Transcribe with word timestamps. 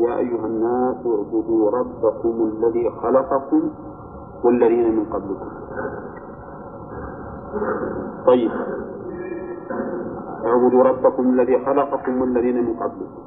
يا 0.00 0.16
أيها 0.18 0.46
الناس 0.46 0.96
اعبدوا 1.06 1.70
ربكم 1.70 2.52
الذي 2.52 2.90
خلقكم 3.02 3.70
والذين 4.44 4.96
من 4.96 5.04
قبلكم. 5.04 5.50
طيب. 8.26 8.50
اعبدوا 10.44 10.82
ربكم 10.82 11.22
الذي 11.22 11.64
خلقكم 11.66 12.20
والذين 12.20 12.64
من 12.64 12.74
قبلكم. 12.74 13.22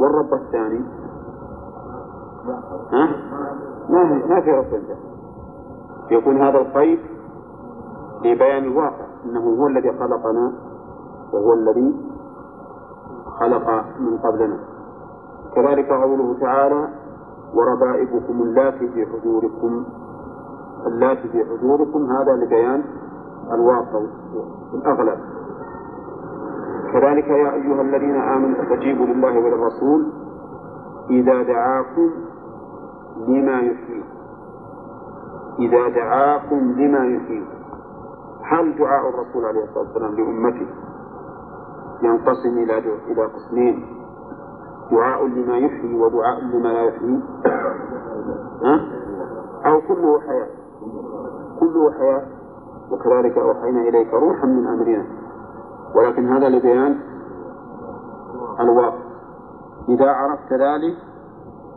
والرب 0.00 0.34
الثاني. 0.34 0.84
ها؟ 2.92 3.08
ما 3.88 4.04
ما 4.04 4.40
في 4.40 4.50
رب 4.50 4.74
الله 4.74 4.96
يكون 6.10 6.42
هذا 6.42 6.58
القيد 6.58 6.98
لبيان 8.24 8.64
الواقع 8.64 9.06
إنه 9.24 9.40
هو 9.40 9.66
الذي 9.66 9.92
خلقنا 9.92 10.52
وهو 11.32 11.52
الذي 11.54 11.94
خلق 13.40 13.84
من 14.00 14.18
قبلنا. 14.18 14.77
كذلك 15.58 15.88
قوله 15.92 16.38
تعالى 16.40 16.88
وربائبكم 17.54 18.42
اللاتي 18.42 18.88
في 18.88 19.06
حجوركم 19.06 19.84
اللاتي 20.86 21.28
في 21.28 21.44
حجوركم 21.44 22.06
هذا 22.12 22.32
لبيان 22.32 22.84
الواقع 23.52 24.00
الأغلب. 24.74 25.18
كذلك 26.92 27.28
يا 27.28 27.52
أيها 27.54 27.82
الذين 27.82 28.16
آمنوا 28.16 28.62
استجيبوا 28.62 29.06
لله 29.06 29.38
وللرسول 29.38 30.12
إذا 31.10 31.42
دعاكم 31.42 32.10
لما 33.28 33.60
يحييكم 33.60 34.08
إذا 35.58 35.88
دعاكم 35.88 36.56
لما 36.56 37.06
يحييكم 37.06 37.58
هل 38.42 38.78
دعاء 38.78 39.08
الرسول 39.08 39.44
عليه 39.44 39.64
الصلاة 39.64 39.84
والسلام 39.84 40.14
لأمته 40.14 40.66
ينقسم 42.02 42.58
إلى 42.58 42.78
إلى 42.78 43.24
قسمين؟ 43.26 43.97
دعاء 44.90 45.26
لما 45.26 45.56
يحيي 45.56 45.94
ودعاء 45.94 46.40
لما 46.40 46.68
لا 46.68 46.82
يحيي؟ 46.82 47.20
أو 49.66 49.80
كله 49.88 50.20
حياة. 50.20 50.48
كله 51.60 51.92
حياة. 51.92 52.26
وكذلك 52.90 53.38
أوحينا 53.38 53.80
إليك 53.80 54.14
روحا 54.14 54.46
من 54.46 54.66
أمرنا. 54.66 55.06
ولكن 55.94 56.28
هذا 56.28 56.48
لبيان 56.48 56.98
الواقع. 58.60 58.98
إذا 59.88 60.10
عرفت 60.10 60.52
ذلك 60.52 60.96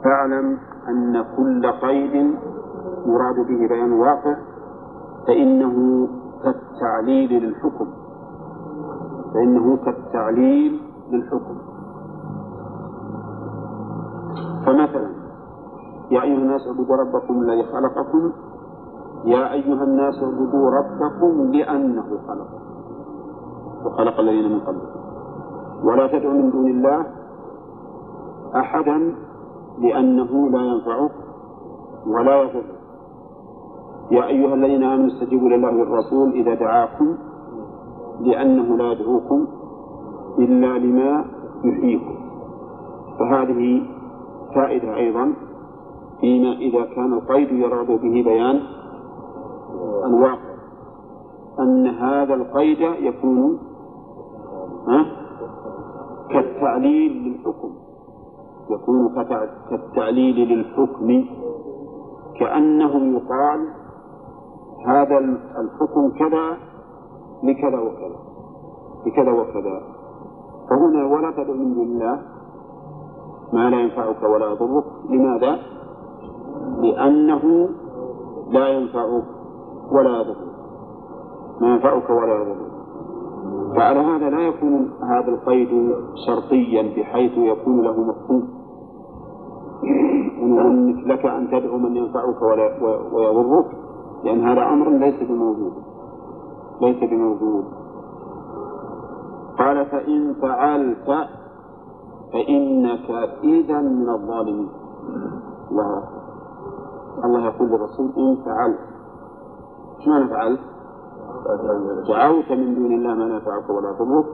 فاعلم 0.03 0.57
أن 0.89 1.25
كل 1.37 1.71
قيد 1.71 2.35
يراد 3.05 3.35
به 3.35 3.67
بيان 3.67 3.91
واقع. 3.91 4.35
فإنه 5.27 6.07
كالتعليل 6.43 7.43
للحكم. 7.43 7.87
فإنه 9.33 9.77
كالتعليل 9.77 10.81
للحكم. 11.11 11.70
فمثلا 14.65 15.09
يا 16.11 16.21
أيها 16.21 16.37
الناس 16.37 16.67
اعبدوا 16.67 16.95
ربكم 16.95 17.41
الذي 17.41 17.63
خلقكم 17.63 18.31
يا 19.25 19.53
أيها 19.53 19.83
الناس 19.83 20.23
اعبدوا 20.23 20.69
ربكم 20.69 21.51
لأنه 21.51 22.03
خلقكم 22.27 22.61
وخلق 23.85 24.19
الذين 24.19 24.51
من 24.51 24.59
قبلكم 24.59 25.01
ولا 25.83 26.07
تدعوا 26.07 26.33
من 26.33 26.51
دون 26.51 26.67
الله 26.67 27.05
أحدا 28.55 29.15
لأنه 29.79 30.49
لا 30.49 30.61
ينفعك 30.61 31.11
ولا 32.07 32.41
يضرك. 32.41 32.65
يا 34.11 34.27
أيها 34.27 34.53
الذين 34.53 34.83
آمنوا 34.83 35.07
استجيبوا 35.07 35.49
لله 35.49 35.79
والرسول 35.79 36.31
إذا 36.31 36.53
دعاكم 36.53 37.15
لأنه 38.21 38.77
لا 38.77 38.91
يدعوكم 38.91 39.47
إلا 40.39 40.77
لما 40.77 41.25
يحييكم. 41.63 42.15
فهذه 43.19 43.81
فائدة 44.55 44.95
أيضا 44.95 45.33
فيما 46.21 46.51
إذا 46.51 46.85
كان 46.95 47.13
القيد 47.13 47.51
يراد 47.51 47.87
به 47.87 48.23
بيان 48.23 48.59
الواقع 50.05 50.51
أن 51.59 51.87
هذا 51.87 52.33
القيد 52.33 52.81
يكون 52.81 53.59
كالتعليل 56.29 57.11
للحكم. 57.11 57.71
يكون 58.69 59.25
كالتعليل 59.69 60.49
للحكم. 60.49 61.25
كأنه 62.39 62.95
يقال 62.95 63.67
هذا 64.87 65.17
الحكم 65.59 66.09
كذا 66.19 66.57
لكذا 67.43 67.79
وكذا 67.79 68.19
لكذا 69.05 69.31
وكذا. 69.31 69.81
فهنا 70.69 71.05
ولا 71.05 71.31
تدع 71.31 71.53
من 71.53 71.73
دون 71.73 71.83
الله 71.83 72.30
ما 73.53 73.69
لا 73.69 73.79
ينفعك 73.81 74.23
ولا 74.23 74.45
يضرك. 74.45 74.83
لماذا؟ 75.09 75.59
لأنه 76.81 77.69
لا 78.51 78.67
ينفعك 78.67 79.23
ولا 79.91 80.09
يضرك. 80.09 80.37
ما 81.61 81.67
ينفعك 81.67 82.09
ولا 82.09 82.35
يضرك. 82.35 82.71
فعلى 83.75 83.99
هذا 83.99 84.29
لا 84.29 84.39
يكون 84.39 84.91
هذا 85.03 85.29
القيد 85.29 85.95
شرطيا 86.27 86.81
بحيث 86.97 87.37
يكون 87.37 87.81
له 87.81 88.03
مفهوم. 88.03 88.47
أنك 90.41 91.07
لك 91.07 91.25
أن 91.25 91.47
تدعو 91.51 91.77
من 91.77 91.95
ينفعك 91.97 92.41
ولا 92.41 92.83
ويضرك 93.13 93.65
لأن 94.23 94.47
هذا 94.47 94.63
أمر 94.63 94.89
ليس 94.89 95.23
بموجود. 95.29 95.73
ليس 96.81 97.03
بموجود. 97.03 97.65
قال 99.57 99.85
فإن 99.85 100.33
فعلت 100.41 101.27
فإنك 102.33 103.09
إذا 103.43 103.79
من 103.81 104.09
الظالمين 104.09 104.69
الله 105.71 106.03
الله 107.25 107.45
يقول 107.45 107.69
للرسول 107.69 108.11
إن 108.17 108.35
فعلت. 108.45 108.79
معنى 110.07 110.27
فعلت؟ 110.29 110.59
دعوت 112.07 112.51
من 112.51 112.75
دون 112.75 112.91
الله 112.91 113.13
ما 113.13 113.25
نفعك 113.25 113.69
ولا 113.69 113.89
يضرك 113.89 114.25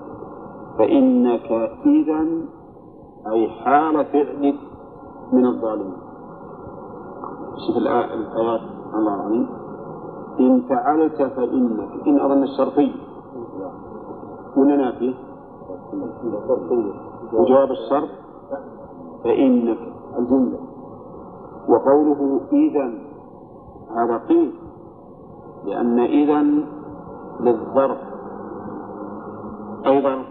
فإنك 0.77 1.51
إذا 1.85 2.27
أي 3.31 3.49
حال 3.49 4.05
فعلك 4.05 4.59
من 5.33 5.45
الظالمين. 5.45 5.97
شوف 7.67 7.77
الآيات. 7.77 8.11
الله 8.95 9.15
العظيم 9.15 9.49
إن 10.39 10.61
فعلت 10.61 11.21
فإنك. 11.21 12.07
إن 12.07 12.19
أظن 12.19 12.43
الشرطية 12.43 12.95
ولا 14.57 14.75
نافية؟ 14.75 15.13
وجواب 17.33 17.71
الشرط 17.71 18.09
فإنك 19.23 19.77
الجملة 20.19 20.59
وقوله 21.69 22.41
إذا 22.51 22.93
هذا 23.95 24.17
قيل 24.17 24.53
لأن 25.65 25.99
إذا 25.99 26.41
للظرف. 27.39 27.97
أي 29.85 30.01
ظرف 30.01 30.25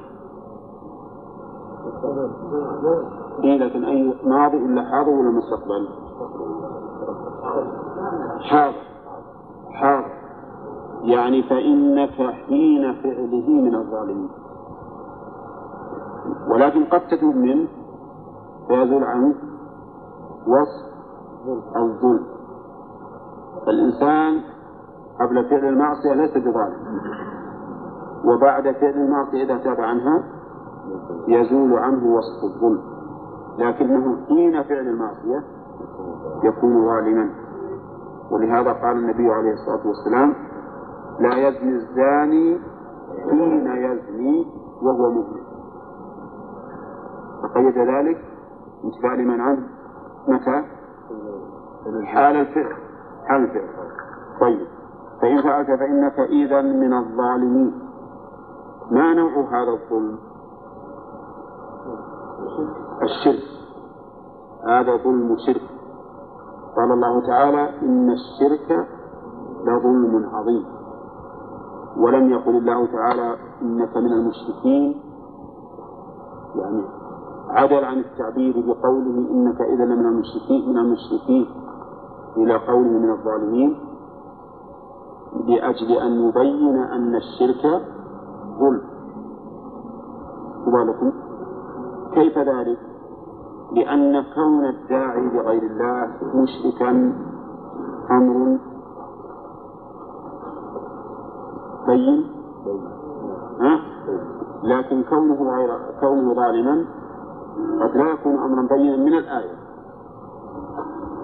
إيه 3.45 3.59
لكن 3.59 3.85
أي 3.85 4.15
ماضي 4.25 4.57
ولا 4.57 4.83
حاضر 4.83 5.09
ولا 5.11 5.31
مستقبل؟ 5.31 5.89
حاضر. 8.41 8.77
حاضر. 9.71 10.17
يعني 11.03 11.43
فإنك 11.43 12.35
حين 12.47 12.93
فعله 12.93 13.51
من 13.51 13.75
الظالمين. 13.75 14.29
ولكن 16.51 16.85
قد 16.85 17.01
تتوب 17.09 17.35
منه 17.37 17.69
فيزول 18.69 19.05
عنك 19.05 19.37
وصف 20.47 20.87
الظلم 21.77 22.27
فالإنسان 23.67 24.41
قبل 25.21 25.49
فعل 25.51 25.65
المعصية 25.65 26.15
ليس 26.15 26.31
بظالم. 26.31 26.77
وبعد 28.25 28.63
فعل 28.63 28.95
المعصية 28.95 29.45
إذا 29.45 29.59
تاب 29.59 29.81
عنها 29.81 30.25
يزول 31.29 31.79
عنه 31.79 32.17
وصف 32.17 32.45
الظلم. 32.45 32.83
لكنه 33.59 34.17
حين 34.29 34.63
فعل 34.63 34.89
المعصية 34.89 35.45
يكون 36.45 36.87
ظالما. 36.87 37.31
ولهذا 38.31 38.73
قال 38.73 38.97
النبي 38.97 39.33
عليه 39.33 39.53
الصلاة 39.53 39.87
والسلام 39.87 40.35
لا 41.21 41.49
يزني 41.49 41.77
الزاني 41.77 42.59
حين 43.31 43.67
يزني 43.67 44.47
وهو 44.83 45.11
مؤمن. 45.11 45.46
فقيد 47.43 47.79
ذلك 47.79 48.25
انتفاع 48.85 49.15
لمن 49.15 49.41
عنه 49.41 49.69
متى؟ 50.29 50.65
حال 52.05 52.37
الفعل 52.37 52.77
حال 53.27 53.43
الفعل 53.43 53.69
طيب. 54.41 54.67
فإن 55.23 55.43
فعلت 55.43 55.67
فإنك 55.67 56.19
إذا 56.19 56.63
من 56.63 56.93
الظالمين. 56.93 57.83
ما 58.91 59.15
نوع 59.15 59.33
هذا 59.33 59.71
الظلم؟ 59.71 60.19
الشرك. 63.03 63.43
هذا 64.69 64.97
ظلم 64.97 65.37
شرك. 65.47 65.63
قال 66.77 66.93
الله 66.93 67.27
تعالى 67.27 67.81
إن 67.83 68.11
الشرك 68.11 68.87
لظلم 69.65 70.31
عظيم. 70.35 70.65
ولم 71.97 72.31
يقل 72.31 72.57
الله 72.57 72.87
تعالى 72.87 73.37
إنك 73.63 73.97
من 73.97 74.13
المشركين. 74.13 75.01
يعني 76.57 76.83
عدل 77.49 77.85
عن 77.85 77.99
التعبير 77.99 78.55
بقوله 78.67 79.31
إنك 79.31 79.61
إذا 79.61 79.85
من 79.85 80.07
المشركين 80.07 80.69
من 80.69 80.79
المشركين 80.79 81.47
إلى 82.37 82.57
قوله 82.57 82.99
من 82.99 83.11
الظالمين 83.11 83.77
لأجل 85.49 85.93
أن 85.93 86.13
يبين 86.29 86.77
أن 86.77 87.15
الشرك 87.15 87.83
ظلم 88.59 88.81
بالكم 90.67 91.13
كيف 92.15 92.39
ذلك؟ 92.39 92.79
لأن 93.73 94.25
كون 94.35 94.65
الداعي 94.65 95.21
لغير 95.21 95.63
الله 95.63 96.09
مشركا 96.35 96.91
أمر 98.11 98.59
بين 101.87 102.27
ها؟ 103.61 103.81
لكن 104.65 105.03
كونه 105.03 105.35
غير 105.35 105.71
كونه 106.01 106.35
ظالما 106.35 106.85
قد 107.83 107.97
لا 107.97 108.11
يكون 108.11 108.39
أمرا 108.39 108.69
بينا 108.77 108.97
من 108.97 109.15
الآية. 109.19 109.57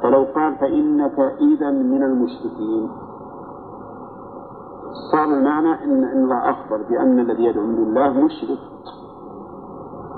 فلو 0.03 0.27
قال 0.35 0.55
فإنك 0.55 1.19
إذا 1.41 1.71
من 1.71 2.03
المشركين. 2.03 2.91
صار 5.13 5.25
المعنى 5.25 5.85
إن 5.85 6.05
الله 6.05 6.51
أخبر 6.51 6.83
بأن 6.91 7.19
الذي 7.19 7.45
يدعو 7.45 7.67
من 7.67 7.79
الله 7.79 8.11
مشرك. 8.11 8.59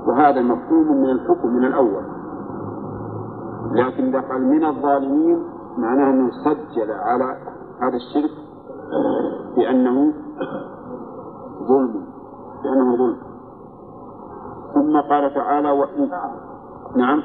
وهذا 0.07 0.43
مفهوم 0.43 1.03
من 1.03 1.11
الحكم 1.11 1.49
من 1.49 1.65
الأول. 1.65 2.05
لكن 3.73 4.05
إذا 4.05 4.21
قال 4.21 4.43
من 4.43 4.65
الظالمين 4.65 5.45
معناه 5.79 6.11
أنه 6.11 6.31
سجل 6.45 6.91
على 6.91 7.37
هذا 7.81 7.97
الشرك 7.97 8.31
بأنه 9.57 10.13
ظلم. 11.69 12.05
بأنه 12.65 12.97
ظلم. 12.97 13.34
ثم 14.75 15.01
قال 15.01 15.35
تعالى 15.35 15.71
وإن 15.71 16.11
نعم. 16.97 17.23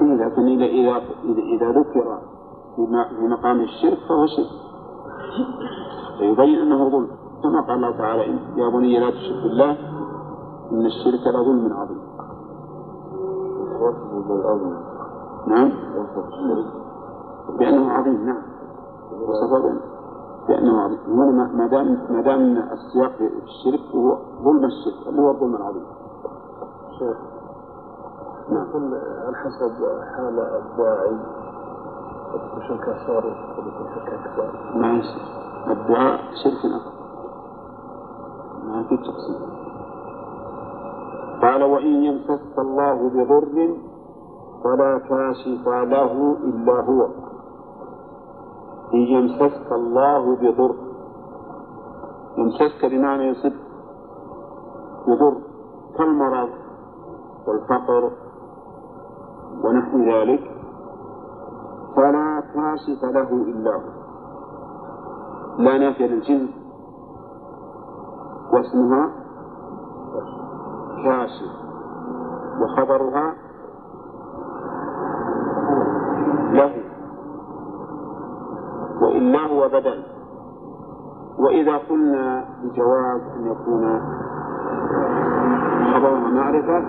إيه 0.00 0.14
لكن 0.14 0.42
إذا 0.42 0.64
إذا 0.64 1.02
إذا 1.38 1.70
ذكر 1.80 2.18
في 2.76 3.26
مقام 3.28 3.60
الشرك 3.60 3.98
فهو 4.08 4.26
شرك. 4.26 4.46
فيبين 6.18 6.58
أنه 6.58 6.88
ظلم. 6.88 7.08
كما 7.42 7.60
قال 7.60 7.76
الله 7.76 7.98
تعالى 7.98 8.38
يا 8.56 8.68
بني 8.68 9.00
لا 9.00 9.10
تشرك 9.10 9.42
بالله 9.42 9.70
إن 10.72 10.86
الشرك 10.86 11.34
لظلم 11.34 11.72
عظيم. 11.72 12.02
نعم. 15.46 15.72
بأنه 17.58 17.90
عظيم 17.90 18.24
نعم. 18.26 18.42
وصفه 19.28 19.91
عظيم 20.50 20.98
هنا 21.06 21.52
ما 21.54 21.66
دام 21.66 21.98
ما 22.10 22.20
دام 22.22 22.56
السياق 22.72 23.10
في 23.18 23.30
الشرك 23.44 23.94
هو 23.94 24.18
ظلم 24.44 24.64
الشرك 24.64 25.08
اللي 25.08 25.22
هو 25.22 25.30
الظلم 25.30 25.56
العظيم. 25.56 25.84
شيخ 26.98 27.16
نعم. 28.50 28.94
على 29.26 29.36
حسب 29.36 29.72
حال 30.16 30.38
الداعي 30.40 31.16
شرك 32.68 32.88
أصغر 32.88 33.26
ويكون 33.26 33.86
شرك 33.94 34.12
أكبر. 34.12 34.78
ما 34.78 34.92
يصير 34.92 35.22
الدعاء 35.70 36.20
شرك 36.44 36.64
أكبر. 36.64 36.92
ما 38.66 38.82
في 38.82 38.96
تقسيم 38.96 39.52
قال 41.42 41.62
وإن 41.62 42.04
يمسك 42.04 42.58
الله 42.58 43.08
بضر 43.08 43.76
فلا 44.64 44.98
كاشف 44.98 45.68
له 45.68 46.36
إلا 46.44 46.80
هو. 46.80 47.21
يمسسك 48.92 49.72
الله 49.72 50.36
بضر. 50.36 50.74
يمسسك 52.38 52.86
بمعنى 52.90 53.28
يصب 53.28 53.52
بضر. 55.08 55.36
كالمرض 55.98 56.48
والفقر 57.46 58.10
ونحو 59.64 59.98
ذلك. 59.98 60.50
فلا 61.96 62.42
كاشف 62.54 63.04
له 63.04 63.32
إلا 63.32 63.74
هو. 63.74 63.90
لا 65.58 65.78
نافية 65.78 66.06
للجنس 66.06 66.50
واسمها 68.52 69.10
كاشف. 71.04 71.52
وخبرها 72.60 73.34
له 76.52 76.74
هو 79.46 79.68
بدل 79.68 80.02
وإذا 81.38 81.76
قلنا 81.76 82.44
بجواز 82.62 83.20
أن 83.36 83.46
يكون 83.46 84.00
خبرها 85.94 86.30
معرفة 86.30 86.84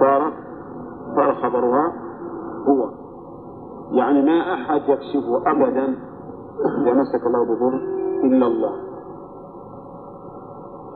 صار 0.00 0.32
صار 1.16 1.34
خبرها 1.34 1.92
هو. 2.68 2.90
يعني 3.90 4.22
ما 4.22 4.54
أحد 4.54 4.80
يكشفه 4.88 5.50
أبدا 5.50 5.84
إذا 6.82 6.92
مسك 6.94 7.26
الله 7.26 7.44
بضر 7.44 7.74
إلا 8.24 8.46
الله. 8.46 8.72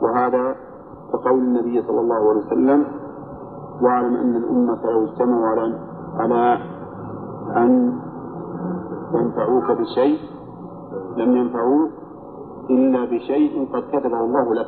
وهذا 0.02 0.54
كقول 1.12 1.38
النبي 1.38 1.82
صلى 1.82 2.00
الله 2.00 2.30
عليه 2.30 2.46
وسلم 2.46 2.84
واعلم 3.82 4.16
أن 4.16 4.36
الأمة 4.36 4.90
لو 4.90 5.04
اجتمعوا 5.04 5.46
على 6.18 6.58
أن 7.56 7.92
ينفعوك 9.14 9.78
بشيء 9.80 10.18
لم 11.16 11.36
ينفعوك 11.36 11.90
إلا 12.70 13.04
بشيء 13.04 13.68
قد 13.72 13.82
كتبه 13.92 14.20
الله 14.20 14.54
لك. 14.54 14.66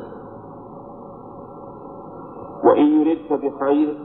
وإن 2.63 2.85
يردك 2.85 3.33
بخير 3.33 3.99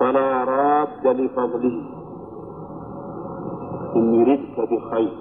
فلا 0.00 0.44
راد 0.44 1.06
لفضله. 1.06 1.76
إن 3.96 4.14
يردك 4.14 4.56
بخير. 4.72 5.14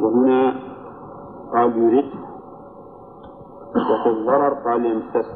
وهنا 0.00 0.54
قال 1.52 1.78
يرد. 1.78 2.10
وفي 3.68 4.10
الضرر 4.10 4.54
قال 4.54 4.86
يمسس 4.86 5.28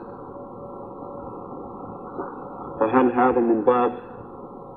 فهل 2.80 3.12
هذا 3.12 3.40
من 3.40 3.64
باب 3.64 3.92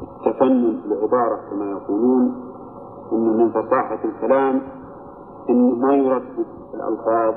التفنن 0.02 0.82
في 0.82 0.88
العبارة 0.94 1.40
كما 1.52 1.66
يقولون 1.66 2.36
إن 3.12 3.38
من 3.38 3.50
فصاحة 3.52 4.00
الكلام 4.06 4.62
إنه 5.50 5.76
ما 5.76 5.94
يردد 5.96 6.46
الألفاظ 6.74 7.34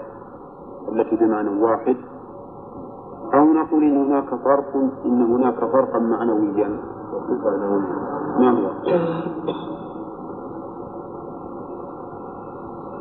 التي 0.92 1.16
بمعنى 1.16 1.62
واحد 1.62 1.96
أو 3.34 3.44
نقول 3.44 3.82
إن 3.84 3.96
هناك 3.96 4.28
فرق 4.28 4.76
إن 5.04 5.22
هناك 5.22 5.58
فرقا 5.58 5.98
معنويا 5.98 6.68
ما 8.38 8.50
هو؟ 8.50 8.70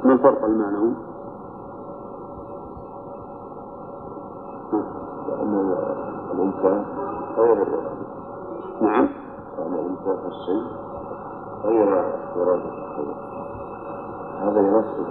ما 0.03 0.13
الفرق 0.13 0.45
المعنوي؟ 0.45 0.93
لأن 5.27 5.75
الإنسان 6.31 6.85
غير 7.37 7.67
نعم 8.81 9.07
في 10.15 10.27
الشيء 10.27 10.63
غير 11.63 11.87
إرادة 12.35 12.69
الخير 12.69 13.15
هذا 14.41 14.59
ينصب 14.61 15.07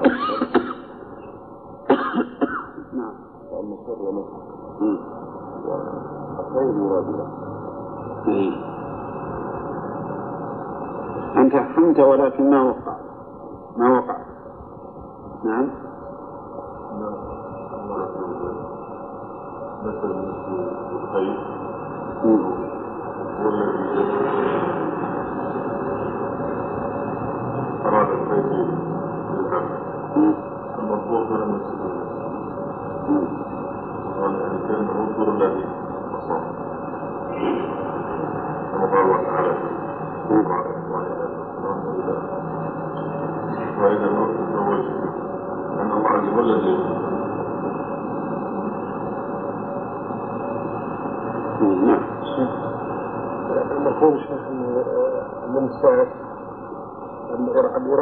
نعم 2.93 3.15
لأن 3.53 3.73
الشر 3.73 3.99
ينصب 4.09 4.47
مم. 4.81 4.99
الخير 6.41 6.75
يراد 6.85 7.09
له 7.09 7.29
إيه. 8.29 8.53
أنت 11.37 11.55
أحكمت 11.55 12.01
ولكن 12.01 12.51
ما 12.51 12.63
وقع 12.63 12.97
ما 13.77 13.99
وقع 13.99 14.17
نعم 15.45 15.69
مثل 19.85 20.11
الخير 20.93 21.39
مم. 22.25 22.57
مم. 28.27 28.69
والإنسان 34.21 34.87
هو 34.89 35.05
الدور 35.05 35.29
الذي 35.37 35.66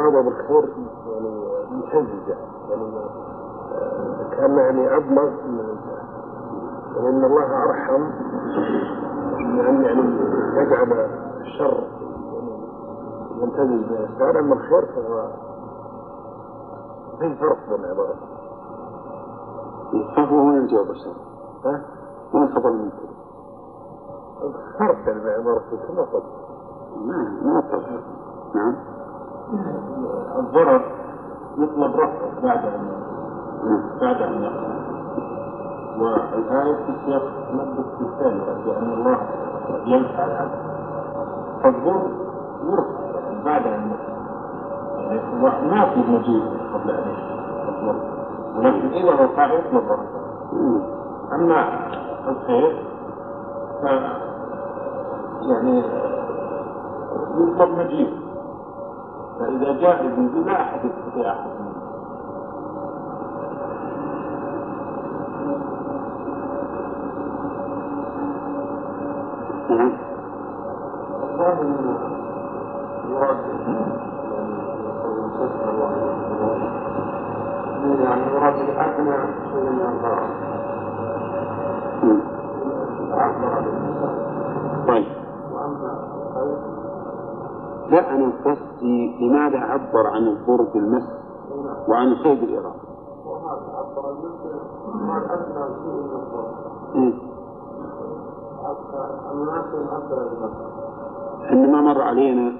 الإرادة 0.07 0.29
بالخير 0.29 0.73
يعني 1.07 1.29
متهززة 1.71 2.35
يعني. 2.69 3.05
كان 4.31 4.57
يعني 4.57 4.97
أبلغ 4.97 5.29
من 5.29 5.75
وإن 6.95 7.23
الله 7.25 7.63
أرحم. 7.63 8.01
من 9.39 9.59
أن 9.59 9.83
يعني 9.83 10.01
يجعل 10.57 10.91
الشر. 11.41 11.83
ينتهي 13.41 13.65
بالإنسان 13.67 14.37
أما 14.37 14.53
الخير 14.53 14.85
فهو 14.85 15.27
في 17.19 17.35
فرق 17.35 17.57
بين 17.69 17.85
العبارات. 17.85 18.15
فهو 20.15 20.35
وين 20.37 20.57
الجواب 20.57 20.89
الشر؟ 20.89 21.15
ها؟ 21.65 21.81
وين 22.33 22.55
خبر 22.55 22.69
المنكر؟ 22.69 22.95
فرق 24.79 24.97
يعني 25.07 25.19
بين 25.23 25.33
عبارته 25.33 25.77
كما 25.87 26.01
قلت. 26.01 26.23
ما 27.05 27.39
ما 27.43 27.61
فرق 27.61 27.89
نعم. 28.55 28.75
الضرر 30.39 30.81
يطلب 31.57 31.95
رفعه 31.95 32.41
بعد 32.43 32.65
نعم 32.65 33.89
بعد 34.01 34.21
يقع. 34.43 34.75
والآية 35.99 36.75
في 36.85 36.93
سياق 37.05 37.23
مادة 37.53 37.85
الثانية 38.01 38.63
بأن 38.65 38.93
الله 38.93 39.17
ينفع 39.85 40.25
العبد. 40.25 40.59
فالضر 41.63 42.01
يرفع 42.63 43.43
بعد 43.45 43.67
أن 43.67 43.91
يقع. 43.91 44.15
يعني 44.97 45.69
ما 45.69 45.85
في 45.93 45.99
مجيء 46.11 46.43
قبل 46.73 46.91
أن 46.91 47.07
الضر 47.69 47.95
ولكن 48.57 48.87
إذا 48.87 49.13
وقع 49.23 49.53
يطلب 49.53 49.83
رفعه. 49.83 50.25
أما 51.33 51.69
الخير 52.27 52.85
ف 53.81 53.85
يعني 55.41 55.83
يطلب 57.37 57.69
مجيء. 57.79 58.24
فإذا 59.39 59.71
جاء 59.81 60.01
الجزء 60.05 60.45
لا 60.45 60.61
أحد 60.61 60.79
يستطيع 60.85 61.31
أحد. 61.31 61.49
نعم. 69.69 69.91
يعني 78.03 78.21
يراد 78.33 78.55
الأدنى 78.55 79.17
شيء 79.51 79.69
من 79.69 79.81
الضرر. 79.81 80.29
الإنسان 83.57 84.15
طيب. 84.87 85.05
وأما 85.51 86.74
لا 87.89 88.15
أنا 88.15 88.31
قصدي 88.45 89.15
لماذا 89.21 89.57
عبر 89.57 90.07
عن 90.07 90.27
الضر 90.27 90.61
بالمس 90.73 91.03
وعن 91.87 92.07
الخير 92.07 92.35
بالإرادة؟ 92.35 92.75
وهذا 93.25 93.67
عبر 93.77 94.13
مر 101.81 102.01
علينا 102.01 102.57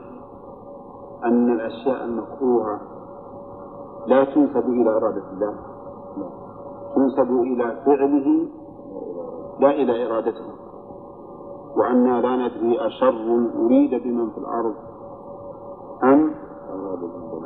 أن 1.26 1.52
الأشياء 1.52 2.06
المكروهة 2.06 2.80
لا 4.08 4.24
تنسب 4.24 4.70
إلى 4.70 4.98
إرادة 4.98 5.24
الله 5.34 5.56
تنسب 6.96 7.32
إلى 7.32 7.82
فعله 7.86 8.48
لا 9.60 9.70
إلى 9.70 10.08
إرادته. 10.08 10.46
وأنا 11.78 12.22
لا 12.22 12.36
ندري 12.36 12.88
أشر 12.88 13.50
أريد 13.66 14.04
بمن 14.04 14.30
في 14.30 14.38
الأرض 14.38 14.76
أم 16.04 16.32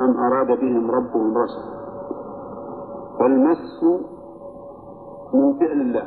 أم 0.00 0.16
أراد 0.16 0.46
بهم 0.46 0.90
ربهم 0.90 1.38
رشدا 1.38 1.70
فالمس 3.18 3.82
من 5.34 5.58
فعل 5.58 5.80
الله. 5.80 6.06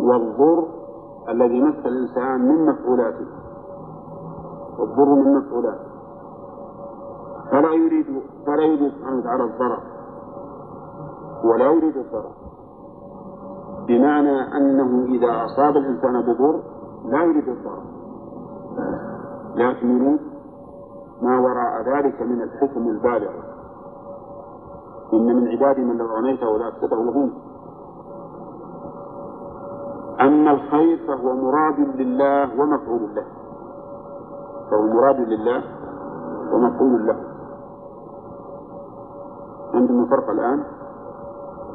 والضر 0.00 0.64
الذي 1.28 1.62
مس 1.62 1.86
الإنسان 1.86 2.48
من 2.48 2.66
مفعولاته. 2.66 3.26
والضر 4.78 5.14
من 5.14 5.36
مفعولاته. 5.36 5.88
فلا 7.50 7.72
يريد 7.72 8.06
فلا 8.46 8.62
يريد 8.62 8.92
سبحانه 8.92 9.18
وتعالى 9.18 9.44
الضرر. 9.44 9.82
ولا 11.44 11.64
يريد 11.64 11.96
الضرر. 11.96 12.32
بمعنى 13.88 14.56
أنه 14.56 15.04
إذا 15.04 15.44
أصاب 15.44 15.76
الإنسان 15.76 16.22
بضر 16.22 16.60
لا 17.04 17.22
يريد 17.24 17.48
الضرر. 17.48 17.82
لكن 19.54 19.96
يريد 19.96 20.20
ما 21.22 21.40
وراء 21.40 21.82
ذلك 21.82 22.22
من 22.22 22.42
الحكم 22.42 22.88
البالغة 22.88 23.44
إن 25.12 25.36
من 25.36 25.48
عبادي 25.48 25.84
من 25.84 25.96
لو 25.98 26.06
رميته 26.06 26.58
لأفسده 26.58 26.96
الغنى 27.02 27.32
أما 30.20 30.50
الخير 30.50 31.06
فهو 31.06 31.34
مراد 31.34 31.80
لله 31.80 32.60
ومفعول 32.60 33.14
له. 33.14 33.24
فهو 34.70 34.82
مراد 34.82 35.20
لله 35.20 35.62
ومفعول 36.52 37.06
له. 37.06 37.16
عندنا 39.74 40.06
فرق 40.06 40.30
الآن؟ 40.30 40.64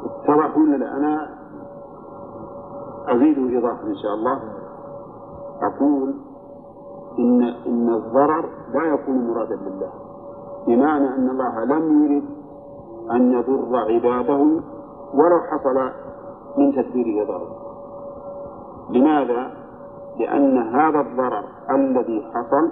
اتضح 0.04 0.56
ولا 0.56 0.76
لا 0.76 0.96
أنا 0.96 1.28
أزيد 3.08 3.38
إيضاحا 3.38 3.82
إن 3.82 3.96
شاء 4.02 4.14
الله. 4.14 4.40
أقول 5.62 6.14
إن 7.18 7.42
إن 7.42 7.94
الضرر 7.94 8.44
لا 8.74 8.84
يكون 8.84 9.28
مرادا 9.28 9.54
لله 9.56 9.90
بمعنى 10.66 11.08
أن 11.08 11.30
الله 11.30 11.64
لم 11.64 12.04
يرد 12.04 12.24
أن 13.10 13.32
يضر 13.32 13.76
عباده 13.76 14.60
ولو 15.14 15.40
حصل 15.50 15.90
من 16.58 16.72
تدبيره 16.72 17.26
ضرر 17.26 17.48
لماذا؟ 18.90 19.50
لأن 20.18 20.58
هذا 20.58 21.00
الضرر 21.00 21.44
الذي 21.70 22.22
حصل 22.34 22.70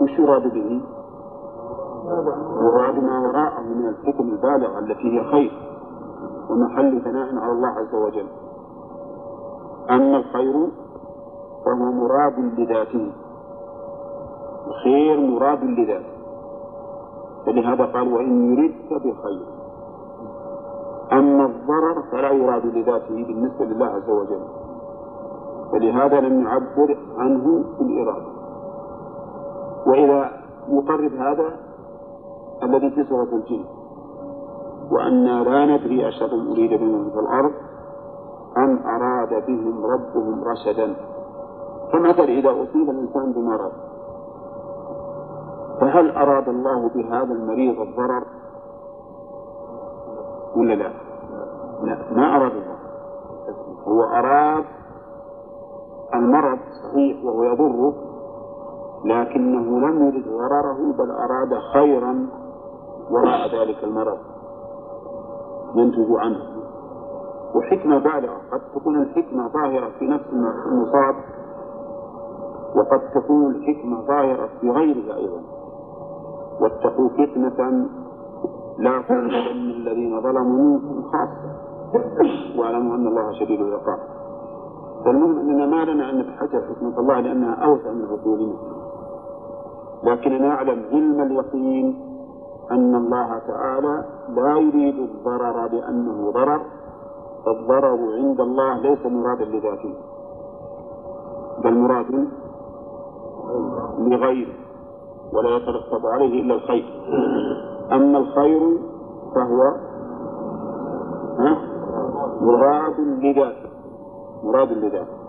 وش 0.00 0.18
يراد 0.18 0.42
به؟ 0.54 0.80
يراد 2.62 3.04
ما 3.04 3.18
وراءه 3.20 3.60
من 3.62 3.88
الحكم 3.88 4.28
البالغة 4.28 4.78
التي 4.78 5.20
هي 5.20 5.30
خير 5.30 5.52
ومحل 6.50 7.02
ثناء 7.04 7.36
على 7.38 7.52
الله 7.52 7.68
عز 7.68 7.94
وجل 7.94 8.26
أما 9.90 10.16
الخير 10.16 10.68
فهو 11.64 11.92
مراد 11.92 12.38
لذاته 12.58 13.12
الخير 14.66 15.20
مراد 15.20 15.64
لذاته 15.64 16.20
فلهذا 17.46 17.84
قال 17.84 18.12
وإن 18.12 18.52
يردك 18.52 18.92
بخير. 18.92 19.46
أما 21.12 21.46
الضرر 21.46 22.02
فلا 22.12 22.30
يراد 22.30 22.66
لذاته 22.66 23.24
بالنسبة 23.26 23.64
لله 23.64 23.86
عز 23.86 24.10
وجل. 24.10 24.42
فلهذا 25.72 26.20
لم 26.20 26.42
يعبر 26.42 26.96
عنه 27.16 27.64
بالإرادة 27.78 28.30
وإذا 29.86 30.30
يقرب 30.68 31.12
هذا 31.12 31.56
الذي 32.62 32.90
في 32.90 33.04
سورة 33.04 33.28
الجن. 33.32 33.64
وأنا 34.90 35.44
لا 35.44 35.76
ندري 35.76 36.08
أشر 36.08 36.30
أريد 36.52 36.80
بمن 36.80 37.10
في 37.10 37.18
الأرض. 37.18 37.52
أم 38.56 38.78
أراد 38.86 39.46
بهم 39.46 39.84
ربهم 39.86 40.44
رشدا. 40.44 40.94
فمثل 41.92 42.24
إذا 42.24 42.50
أصيب 42.50 42.90
الإنسان 42.90 43.32
بمرض 43.32 43.72
فهل 45.80 46.10
أراد 46.10 46.48
الله 46.48 46.88
بهذا 46.94 47.32
المريض 47.32 47.80
الضرر؟ 47.80 48.24
ولا 50.56 50.74
لا؟ 50.74 50.90
لا 51.82 51.98
ما 52.12 52.36
أراد 52.36 52.52
الله. 52.52 52.76
هو 53.84 54.02
أراد 54.02 54.64
المرض 56.14 56.58
صحيح 56.82 57.24
وهو 57.24 57.42
يضره 57.42 57.94
لكنه 59.04 59.88
لم 59.88 60.06
يرد 60.06 60.24
ضرره 60.28 60.92
بل 60.98 61.10
أراد 61.10 61.58
خيرا 61.72 62.26
وراء 63.10 63.60
ذلك 63.60 63.84
المرض. 63.84 64.18
ينتج 65.74 66.10
عنه. 66.10 66.40
وحكمة 67.54 67.98
بالغة 67.98 68.40
قد 68.52 68.60
تكون 68.74 69.02
الحكمة 69.02 69.48
ظاهرة 69.48 69.90
في 69.98 70.06
نفس 70.06 70.24
المصاب 70.66 71.14
وقد 72.76 73.00
تكون 73.14 73.46
الحكمة 73.46 74.00
ظاهرة 74.00 74.48
في 74.60 74.70
غيره 74.70 75.16
أيضا. 75.16 75.40
واتقوا 76.60 77.08
فتنة 77.08 77.88
لا 78.78 79.02
تنزلن 79.02 79.70
الذين 79.70 80.20
ظلموا 80.20 80.78
منكم 80.78 81.02
خاصة. 81.02 81.50
واعلموا 82.58 82.94
أن 82.96 83.06
الله 83.06 83.32
شديد 83.32 83.60
العقاب. 83.60 83.98
فالمهم 85.04 85.38
أننا 85.38 85.66
ما 85.66 85.84
لنا 85.84 86.10
أن 86.10 86.18
نتحجر 86.18 86.62
حكمة 86.68 87.00
الله 87.00 87.20
لأنها 87.20 87.54
أوسع 87.54 87.90
من 87.90 88.06
عقولنا 88.10 88.54
لكننا 90.04 90.38
نعلم 90.38 90.84
علم 90.92 91.20
اليقين 91.20 92.00
أن 92.70 92.94
الله 92.94 93.38
تعالى 93.38 94.04
لا 94.28 94.56
يريد 94.56 94.98
الضرر 94.98 95.68
لأنه 95.72 96.30
ضرر. 96.30 96.60
فالضرر 97.46 97.98
عند 98.14 98.40
الله 98.40 98.78
ليس 98.78 99.06
مرادا 99.06 99.44
لذاته. 99.44 99.94
بل 101.64 101.74
مراد 101.78 102.28
لغيره 103.98 104.54
ولا 105.32 105.56
يترتب 105.56 106.06
عليه 106.06 106.42
إلا 106.42 106.54
الخير. 106.54 106.84
أما 107.92 108.18
الخير 108.18 108.78
فهو؟ 109.34 109.74
مراد 112.40 113.00
لذاته 113.00 113.70
مراد 114.44 114.72
لذاته 114.72 115.20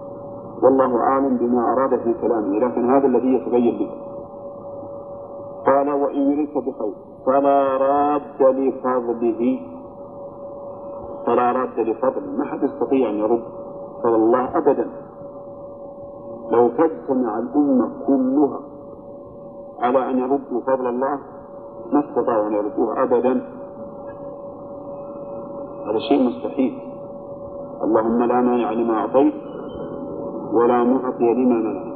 والله 0.64 0.98
أعلم 0.98 1.38
بما 1.38 1.74
أراد 1.74 2.00
في 2.00 2.14
كلامه 2.22 2.60
لكن 2.60 2.90
هذا 2.90 3.08
الذي 3.08 3.34
يتبين 3.34 3.78
به. 3.78 3.92
قال 5.66 5.90
وإن 5.90 6.32
يردك 6.32 6.58
بخير 6.58 6.94
فلا 7.26 7.78
راد 7.78 8.42
لفضله. 8.42 9.60
فلا 11.26 11.52
راد 11.52 11.80
لفضله. 11.80 12.32
ما 12.38 12.46
حد 12.46 12.64
يستطيع 12.64 13.10
أن 13.10 13.16
يرد 13.16 13.44
فضل 14.04 14.16
الله 14.16 14.58
أبدا. 14.58 14.90
لو 16.52 16.68
تجتمع 16.68 17.40
الأمة 17.40 17.90
كلها 18.08 18.60
على 19.80 20.10
أن 20.10 20.18
يردوا 20.18 20.62
فضل 20.68 20.88
الله 20.88 21.20
ما 21.94 22.00
استطاعوا 22.00 22.48
أن 22.48 22.54
يردوه 22.54 23.04
أبدا. 23.04 23.42
هذا 25.88 26.00
شيء 26.10 26.24
مستحيل. 26.24 26.80
اللهم 27.84 28.24
لا 28.24 28.42
مانع 28.42 28.72
لما 28.72 28.94
أعطيت 28.94 29.34
ولا 30.54 30.84
معطي 30.84 31.34
لما 31.34 31.56
منعت. 31.56 31.92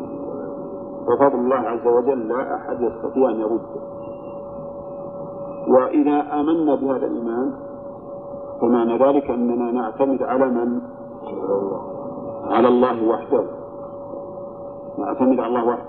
وفضل 1.07 1.39
الله 1.39 1.55
عز 1.55 1.87
وجل 1.87 2.27
لا 2.27 2.55
أحد 2.55 2.81
يستطيع 2.81 3.29
أن 3.29 3.39
يرده 3.39 3.85
وإذا 5.67 6.39
آمنا 6.39 6.75
بهذا 6.75 7.05
الإيمان 7.05 7.53
فمعنى 8.61 8.97
ذلك 8.97 9.29
أننا 9.29 9.71
نعتمد 9.71 10.23
على 10.23 10.45
من؟ 10.45 10.81
على 12.45 12.67
الله 12.67 13.07
وحده. 13.09 13.43
نعتمد 14.97 15.39
على 15.39 15.47
الله 15.47 15.65
وحده 15.67 15.85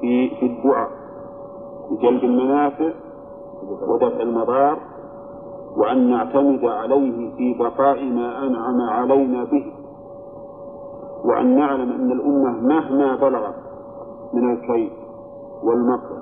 في 0.00 0.30
في 0.40 0.46
الدعاء 0.46 0.88
بجلب 1.90 2.24
المنافع 2.24 2.90
ودفع 3.88 4.20
المضار 4.22 4.78
وأن 5.76 6.10
نعتمد 6.10 6.64
عليه 6.64 7.36
في 7.36 7.54
بقاء 7.58 8.04
ما 8.04 8.46
أنعم 8.46 8.80
علينا 8.80 9.44
به. 9.44 9.72
وأن 11.24 11.56
نعلم 11.56 11.92
أن 11.92 12.12
الأمة 12.12 12.60
مهما 12.60 13.16
بلغت 13.16 13.54
من 14.34 14.52
الكيد 14.52 14.92
والمكر 15.62 16.18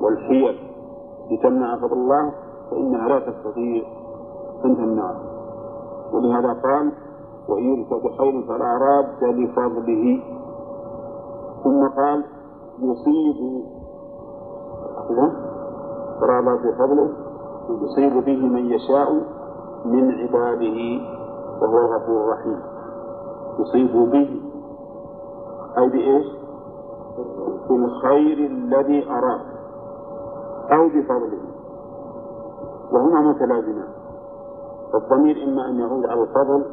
والحيل 0.00 0.56
لتمنع 1.30 1.76
فضل 1.76 1.92
الله 1.92 2.32
فإنها 2.70 3.08
لا 3.08 3.18
تستطيع 3.18 3.82
أن 4.64 4.76
تمنعه 4.76 5.20
ولهذا 6.12 6.52
قال 6.62 6.92
وإن 7.48 7.62
يرك 7.64 8.04
بخير 8.04 8.42
فلا 8.48 8.78
راد 8.78 9.34
لفضله. 9.34 10.20
ثم 11.64 11.88
قال 11.88 12.24
يصيب 12.78 13.64
فلا 16.20 16.40
راد 16.40 16.66
لفضله 16.66 17.08
يصيب 17.70 18.24
به 18.24 18.46
من 18.46 18.64
يشاء 18.70 19.12
من 19.84 20.10
عباده 20.10 20.78
وهو 21.62 21.78
الغفور 21.78 22.24
الرحيم 22.24 22.60
يصيب 23.58 24.10
به 24.10 24.40
أي 25.78 25.88
بإيش؟ 25.88 26.26
بالخير 27.68 28.38
الذي 28.50 29.10
أراد 29.10 29.40
أو 30.72 30.88
بفضله. 30.88 31.42
وهما 32.92 33.20
متلازمان. 33.20 33.88
فالضمير 34.92 35.44
إما 35.44 35.68
أن 35.68 35.78
يعود 35.78 36.06
على 36.06 36.22
الفضل 36.22 36.64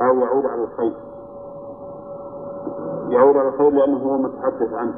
أو 0.00 0.18
يعود 0.18 0.46
على 0.46 0.62
الخير. 0.64 0.96
يعود 3.10 3.36
على 3.36 3.48
الخير 3.48 3.70
لأنه 3.70 3.98
هو 3.98 4.18
متحدث 4.18 4.72
عنه. 4.72 4.94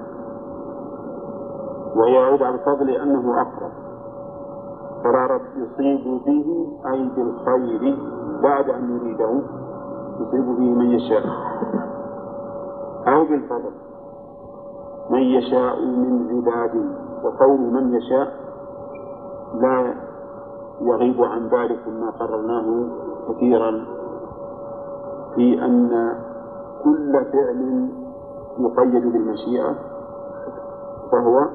ويعود 1.97 2.43
على 2.43 2.55
الفضل 2.55 2.87
لأنه 2.87 3.41
أقرب 3.41 3.73
فرارت 5.05 5.43
يصيب 5.57 6.21
به 6.27 6.69
أي 6.93 7.09
بالخير 7.17 7.99
بعد 8.43 8.71
أن 8.71 8.97
يريده. 8.97 9.43
يصيب 10.21 10.45
به 10.45 10.75
من 10.75 10.91
يشاء. 10.91 11.23
أو 13.07 13.25
بالفضل. 13.25 13.73
من 15.11 15.21
يشاء 15.21 15.81
من 15.85 16.29
عباده. 16.31 16.85
وقول 17.25 17.61
من 17.61 17.95
يشاء 17.95 18.29
لا 19.55 19.95
يغيب 20.81 21.23
عن 21.23 21.49
ذلك 21.49 21.89
ما 21.89 22.11
قررناه 22.11 22.89
كثيرا. 23.29 23.85
في 25.35 25.65
أن 25.65 26.13
كل 26.85 27.25
فعل 27.33 27.89
يقيد 28.59 29.13
بالمشيئة 29.13 29.75
فهو 31.13 31.49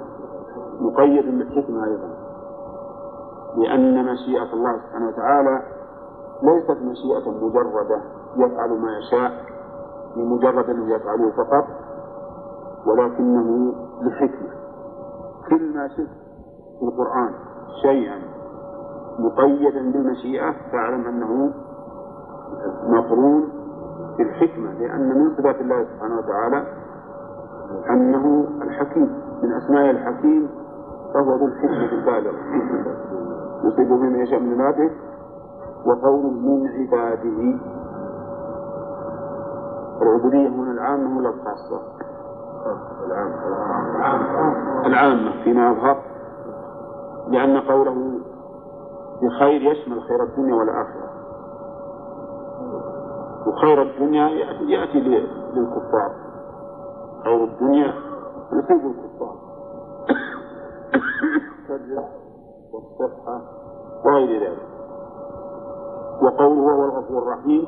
مقيد 0.80 1.26
بالحكمة 1.38 1.86
أيضا. 1.86 2.10
لأن 3.58 4.06
مشيئة 4.06 4.54
الله 4.54 4.78
سبحانه 4.78 5.08
وتعالى 5.08 5.62
ليست 6.44 6.78
مشيئة 6.82 7.32
مجردة 7.32 8.02
يفعل 8.36 8.70
ما 8.70 8.98
يشاء 8.98 9.32
لمجرد 10.16 10.70
أنه 10.70 10.96
يفعله 10.96 11.32
فقط 11.32 11.66
ولكنه 12.86 13.74
لحكمة. 14.02 14.50
كل 15.50 15.74
ما 15.76 15.88
شفت 15.88 16.18
في 16.80 16.86
القرآن 16.86 17.34
شيئا 17.82 18.20
مقيدا 19.20 19.92
بالمشيئة 19.92 20.52
فاعلم 20.72 21.08
أنه 21.08 21.54
مقرون 22.84 23.50
بالحكمة 24.18 24.74
لأن 24.74 25.18
من 25.18 25.36
صفات 25.38 25.62
الله 25.62 25.84
سبحانه 25.84 26.18
وتعالى 26.18 26.64
أنه 27.90 28.48
الحكيم 28.62 29.10
من 29.44 29.52
أسماء 29.52 29.90
الحكيم 29.92 30.50
فهو 31.14 31.36
ذو 31.36 31.46
الحكمة 31.46 31.92
البالغة. 31.92 32.40
يصيب 33.64 33.88
بما 33.88 34.18
يشاء 34.18 34.40
من 34.40 34.62
عباده؟ 34.62 34.92
وقوله 35.86 36.30
من 36.30 36.68
عباده. 36.68 37.60
العبودية 40.02 40.48
هنا 40.48 40.72
العامة 40.72 41.18
ولا 41.18 41.30
الخاصة؟ 41.30 41.82
العامة 44.86 45.44
فيما 45.44 45.72
يظهر 45.72 45.98
لأن 47.28 47.58
قوله 47.58 48.20
بخير 49.22 49.62
يشمل 49.62 50.02
خير 50.02 50.24
الدنيا 50.24 50.56
والآخرة. 50.56 51.08
وخير 53.48 53.82
الدنيا 53.82 54.28
يأتي, 54.30 54.64
يأتي 54.64 55.00
للكفار. 55.54 56.27
خير 57.28 57.44
الدنيا 57.44 57.94
يصيب 58.54 58.86
الكفار. 58.86 59.36
كالرزق 61.68 62.10
والصحة 62.74 63.42
وغير 64.06 64.50
ذلك. 64.50 64.68
وقوله 66.22 66.74
هو 66.74 66.86
الغفور 66.86 67.24
الرحيم. 67.24 67.68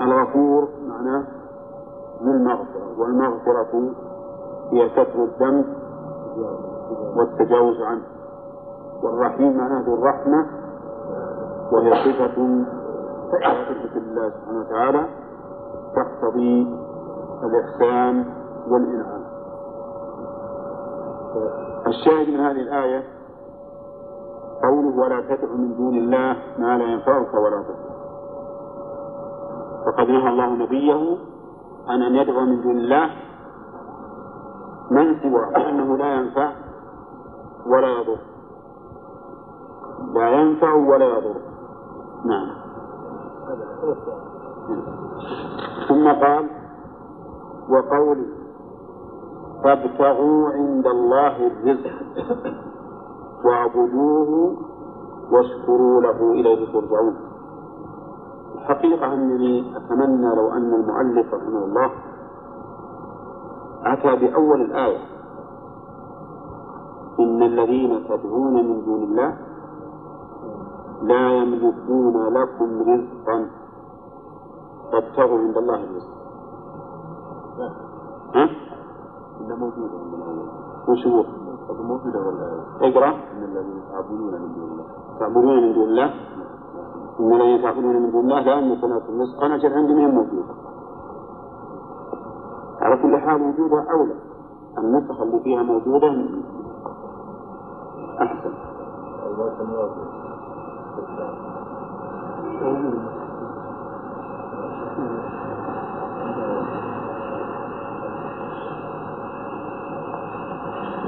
الغفور 0.00 0.68
معناه 0.88 1.24
ذو 2.22 2.30
المغفرة 2.30 3.00
والمغفرة 3.00 3.94
هي 4.72 4.88
ستر 4.88 5.24
الذنب 5.24 5.66
والتجاوز 7.16 7.80
عنه. 7.82 8.02
والرحيم 9.02 9.56
معناه 9.56 9.80
ذو 9.80 9.94
الرحمة 9.94 10.46
وهي 11.72 11.90
صفة 11.90 12.64
صفة 13.32 13.96
الله 13.96 14.30
سبحانه 14.30 14.60
وتعالى 14.60 15.06
تقتضي 15.96 16.85
الإحسان 17.42 18.24
والإنعام. 18.68 19.26
الشاهد 21.86 22.28
من 22.28 22.40
هذه 22.40 22.60
الآية 22.60 23.02
قوله 24.62 24.98
ولا 24.98 25.20
تدع 25.20 25.52
من 25.52 25.76
دون 25.76 25.96
الله 25.96 26.36
ما 26.58 26.78
لا 26.78 26.84
ينفعك 26.84 27.34
ولا 27.34 27.62
تضرك 27.62 27.86
فقد 29.86 30.06
نهى 30.08 30.28
الله 30.28 30.46
نبيه 30.46 31.16
عن 31.88 32.02
أن 32.02 32.14
يدعو 32.14 32.40
من 32.40 32.62
دون 32.62 32.76
الله 32.76 33.10
من 34.90 35.20
سوى 35.22 35.46
فإنه 35.54 35.96
لا 35.96 36.14
ينفع 36.14 36.52
ولا 37.66 37.88
يضر. 37.88 38.18
لا 40.14 40.30
ينفع 40.30 40.72
ولا 40.74 41.06
يضر. 41.06 41.34
نعم. 42.24 42.50
ثم 45.88 46.08
قال 46.08 46.55
وقوله 47.68 48.26
فابتغوا 49.64 50.48
عند 50.48 50.86
الله 50.86 51.46
الرزق 51.46 51.92
واعبدوه 53.44 54.56
واشكروا 55.30 56.00
له 56.00 56.32
إليه 56.32 56.72
ترجعون. 56.72 57.16
الحقيقة 58.54 59.12
أنني 59.12 59.76
أتمنى 59.76 60.34
لو 60.34 60.50
أن 60.52 60.74
المؤلف 60.74 61.34
رحمه 61.34 61.64
الله 61.64 61.90
أتى 63.84 64.16
بأول 64.16 64.60
الآية. 64.60 64.98
إن 67.20 67.42
الذين 67.42 68.08
تدعون 68.08 68.54
من 68.54 68.84
دون 68.84 69.02
الله 69.02 69.36
لا 71.02 71.30
يملكون 71.30 72.34
لكم 72.34 72.82
رزقا. 72.82 73.46
فابتغوا 74.92 75.38
عند 75.38 75.56
الله 75.56 75.84
الرزق. 75.84 76.15
ها؟ 78.34 78.48
إنه 79.40 79.56
موجود 79.56 79.90
عند 79.90 80.14
وش 80.88 81.06
هو؟ 81.06 81.24
موجودة 81.82 82.20
ولا 82.20 82.46
اقرأ. 82.80 83.08
إن 83.08 83.42
الذين 83.44 83.82
يعبدون 83.92 84.32
من 84.42 84.54
دون 84.54 84.70
الله. 84.72 84.84
تعبدون 85.20 85.62
من 85.62 85.72
دون 85.74 85.88
الله؟ 85.88 86.10
إن 87.20 87.32
الذين 87.32 87.62
تعبدون 87.62 87.96
من 88.02 88.10
دون 88.10 88.24
الله؟ 88.24 88.40
لا 88.40 88.52
يملكون 88.52 88.92
لكم 88.92 89.20
رزقا 89.20 89.54
أجل 89.54 89.72
عندي 89.72 89.94
ما 89.94 90.00
هي 90.00 90.06
موجودة. 90.06 90.54
على 92.80 92.96
كل 93.02 93.16
حال 93.16 93.42
وجودها 93.42 93.86
أولى. 93.92 94.14
النسخ 94.78 95.20
اللي 95.20 95.40
فيها 95.40 95.62
موجودة 95.62 96.08
أحسن. 98.22 98.54
الله 99.26 99.48
تنواظر 99.58 100.06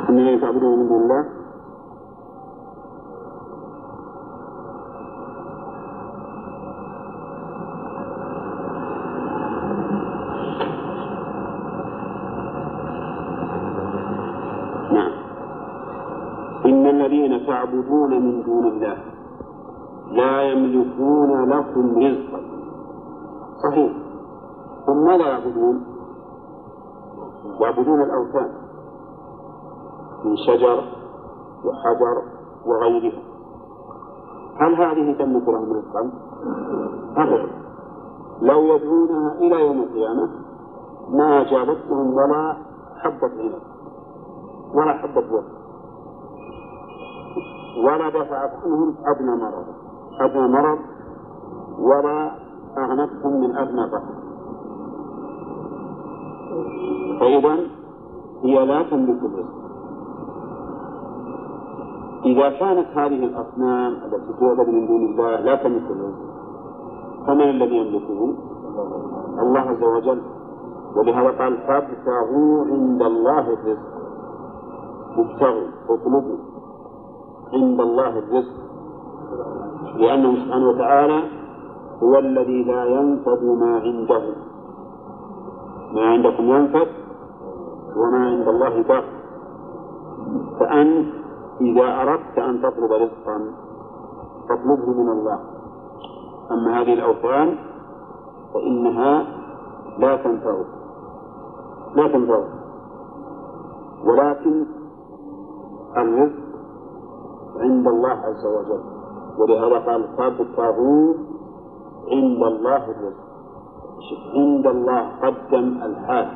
الذين 0.08 0.40
تعبدون 0.40 0.78
من 0.78 0.88
دون 0.88 1.02
الله 1.02 1.24
نعم. 14.92 15.12
إن 16.66 16.86
الذين 16.86 17.46
تعبدون 17.46 18.10
من 18.22 18.42
دون 18.42 18.66
الله 18.66 18.96
لا 20.12 20.42
يملكون 20.42 21.50
لكم 21.50 21.98
رزقا. 21.98 22.40
صحيح. 23.62 23.92
هم 24.88 25.04
ماذا 25.04 25.26
يعبدون؟ 25.26 25.84
يعبدون 27.60 28.02
الأوثان. 28.02 28.57
من 30.24 30.36
شجر 30.36 30.84
وحجر 31.64 32.22
وغيرها 32.66 33.22
هل 34.60 34.74
هذه 34.74 35.18
تملك 35.18 35.48
لهم 35.48 35.72
رزقا؟ 35.72 36.10
أبدا. 37.16 37.48
لو 38.42 38.74
يدعونها 38.76 39.32
إلى 39.32 39.66
يوم 39.66 39.80
القيامة 39.82 40.28
ما 41.10 41.40
أجابتهم 41.40 42.14
ولا 42.14 42.56
حبة 42.96 43.30
عنب 43.38 43.62
ولا 44.74 44.92
حبة 44.92 45.34
وقت 45.34 45.58
ولا 47.84 48.08
دفعت 48.08 48.50
عنهم 48.64 48.94
أدنى 49.06 49.36
مرض. 49.36 49.64
أدنى 50.20 50.48
مرض 50.48 50.78
ولا 51.78 52.30
أغنتهم 52.78 53.40
من 53.40 53.56
أدنى 53.56 53.90
فقر 53.90 54.18
فإذا 57.20 57.58
هي 58.42 58.66
لا 58.66 58.82
تملك 58.82 59.22
الرزق. 59.22 59.57
إذا 62.24 62.50
كانت 62.50 62.86
هذه 62.94 63.24
الأصنام 63.24 63.92
التي 63.92 64.32
تعبد 64.40 64.68
من 64.68 64.86
دون 64.86 65.02
الله 65.06 65.40
لا 65.40 65.54
تملك 65.54 65.90
الرزق 65.90 66.28
فمن 67.26 67.50
الذي 67.50 67.76
يملكه؟ 67.76 68.34
الله 69.42 69.60
عز 69.60 69.82
وجل. 69.82 70.20
ولهذا 70.96 71.30
قال 71.30 71.56
فابتغوا 71.56 72.64
عند 72.64 73.02
الله 73.02 73.40
الرزق. 73.40 73.88
ابتغوا 75.18 75.68
اطلبوا 75.88 76.38
عند 77.52 77.80
الله 77.80 78.18
الرزق. 78.18 78.56
لأنه 79.96 80.34
سبحانه 80.44 80.68
وتعالى 80.68 81.22
هو 82.02 82.18
الذي 82.18 82.64
لا 82.64 82.84
ينفذ 82.84 83.44
ما 83.44 83.80
عنده. 83.80 84.22
ما 85.94 86.02
عندكم 86.02 86.44
ينفذ 86.44 86.88
وما 87.96 88.26
عند 88.26 88.48
الله 88.48 88.82
باق. 88.82 89.04
فأنت 90.60 91.06
إذا 91.60 92.02
أردت 92.02 92.38
أن 92.38 92.62
تطلب 92.62 92.92
رزقا 92.92 93.38
فاطلبه 94.48 94.92
من 95.02 95.08
الله. 95.08 95.38
أما 96.50 96.80
هذه 96.80 96.92
الأوثان 96.94 97.58
فإنها 98.54 99.26
لا 99.98 100.16
تنفعك 100.16 100.66
لا 101.94 102.08
تنفعك 102.08 102.48
ولكن 104.04 104.66
الرزق 105.96 106.48
عند 107.60 107.86
الله 107.86 108.10
عز 108.10 108.46
وجل. 108.46 108.82
ولهذا 109.38 109.78
قال 109.78 110.04
فابتغوا 110.16 111.14
عند 112.12 112.42
الله 112.42 112.84
الرزق. 112.84 113.28
عند 114.34 114.66
الله 114.66 115.08
قدم 115.22 115.82
الحال. 115.82 116.28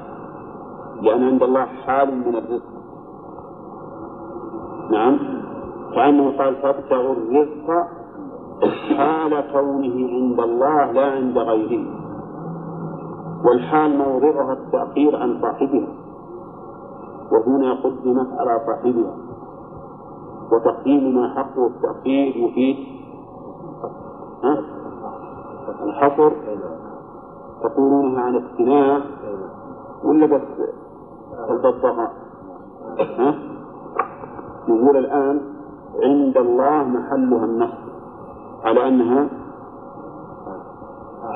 لأن 1.03 1.23
عند 1.23 1.43
الله 1.43 1.65
حال 1.65 2.09
من 2.19 2.35
الرزق. 2.37 2.72
نعم. 4.93 5.19
كأنه 5.95 6.39
قال 6.39 6.57
فابتغوا 6.57 7.15
الرزق 7.15 7.89
حال 8.97 9.45
كونه 9.53 10.09
عند 10.09 10.41
الله 10.41 10.93
لا 10.93 11.07
عند 11.13 11.39
غيره. 11.39 11.87
والحال 13.45 13.99
موضعها 13.99 14.53
التأخير 14.53 15.17
عن 15.17 15.41
صاحبها. 15.43 15.89
وهنا 17.33 17.75
قدمت 17.75 18.29
على 18.39 18.61
صاحبها. 18.67 19.15
وتقديم 20.53 21.15
ما 21.15 21.29
حقه 21.29 21.67
التأخير 21.67 22.37
يفيد؟ 22.37 22.77
الحصر 25.83 26.33
تقولونها 27.63 28.23
عن 28.23 28.37
اقتناع. 28.37 29.01
ولا 30.05 30.27
بس 30.27 30.43
البطاقة؟ 31.51 32.11
ها؟ 33.19 33.52
نقول 34.69 34.97
الآن 34.97 35.41
عند 36.03 36.37
الله 36.37 36.83
محلها 36.83 37.45
النص 37.45 37.75
على 38.65 38.89
أنها 38.89 39.29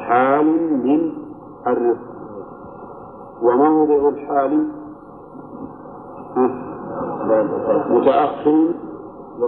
حال 0.08 0.46
من 0.86 1.12
الرزق. 1.66 2.06
وموضع 3.42 4.08
الحال؟ 4.08 4.68
متأخر 7.90 8.74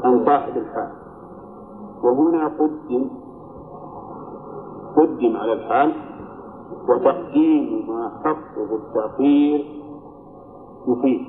عن 0.04 0.24
صاحب 0.26 0.56
الحال. 0.56 0.90
وهنا 2.02 2.44
قدم 2.58 3.04
قدم 4.96 5.36
على 5.36 5.52
الحال 5.52 5.92
وتقديم 6.88 7.86
ما 7.88 8.10
حقه 8.24 8.68
التأخير 8.76 9.60
يفيد 10.88 11.20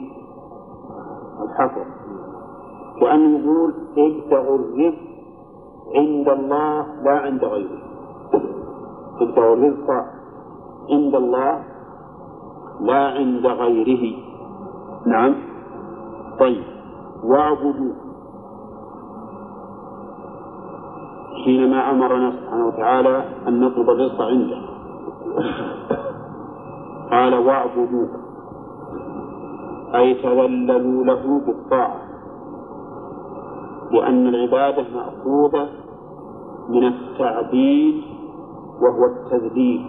الحصر 1.43 1.98
كأنه 2.99 3.39
يقول 3.39 3.73
ابتغوا 3.97 4.57
الرزق 4.57 5.09
عند 5.95 6.29
الله 6.29 6.85
لا 7.03 7.19
عند 7.19 7.43
غيره. 7.43 7.81
ابتغوا 9.21 9.55
الرزق 9.55 9.89
عند 10.89 11.15
الله 11.15 11.63
لا 12.81 13.07
عند 13.07 13.45
غيره. 13.45 14.15
نعم. 15.05 15.35
طيب. 16.39 16.63
واعبدوا. 17.23 17.93
حينما 21.45 21.91
أمرنا 21.91 22.31
سبحانه 22.31 22.67
وتعالى 22.67 23.23
أن 23.47 23.59
نطلب 23.59 23.89
الرزق 23.89 24.21
عنده. 24.21 24.61
قال 27.11 27.35
واعبدوه. 27.35 28.09
أي 29.95 30.13
تذللوا 30.13 31.03
له 31.03 31.41
بالطاعة. 31.45 32.08
لأن 33.91 34.27
العبادة 34.27 34.85
مأخوذة 34.95 35.69
من 36.69 36.87
التعبيد 36.87 38.03
وهو 38.81 39.05
التذليل. 39.05 39.85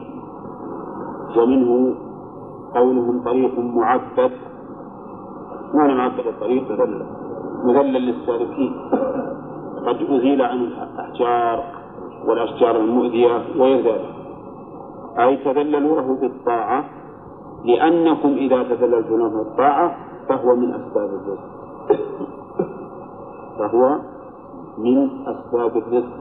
ومنه 1.37 1.95
قولهم 2.75 3.23
طريق 3.25 3.59
معبد. 3.59 4.33
ما 5.75 5.95
معبد 5.95 6.27
الطريق 6.27 6.71
مذلل. 6.71 7.07
مذلل 7.65 8.07
للسالكين. 8.07 8.75
قد 9.87 9.97
أزيل 10.03 10.43
عن 10.43 10.59
الأحجار 10.59 11.65
والأشجار 12.27 12.77
المؤذية 12.77 13.43
وغير 13.57 13.93
ذلك. 13.93 14.15
أي 15.19 15.37
تذللوا 15.37 16.01
له 16.01 16.19
بالطاعة 16.21 16.85
لأنكم 17.65 18.29
إذا 18.29 18.63
تذللتم 18.63 19.17
له 19.17 19.29
بالطاعة 19.29 19.97
فهو 20.29 20.57
من 20.57 20.75
أسباب 20.75 21.09
الرزق 21.09 21.60
فهو 23.61 23.99
من 24.79 25.09
أسباب 25.29 25.77
الرزق. 25.77 26.13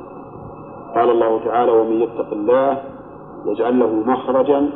قال 0.96 1.10
الله 1.10 1.40
تعالى 1.46 1.72
ومن 1.72 2.02
يتق 2.02 2.30
الله 2.32 2.78
يجعل 3.46 3.80
له 3.80 3.88
مخرجا 3.88 4.70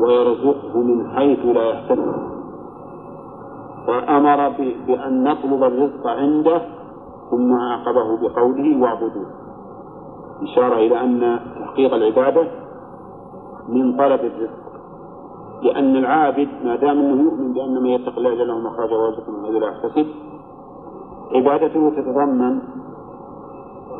ويرزقه 0.00 0.78
من 0.78 1.10
حيث 1.10 1.38
لا 1.46 1.64
يحتسب 1.70 2.14
فأمر 3.86 4.48
بأن 4.86 5.24
نطلب 5.24 5.62
الرزق 5.64 6.06
عنده 6.06 6.62
ثم 7.30 7.52
عاقبه 7.52 8.08
بقوله 8.22 8.82
واعبدوه. 8.82 9.26
إشارة 10.42 10.74
إلى 10.74 11.00
أن 11.00 11.40
تحقيق 11.60 11.94
العبادة 11.94 12.44
من 13.68 13.96
طلب 13.96 14.20
الرزق 14.20 14.60
لأن 15.62 15.96
العابد 15.96 16.48
ما 16.64 16.76
دام 16.76 16.98
أنه 16.98 17.22
يؤمن 17.22 17.52
بأن 17.52 17.82
من 17.82 17.90
يتق 17.90 18.18
الله 18.18 18.30
يجعل 18.30 18.48
له 18.48 18.58
مخرجا 18.58 18.96
ويرزقه 18.96 19.32
من 19.32 19.46
حيث 19.46 19.62
لا 19.62 19.68
يحتسب 19.68 20.06
عبادته 21.34 21.90
تتضمن 21.90 22.58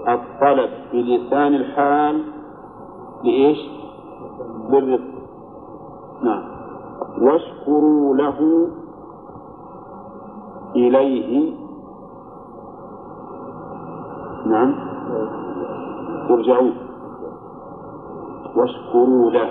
الطلب 0.09 0.71
بلسان 0.93 1.55
الحال 1.55 2.25
لإيش؟ 3.25 3.59
للرزق. 4.71 5.21
نعم. 6.23 6.43
واشكروا 7.21 8.16
له 8.16 8.69
إليه. 10.77 11.55
نعم. 14.47 14.75
ترجعون 16.29 16.73
واشكروا 18.57 19.31
له. 19.31 19.51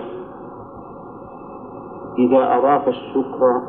إذا 2.20 2.58
أضاف 2.58 2.88
الشكر 2.88 3.62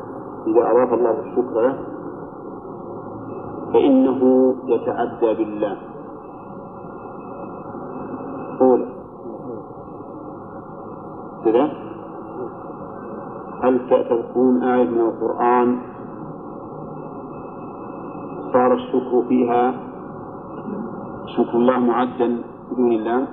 إذا 0.47 0.71
أضاف 0.71 0.95
الله 0.95 1.21
الشكر 1.21 1.61
له 1.61 2.00
فإنه 3.73 4.21
يتعدى 4.67 5.35
بالله. 5.35 5.77
قول. 8.61 8.87
كذا؟ 11.45 11.71
هل 13.63 13.81
تكون 14.11 14.63
آية 14.63 14.89
من 14.91 15.01
القرآن؟ 15.01 15.79
صار 18.53 18.75
الشكر 18.75 19.23
فيها 19.29 19.75
شكر 21.37 21.57
الله 21.57 21.79
معدا 21.79 22.43
بدون 22.71 22.93
الله؟ 22.93 23.27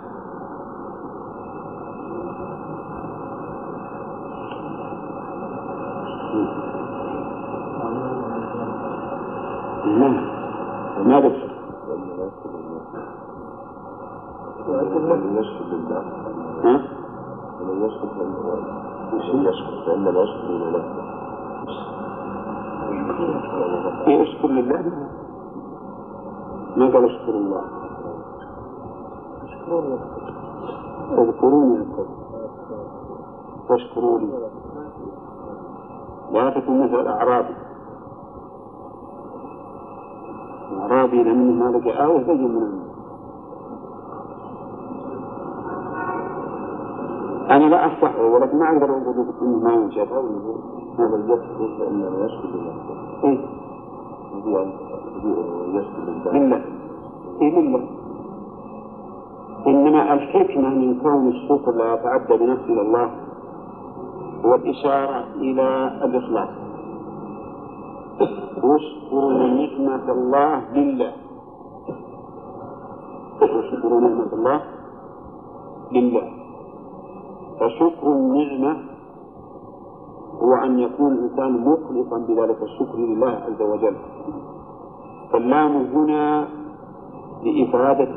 لا. 9.98 10.27
ما 11.08 11.20
لله 15.74 16.02
ها؟ 16.64 16.82
ومن 17.62 17.86
يشكر 17.86 18.08
فإنما 19.86 20.20
يشكر 20.22 20.48
يشكر 20.48 20.48
لنفسه 20.48 21.02
يشكر 24.08 24.48
لله. 24.48 25.10
ما 26.78 26.86
قال 26.86 27.06
اشكر 27.06 27.32
الله؟ 27.32 27.62
اذكروني. 31.18 31.78
اذكر 31.78 32.06
واشكروا 33.70 34.20
لي 34.20 34.28
لا 36.32 36.50
تكن 36.50 36.84
مثل 36.84 37.08
الاعرابي 40.72 41.24
لم 41.24 41.60
ما 41.60 41.70
آية 41.88 42.24
بين 42.24 42.56
من 42.56 42.88
أنا 47.52 47.64
لا 47.64 47.86
أصحه 47.86 48.26
ولكن 48.26 48.60
ما 48.60 48.72
أقدر 48.74 48.86
أقول 48.86 49.26
إنه 49.42 49.58
ما 49.58 49.74
يوجد 49.74 50.08
أو 50.12 50.24
هذا 51.00 51.16
يشكر 51.16 51.78
فإنما 51.80 52.26
يشكر 52.26 52.48
لنفسه 52.48 53.24
إيه؟ 53.24 53.40
يشكر 55.74 56.02
لله 56.34 56.62
لله 57.42 57.60
لله 57.60 57.88
إنما 59.68 60.14
الحكمة 60.14 60.70
من 60.70 61.00
كون 61.00 61.28
الشكر 61.28 61.72
لا 61.72 61.94
يتعدى 61.94 62.38
بنفسه 62.38 62.66
إلى 62.74 62.82
الله 62.82 63.10
هو 64.46 64.56
الإشارة 64.56 65.24
إلى 65.36 65.92
الإخلاص. 66.04 66.50
واشكروا 68.64 69.34
نعمة 69.34 70.12
الله 70.12 70.74
لله. 70.74 71.12
واشكروا 73.42 74.02
نعمة 74.02 74.34
الله 74.34 74.62
لله. 75.92 76.28
فشكر 77.60 78.08
النعمة 78.08 78.78
هو 80.42 80.54
أن 80.66 80.80
يكون 80.80 81.12
الإنسان 81.12 81.52
مخلصا 81.52 82.18
بذلك 82.18 82.60
الشكر 82.64 82.98
لله 82.98 83.30
عز 83.30 83.62
وجل. 83.62 83.96
فاللام 85.32 85.72
هنا 85.94 86.48
لإفادة 87.44 88.16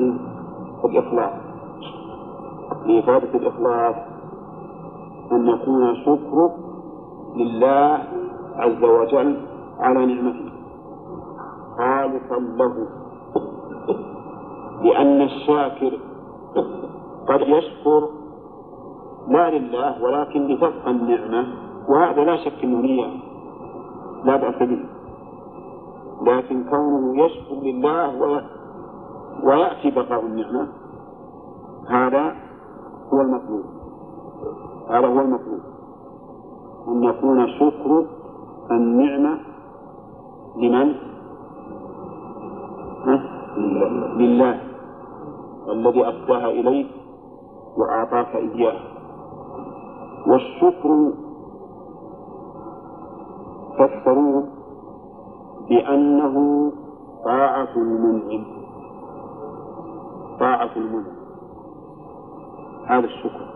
الإخلاص. 0.84 1.32
لإفادة 2.86 3.38
الإخلاص 3.38 3.96
أن 5.32 5.46
يكون 5.46 5.94
شكره 5.96 6.50
لله 7.36 7.98
عز 8.56 8.84
وجل 8.84 9.49
على 9.80 10.06
نعمته. 10.06 10.50
خالصا 11.78 12.38
له 12.38 12.74
لأن 14.82 15.22
الشاكر 15.22 15.92
قد 17.28 17.40
يشكر 17.40 18.08
لا 19.28 19.50
لله 19.58 20.02
ولكن 20.02 20.46
لتبقى 20.46 20.90
النعمة 20.90 21.46
وهذا 21.88 22.24
لا 22.24 22.36
شك 22.36 22.64
أنه 22.64 22.80
نية. 22.80 23.06
لا 24.24 24.36
بأس 24.36 24.62
به. 24.68 24.84
لكن 26.22 26.64
كونه 26.70 27.24
يشكر 27.24 27.54
لله 27.54 28.22
وي- 28.22 28.44
ويأتي 29.44 29.90
بقاء 29.90 30.26
النعمة 30.26 30.68
هذا 31.88 32.36
هو 33.12 33.20
المطلوب. 33.20 33.64
هذا 34.90 35.06
هو 35.06 35.20
المطلوب. 35.20 35.60
أن 36.88 37.04
يكون 37.04 37.46
شكر 37.48 38.06
النعمة 38.70 39.38
لمن؟ 40.60 40.94
ها؟ 43.04 43.16
لله. 44.16 44.60
الذي 45.72 46.08
أفداها 46.08 46.50
إليك 46.50 46.86
وأعطاك 47.76 48.36
إياه. 48.36 48.80
والشكر 50.26 51.12
فسروه 53.78 54.44
بأنه 55.68 56.36
طاعة 57.24 57.68
المنعم. 57.76 58.44
طاعة 60.40 60.70
المنعم. 60.76 61.20
هذا 62.86 63.04
الشكر. 63.06 63.50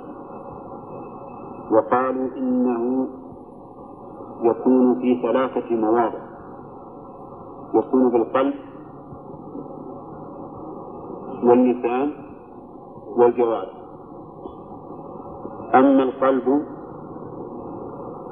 وقالوا 1.73 2.29
إنه 2.37 3.09
يكون 4.43 5.01
في 5.01 5.23
ثلاثة 5.23 5.77
مواضع. 5.77 6.24
يكون 7.75 8.11
بالقلب 8.11 8.55
واللسان 11.45 12.11
والجوارح. 13.17 13.75
أما 15.75 16.03
القلب 16.03 16.63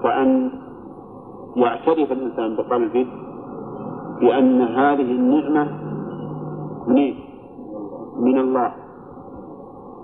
فأن 0.03 0.51
يعترف 1.57 2.13
الإنسان 2.13 2.57
بقلبه 2.57 3.07
بأن 4.21 4.61
هذه 4.61 5.11
النعمة 5.13 5.65
من 6.87 7.15
من 8.17 8.39
الله 8.39 8.73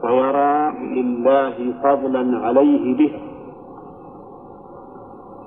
فيرى 0.01 0.72
لله 0.94 1.57
فضلا 1.83 2.38
عليه 2.38 2.96
بها. 2.96 3.20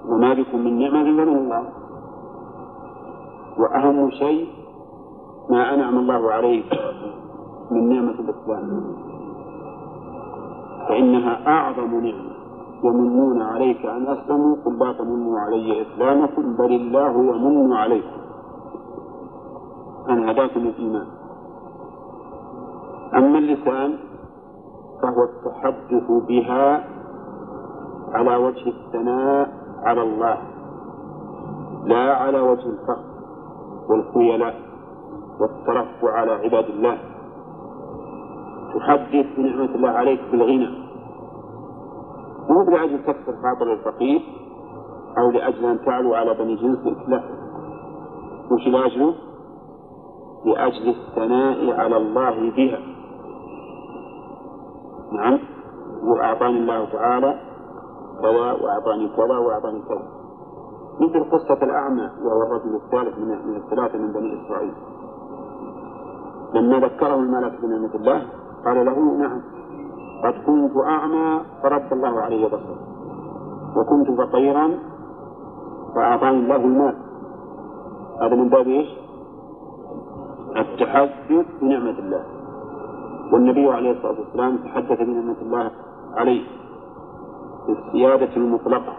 وما 0.10 0.34
بكم 0.34 0.60
من 0.60 0.80
نعمة 0.80 1.04
فمن 1.04 1.38
الله. 1.38 1.64
وأهم 3.58 4.12
شيء 4.12 4.48
ما 5.50 5.74
أنعم 5.74 5.98
الله 5.98 6.32
عليه 6.32 6.64
من 7.72 7.90
نعمة 7.90 8.16
الإسلام. 8.20 8.96
فإنها 10.90 11.48
أعظم 11.48 12.00
نعمة 12.00 12.32
يمنون 12.84 13.42
عليك 13.42 13.86
أن 13.86 14.08
أسلموا 14.08 14.56
قل 14.66 14.80
لا 14.80 14.94
تمنوا 14.94 15.40
علي 15.40 15.82
إسلامكم 15.82 16.56
بل 16.56 16.72
الله 16.76 17.12
يمن 17.12 17.74
عليكم. 17.74 18.22
أن 20.10 20.30
هداكم 20.30 20.60
الإيمان. 20.60 21.08
أما 23.16 23.38
اللسان 23.38 23.98
فهو 25.02 25.24
التحدث 25.24 26.12
بها 26.28 26.84
على 28.14 28.36
وجه 28.36 28.70
الثناء 28.70 29.50
على 29.84 30.02
الله 30.02 30.38
لا 31.86 32.14
على 32.16 32.40
وجه 32.40 32.66
الفخر. 32.66 33.11
والخيلاء 33.92 34.56
والترفع 35.40 36.12
على 36.14 36.32
عباد 36.32 36.66
الله. 36.66 36.98
تحدث 38.76 39.26
بنعمة 39.38 39.76
الله 39.76 39.90
عليك 39.90 40.20
بالغنى. 40.32 40.70
مو 42.50 42.64
لأجل 42.72 43.04
تكسر 43.04 43.34
خاطر 43.44 43.74
الفقير 43.74 44.22
أو 45.18 45.32
لأجل 45.32 45.66
أن 45.66 45.86
تعلو 45.86 46.14
على 46.14 46.34
بني 46.34 46.56
جنسك 46.56 46.98
لا. 47.08 47.24
وش 48.52 48.68
لأجله؟ 48.68 49.14
لأجل 50.46 50.90
الثناء 50.90 51.80
على 51.80 51.98
الله 51.98 52.52
بها. 52.52 52.80
نعم. 55.12 55.40
وأعطاني 56.04 56.58
الله 56.58 56.86
تعالى 56.86 57.40
كذا 58.22 58.52
وأعطاني 58.52 59.08
كذا 59.08 59.38
وأعطاني 59.38 59.82
كذا. 59.82 60.21
مثل 61.00 61.30
قصة 61.32 61.64
الأعمى 61.64 62.10
وهو 62.24 62.42
الرجل 62.42 62.76
الثالث 62.76 63.18
من 63.18 63.28
من 63.28 63.56
الثلاثة 63.56 63.98
من 63.98 64.12
بني 64.12 64.46
إسرائيل. 64.46 64.74
لما 66.54 66.80
ذكره 66.80 67.16
الملك 67.16 67.62
بنعمة 67.62 67.96
الله 67.96 68.22
قال 68.66 68.86
له 68.86 69.00
نعم 69.00 69.42
قد 70.24 70.34
كنت 70.46 70.78
أعمى 70.78 71.42
فرد 71.64 71.94
الله 71.94 72.22
علي 72.22 72.46
بصري 72.46 72.78
وكنت 73.78 74.12
فقيرا 74.12 74.72
فأعطاني 75.96 76.40
الله 76.40 76.56
المال. 76.56 76.96
هذا 78.22 78.36
من 78.36 78.50
باب 78.50 78.68
إيش؟ 78.68 78.90
التحدث 80.58 81.46
بنعمة 81.62 82.00
الله. 82.00 82.24
والنبي 83.34 83.68
عليه 83.72 83.92
الصلاة 83.92 84.20
والسلام 84.20 84.58
تحدث 84.58 85.00
بنعمة 85.00 85.36
الله 85.42 85.72
عليه 86.14 86.44
بالسيادة 87.68 88.36
المطلقة. 88.36 88.94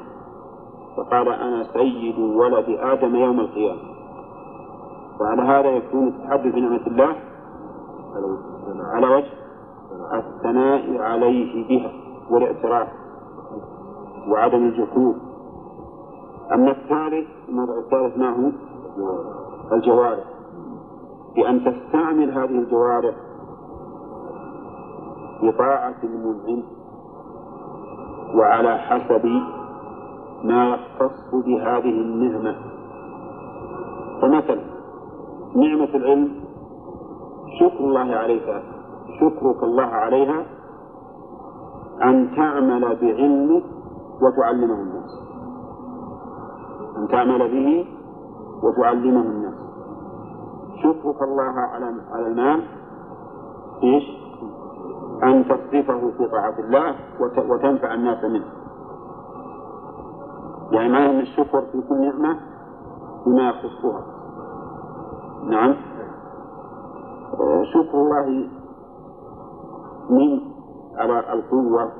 فقال 0.96 1.28
أنا 1.28 1.66
سيد 1.72 2.18
ولد 2.18 2.64
آدم 2.68 3.16
يوم 3.16 3.40
القيامة. 3.40 3.80
وعلى 5.20 5.42
هذا 5.42 5.68
يكون 5.68 6.08
التحدث 6.08 6.54
بنعمة 6.54 6.86
الله 6.86 7.16
على 8.92 9.06
وجه 9.06 9.30
الثناء 10.14 10.98
عليه 10.98 11.68
بها 11.68 11.92
والاعتراف 12.30 12.88
وعدم 14.28 14.64
الجحود 14.64 15.16
أما 16.52 16.70
الثالث 16.70 17.28
الموضوع 17.48 17.78
الثالث 17.78 18.18
ما 18.18 18.30
هو؟ 18.30 18.50
الجوارح. 19.72 20.24
بأن 21.36 21.64
تستعمل 21.64 22.30
هذه 22.30 22.58
الجوارح 22.58 23.14
بطاعة 25.42 25.94
المنعم 26.04 26.62
وعلى 28.34 28.78
حسب 28.78 29.26
ما 30.44 30.68
يختص 30.68 31.34
بهذه 31.34 32.00
النعمة 32.00 32.56
فمثلا 34.22 34.62
نعمة 35.56 35.94
العلم 35.94 36.30
شكر 37.60 37.80
الله 37.84 38.14
عليك 38.16 38.62
شكرك 39.20 39.62
الله 39.62 39.84
عليها 39.86 40.44
أن 42.02 42.30
تعمل 42.36 42.80
بعلمك 42.80 43.64
وتعلمه 44.22 44.74
الناس 44.74 45.10
أن 46.96 47.08
تعمل 47.08 47.38
به 47.38 47.86
وتعلمه 48.62 49.20
الناس 49.20 49.54
شكرك 50.82 51.22
الله 51.22 51.52
على 51.72 51.94
على 52.12 52.26
المال 52.26 52.62
إيش؟ 53.82 54.04
أن 55.22 55.44
تصرفه 55.44 56.10
في 56.18 56.28
طاعة 56.28 56.58
الله 56.58 56.94
وتنفع 57.48 57.94
الناس 57.94 58.24
منه. 58.24 58.44
يعني 60.72 60.92
معنى 60.92 61.10
أن 61.10 61.20
الشكر 61.20 61.60
في 61.60 61.82
كل 61.88 62.00
نعمة 62.00 62.36
بما 63.26 63.48
يخصها. 63.48 64.04
نعم. 65.44 65.74
شكر 67.74 67.94
الله 67.94 68.48
من 70.10 70.40
على 70.96 71.32
القوة 71.32 71.92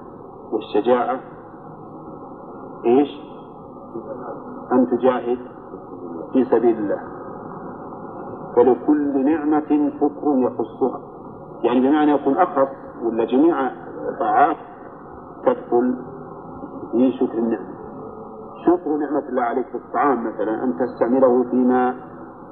والشجاعة 0.52 1.20
إيش؟ 2.85 3.08
أن 4.72 4.87
تجاهد 4.90 5.38
في 6.32 6.44
سبيل 6.44 6.78
الله 6.78 7.00
فلكل 8.56 9.24
نعمة 9.24 9.90
شكر 10.00 10.38
يخصها 10.38 11.00
يعني 11.62 11.80
بمعنى 11.80 12.12
يكون 12.12 12.37
أخص 12.37 12.68
ولا 13.02 13.24
جميع 13.24 13.70
الطاعات 14.08 14.56
تدخل 15.46 15.96
في 16.92 17.12
شكر 17.12 17.38
النعمة 17.38 17.81
شكر 18.66 18.96
نعمة 18.96 19.29
الله 19.29 19.42
عليك 19.42 19.66
في 19.66 19.75
الطعام 19.75 20.27
مثلا 20.27 20.64
أن 20.64 20.79
تستعمله 20.79 21.42
فيما 21.51 21.94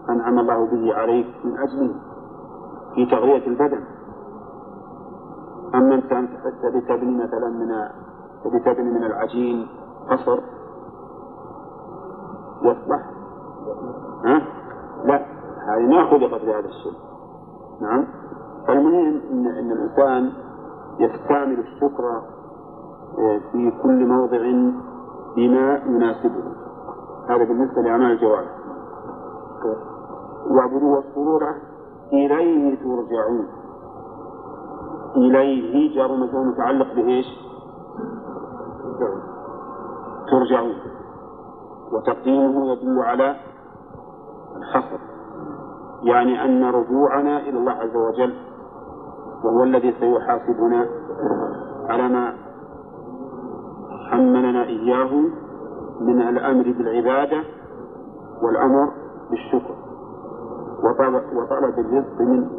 أنعم 0.08 0.38
الله 0.38 0.66
به 0.66 0.94
عليك 0.94 1.26
من 1.44 1.58
أجله 1.58 1.94
في 2.94 3.06
تغذية 3.06 3.46
البدن. 3.46 3.80
أما 5.74 5.94
أنت 5.94 6.28
تبي 6.62 6.80
تبني 6.80 7.24
مثلا 7.24 7.48
من 7.48 8.60
تبني 8.64 8.90
من 8.90 9.04
العجين 9.04 9.68
قصر 10.10 10.40
يصلح 12.62 13.10
ها؟ 14.24 14.42
لا 15.04 15.26
هذه 15.68 15.86
ما 15.86 16.10
خلقت 16.10 16.44
لهذا 16.44 16.68
الشيء. 16.68 16.98
نعم. 17.80 18.06
فالمهم 18.66 19.20
إن, 19.30 19.46
إن 19.46 19.72
الإنسان 19.72 20.32
يستعمل 20.98 21.58
الشكر 21.58 22.22
آه، 23.18 23.40
في 23.52 23.72
كل 23.82 24.06
موضع 24.06 24.40
بما 25.36 25.82
يناسبه. 25.86 26.44
هذا 27.28 27.44
بالنسبة 27.44 27.82
لأعمال 27.82 28.12
الجوارح. 28.12 28.50
واعبدوه 30.50 30.96
والسرور 30.96 31.42
إليه 32.12 32.76
ترجعون. 32.76 33.46
إليه 35.16 35.94
جار 35.94 36.16
مجرور 36.16 36.44
متعلق 36.44 36.94
بإيش؟ 36.94 37.26
ترجعون. 40.30 40.74
وتقديمه 41.92 42.72
يدل 42.72 42.98
على 43.02 43.36
الحصر. 44.56 44.98
يعني 46.02 46.44
أن 46.44 46.64
رجوعنا 46.64 47.38
إلى 47.38 47.58
الله 47.58 47.72
عز 47.72 47.96
وجل 47.96 48.34
وهو 49.44 49.64
الذي 49.64 49.94
سيحاسبنا 50.00 50.86
على 51.88 52.08
ما 52.08 52.34
حملنا 54.10 54.64
إياه 54.64 55.12
من 56.00 56.22
الأمر 56.22 56.62
بالعبادة 56.78 57.44
والأمر 58.42 58.88
بالشكر. 59.30 59.74
وطلب, 60.84 61.78
الرزق 61.78 62.20
منه 62.20 62.50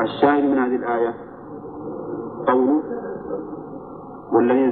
الشاهد 0.00 0.44
من 0.44 0.58
هذه 0.58 0.76
الآية 0.76 1.14
قوله 2.46 2.82
والذين 4.32 4.70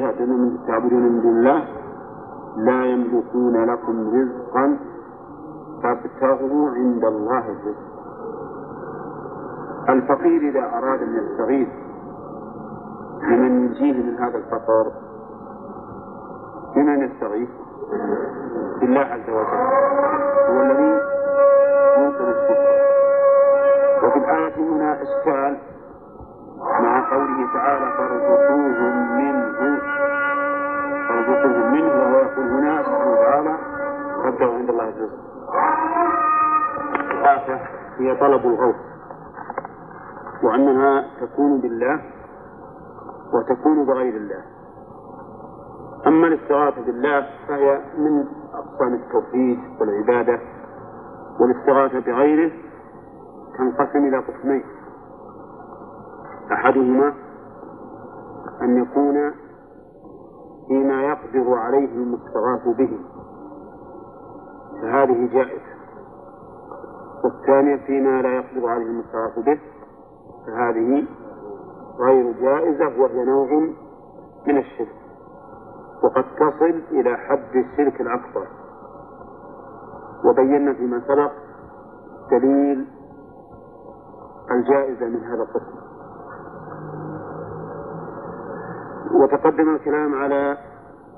تعبدون 0.67 1.03
من 1.03 1.21
دون 1.23 1.39
الله 1.39 1.65
لا 2.57 2.85
يملكون 2.85 3.65
لكم 3.65 4.09
رزقا 4.09 4.79
فابتغوا 5.83 6.71
عند 6.71 7.05
الله 7.05 7.39
الرزق. 7.39 7.93
الفقير 9.89 10.51
إذا 10.51 10.61
أراد 10.61 11.03
أن 11.03 11.15
يستغيث 11.17 11.69
بمن 13.23 13.65
ينجيه 13.65 14.03
من 14.03 14.17
هذا 14.19 14.39
الفقر 14.39 14.93
بمن 16.75 17.03
يستغيث؟ 17.05 17.49
بالله 18.81 19.01
عز 19.01 19.31
وجل. 19.31 19.61
هو 20.51 20.63
الذي 20.63 21.01
يوصل 21.99 22.29
الشكر 22.31 22.73
وفي 24.07 24.19
الآية 24.19 24.57
هنا 24.57 25.03
إشكال 25.03 25.59
مع 26.81 27.11
قوله 27.11 27.53
تعالى 27.55 27.93
فارزقوهم 27.97 29.17
منه 29.19 29.81
فارزقوهم 31.09 31.73
منه 31.73 31.89
وهو 31.89 32.17
يقول 32.19 32.45
هنا 32.49 32.83
سبحانه 32.83 33.13
وتعالى 33.13 33.57
فابتغوا 34.25 34.55
عند 34.55 34.71
الله 34.71 34.89
الرزق 34.89 35.19
الآفة 37.11 37.59
هي 37.99 38.17
طلب 38.17 38.47
الغوث 38.47 38.77
وأنها 40.43 41.05
تكون 41.21 41.61
بالله 41.61 42.01
وتكون 43.35 43.85
بغير 43.87 44.15
الله. 44.17 44.43
أما 46.07 46.27
الاستغاثة 46.27 46.83
بالله 46.87 47.27
فهي 47.49 47.81
من 47.99 48.25
أقسام 48.55 48.95
التوحيد 48.95 49.59
والعبادة 49.81 50.41
والاستغاثة 51.41 51.99
بغيره 52.01 52.53
تنقسم 53.59 53.99
إلى 53.99 54.19
قسمين. 54.19 54.65
أحدهما 56.53 57.15
أن 58.63 58.83
يكون 58.83 59.33
فيما 60.69 61.03
يقدر 61.03 61.55
عليه 61.55 61.95
المستغاث 61.95 62.77
به. 62.79 62.99
فهذه 64.83 65.29
جائزة. 65.33 65.73
والثانية 67.25 67.77
فيما 67.87 68.23
لا 68.23 68.29
يقدر 68.37 68.67
عليه 68.69 68.87
المستغاث 68.87 69.39
به 69.39 69.61
فهذه 70.47 71.05
غير 72.01 72.33
جائزة 72.33 73.01
وهي 73.01 73.25
نوع 73.25 73.53
من 74.47 74.59
الشرك. 74.59 75.02
وقد 76.05 76.25
تصل 76.25 76.83
إلى 76.91 77.17
حد 77.17 77.57
الشرك 77.57 78.01
الأكبر. 78.01 78.47
وبينا 80.25 80.73
فيما 80.75 81.01
سبق 81.09 81.33
دليل 82.31 82.89
الجائزة 84.51 85.07
من 85.07 85.25
هذا 85.25 85.43
القسم. 85.43 85.83
وتقدم 89.15 89.75
الكلام 89.75 90.15
على 90.15 90.57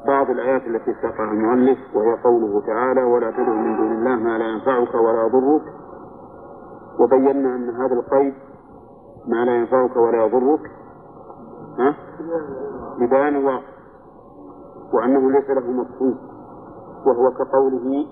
بعض 0.07 0.31
الآيات 0.31 0.63
التي 0.67 0.95
ساقها 1.03 1.25
المؤلف 1.31 1.79
وهي 1.95 2.23
قوله 2.25 2.61
تعالى 2.67 3.03
ولا 3.03 3.31
تدع 3.31 3.53
من 3.53 3.77
دون 3.77 3.93
الله 3.93 4.17
ما 4.17 4.39
لا 4.39 4.45
ينفعك 4.45 4.95
ولا 4.95 5.27
يضرك 5.27 5.63
وبينا 7.01 7.57
أن 7.57 7.71
هذا 7.71 7.95
القيد 7.95 8.35
ما 9.29 9.45
لا 9.45 9.57
ينفعك 9.57 9.97
ولا 9.97 10.25
يضرك. 10.25 10.61
ها؟ 11.79 11.95
ببيان 12.99 13.37
الواقع 13.37 13.74
وأنه 14.95 15.31
ليس 15.31 15.51
له 15.51 15.71
مفهوم 15.71 16.19
وهو 17.07 17.31
كقوله 17.31 18.07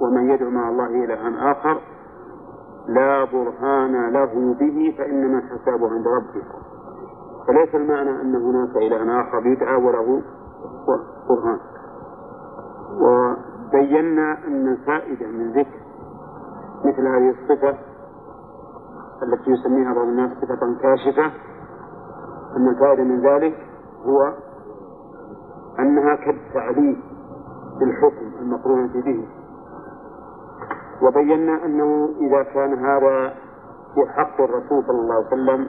ومن 0.00 0.30
يدعو 0.30 0.50
مع 0.50 0.68
الله 0.68 1.04
إلها 1.04 1.52
آخر 1.52 1.80
لا 2.88 3.24
برهان 3.24 4.12
له 4.12 4.54
به 4.60 4.94
فإنما 4.98 5.40
حسابه 5.40 5.88
عند 5.90 6.06
ربه. 6.06 6.44
فليس 7.46 7.74
المعنى 7.74 8.10
أن 8.20 8.34
هناك 8.34 8.76
إله 8.76 9.20
آخر 9.20 9.46
يدعى 9.46 9.76
وله 9.76 10.22
برهان. 11.28 11.58
وبينا 13.00 14.46
أن 14.46 14.68
الفائدة 14.68 15.26
من 15.26 15.52
ذكر 15.52 15.80
مثل 16.84 17.06
هذه 17.06 17.30
الصفة 17.30 17.78
التي 19.22 19.50
يسميها 19.50 19.94
بعض 19.94 20.06
الناس 20.06 20.30
صفة 20.38 20.74
كاشفة 20.82 21.24
أن 22.56 22.68
الفائدة 22.68 23.04
من 23.04 23.20
ذلك 23.20 23.54
هو 24.06 24.32
أنها 25.78 26.14
كالتعليل 26.16 27.02
بالحكم 27.80 28.26
المقرونة 28.40 28.92
به. 28.92 29.28
وبينا 31.02 31.64
أنه 31.64 32.08
إذا 32.20 32.42
كان 32.42 32.84
هذا 32.84 33.34
في 33.94 34.06
حق 34.16 34.40
الرسول 34.40 34.84
صلى 34.86 35.00
الله 35.00 35.14
عليه 35.14 35.26
وسلم 35.26 35.68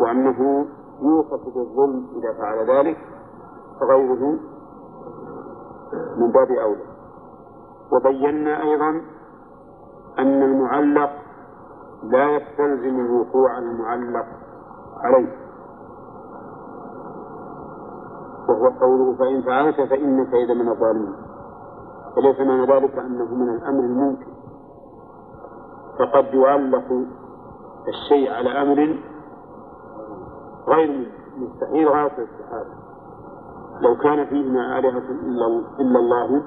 وأنه 0.00 0.66
يوصف 1.02 1.54
بالظلم 1.54 2.06
إذا 2.16 2.32
فعل 2.38 2.70
ذلك 2.70 2.96
فغيره 3.80 4.38
من 6.18 6.32
باب 6.32 6.50
أولى. 6.50 6.84
وبينا 7.92 8.62
أيضا 8.62 8.90
أن 10.18 10.42
المعلق 10.42 11.10
لا 12.02 12.24
يستلزم 12.36 13.00
الوقوع 13.00 13.58
المعلق 13.58 14.26
عليه. 15.04 15.41
وهو 18.52 18.68
قوله 18.80 19.16
فإن 19.18 19.42
فعلت 19.42 19.76
فإنك 19.80 20.34
إذا 20.34 20.54
من 20.54 20.68
الظالمين. 20.68 21.14
وليس 22.16 22.40
معنى 22.40 22.66
ذلك 22.66 22.98
أنه 22.98 23.34
من 23.34 23.48
الأمر 23.48 23.80
الممكن. 23.80 24.32
فقد 25.98 26.34
يعلق 26.34 26.84
الشيء 27.88 28.32
على 28.32 28.62
أمر 28.62 28.96
غير 30.68 31.12
مستحيل 31.36 31.88
غاية 31.88 32.12
الاستحالة 32.18 32.74
لو 33.80 33.96
كان 33.96 34.26
فيهما 34.26 34.78
آلهة 34.78 35.10
إلا 35.80 35.98
الله 35.98 36.42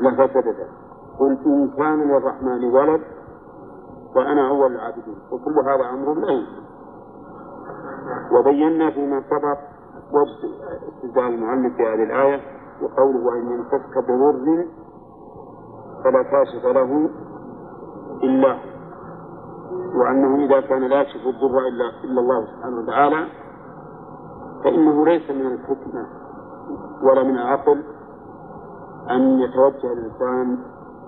لفسدتا 0.00 0.66
قل 1.18 1.38
إن 1.46 1.70
كان 1.76 2.08
للرحمن 2.08 2.64
ولد 2.64 3.00
وأنا 4.16 4.48
أول 4.48 4.72
العابدين. 4.72 5.18
وكل 5.32 5.58
هذا 5.58 5.90
أمر 5.90 6.14
لا 6.14 6.32
يمكن 6.32 6.62
وبينا 8.32 8.90
فيما 8.90 9.22
سبق 9.30 9.58
وجه 10.14 10.48
استدلال 10.88 11.34
المؤلف 11.34 11.76
في 11.76 11.82
هذه 11.82 12.02
الآية 12.02 12.40
وقوله 12.82 13.26
وإن 13.26 13.50
يمسسك 13.52 13.98
بضر 13.98 14.66
فلا 16.04 16.22
كاشف 16.22 16.64
له 16.66 17.10
إلا 18.22 18.58
وأنه 19.96 20.44
إذا 20.44 20.60
كان 20.60 20.82
لا 20.84 21.00
يكشف 21.00 21.26
الضر 21.26 21.58
إلا 21.58 21.84
إلا 22.04 22.20
الله 22.20 22.46
سبحانه 22.46 22.76
وتعالى 22.80 23.26
فإنه 24.64 25.04
ليس 25.06 25.30
من 25.30 25.46
الحكمة 25.46 26.06
ولا 27.02 27.22
من 27.22 27.36
العقل 27.38 27.82
أن 29.10 29.40
يتوجه 29.40 29.92
الإنسان 29.92 30.58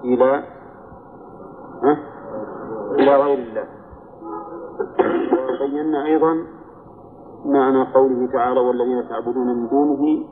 إلى؟ 0.04 0.44
إلى 2.98 3.16
غير 3.16 3.38
الله 3.38 3.64
وبينا 5.64 6.04
أيضا 6.04 6.36
معنى 7.44 7.92
قوله 7.94 8.26
تعالى 8.32 8.60
والذين 8.60 9.08
تعبدون 9.08 9.46
من 9.46 9.68
دونه 9.68 10.24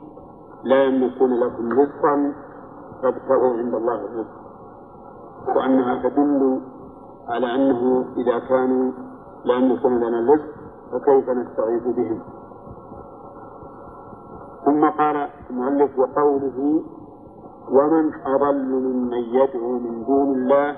لا 0.63 0.83
يملكون 0.83 1.33
لكم 1.39 1.79
رزقا 1.79 2.33
فابتغوا 3.01 3.57
عند 3.57 3.73
الله 3.73 3.95
الرزق. 3.95 4.43
وأنها 5.55 6.09
تدل 6.09 6.61
على 7.27 7.55
أنه 7.55 8.05
إذا 8.17 8.39
كانوا 8.39 8.91
لا 9.45 9.53
يملكون 9.55 9.97
لنا 9.97 10.19
الرزق 10.19 10.53
فكيف 10.91 11.29
نستغيث 11.29 11.83
بهم؟ 11.83 12.19
ثم 14.65 14.89
قال 14.89 15.29
المؤلف 15.49 15.99
وقوله 15.99 16.83
ومن 17.71 18.11
أضل 18.25 18.69
ممن 18.69 19.17
يدعو 19.17 19.71
من 19.79 20.05
دون 20.05 20.35
الله 20.35 20.75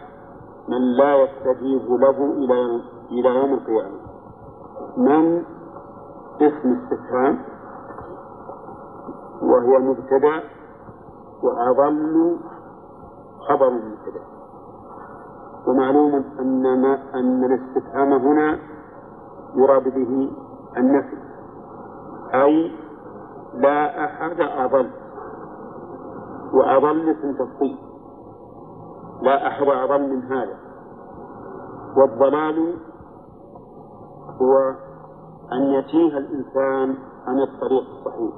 من 0.68 0.82
لا 0.98 1.24
يستجيب 1.24 1.92
له 1.92 2.18
إلى 2.32 2.82
إلى 3.12 3.30
يوم 3.30 3.54
القيامة. 3.54 4.00
من 4.98 5.44
اسم 6.42 6.78
استفهام 6.82 7.40
وهي 9.42 9.80
مبتدأ 9.80 10.44
وأضل 11.44 12.38
خبر 13.50 13.70
مبتدأ. 13.70 14.22
ومعلوم 15.68 16.24
أن 16.40 16.82
ما 16.82 17.00
أن 17.14 17.44
الاستفهام 17.44 18.14
هنا 18.14 18.60
يراد 19.56 19.84
به 19.84 20.32
النفي 20.78 21.18
أي 22.34 22.72
لا 23.54 24.06
أحد 24.06 24.42
أضل. 24.42 24.90
وأضل 26.54 27.10
اسم 27.10 27.34
تفصيل. 27.34 27.78
لا 29.22 29.48
أحد 29.48 29.68
أضل 29.68 30.16
من 30.16 30.24
هذا. 30.24 30.58
والضلال 31.98 32.78
هو 34.42 34.74
أن 35.54 35.62
يتيه 35.62 36.18
الإنسان 36.18 36.98
عن 37.28 37.40
الطريق 37.40 37.84
الصحيح. 37.98 38.34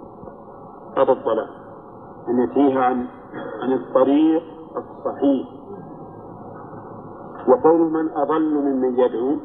هذا 0.98 1.12
الضلال. 1.12 1.50
أن 2.30 2.40
يتيه 2.40 2.80
عن 2.80 3.08
عن 3.64 3.74
الطريق 3.74 4.44
الصحيح. 4.78 5.48
وقول 7.48 7.92
من 7.92 8.10
أضل 8.10 8.54
ممن 8.56 9.00
يدعو 9.00 9.38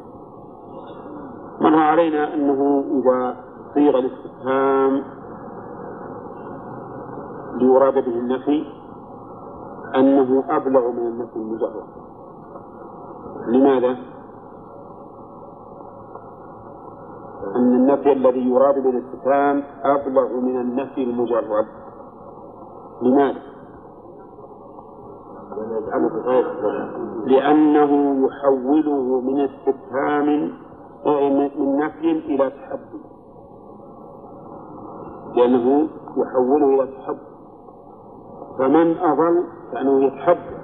مر 1.61 1.79
علينا 1.79 2.35
أنه 2.35 2.85
إذا 2.91 3.37
صيغ 3.75 3.99
الاستفهام 3.99 5.03
ليراد 7.55 7.95
به 7.95 8.19
النفي 8.19 8.65
أنه 9.95 10.45
أبلغ 10.49 10.91
من 10.91 11.07
النفي 11.07 11.37
المجرد. 11.37 11.85
لماذا؟ 13.49 14.12
أن 17.57 17.75
النفي 17.75 18.13
الذي 18.13 18.51
يراد 18.51 18.83
بالاستفهام 18.83 19.63
أبلغ 19.83 20.41
من 20.41 20.61
النفي 20.61 21.03
المجرد. 21.03 21.67
لماذا؟ 23.03 23.39
لأنه 27.27 28.27
يحوله 28.27 29.21
من 29.21 29.41
استفهام 29.41 30.53
من 31.59 31.77
نفي 31.77 32.11
إلى 32.11 32.51
تحدي. 32.51 33.03
لأنه 35.37 35.89
يحوله 36.17 36.67
إلى 36.67 36.87
تحدي. 36.87 37.33
فمن 38.59 38.97
أضل 38.99 39.45
كأنه 39.73 40.05
يتحدى. 40.05 40.57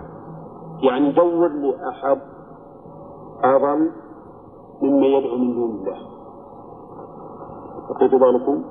يعني 0.83 1.13
دور 1.13 1.49
لي 1.49 1.89
أحد 1.89 2.19
أضل 3.45 3.91
مما 4.83 5.07
يدعو 5.07 5.37
من 5.37 5.55
دون 5.55 5.71
الله. 5.71 6.18
أعطيت 7.91 8.15
بالكم 8.15 8.65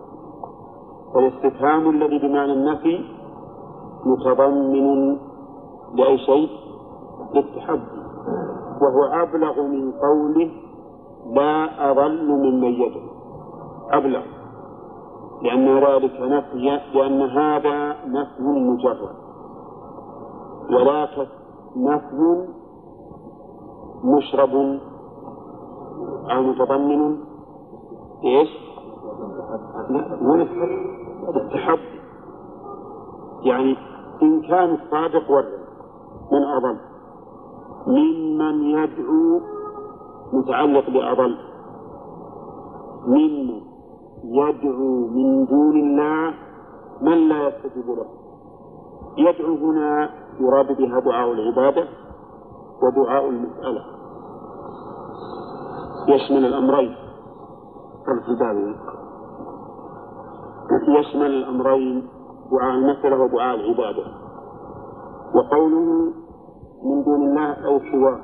فالاستفهام 1.13 1.89
الذي 1.89 2.19
بمعنى 2.19 2.53
النفي 2.53 3.05
متضمن 4.05 5.17
لأي 5.93 6.17
شيء؟ 6.17 6.49
للتحدي. 7.33 7.97
وهو 8.81 9.03
أبلغ 9.03 9.61
من 9.61 9.91
قوله 9.91 10.51
لا 11.33 11.91
أضل 11.91 12.27
ممن 12.27 12.63
يدعو 12.63 13.01
أبلغ. 13.91 14.23
لأن 15.41 15.77
ذلك 15.77 16.21
نفي 16.21 16.79
لأن 16.93 17.21
هذا 17.21 17.95
نفي 18.07 18.43
مجرد. 18.43 19.15
وذاك 20.71 21.27
نفي 21.77 22.47
مشرب 24.03 24.79
أو 26.31 26.41
متضمن. 26.41 27.17
إيش؟ 28.23 28.49
لا 29.89 30.41
التحدي 31.35 31.99
يعني 33.43 33.77
إن 34.21 34.41
كان 34.41 34.73
الصادق 34.73 35.31
ورد 35.31 35.57
من 36.31 36.43
أضل 36.43 36.77
ممن 37.87 38.63
يدعو 38.63 39.41
متعلق 40.33 40.89
بأضل 40.89 41.37
ممن 43.07 43.61
يدعو 44.23 45.07
من 45.07 45.45
دون 45.45 45.75
الله 45.77 46.33
من 47.01 47.29
لا 47.29 47.47
يستجيب 47.47 47.85
له. 47.87 48.05
يدعو 49.17 49.55
هنا 49.55 50.09
يراد 50.39 50.77
بها 50.77 50.99
دعاء 50.99 51.31
العبادة 51.31 51.87
ودعاء 52.83 53.29
المسألة. 53.29 53.81
يشمل 56.07 56.45
الأمرين. 56.45 56.95
الكتاب 58.07 58.75
يشمل 60.71 61.25
الأمرين 61.25 62.07
دعاء 62.51 62.75
المسألة 62.75 63.23
ودعاء 63.23 63.55
العبادة. 63.55 64.03
وقوله 65.35 66.11
من 66.83 67.03
دون 67.03 67.21
الله 67.27 67.53
أو 67.65 67.79
سواه. 67.91 68.19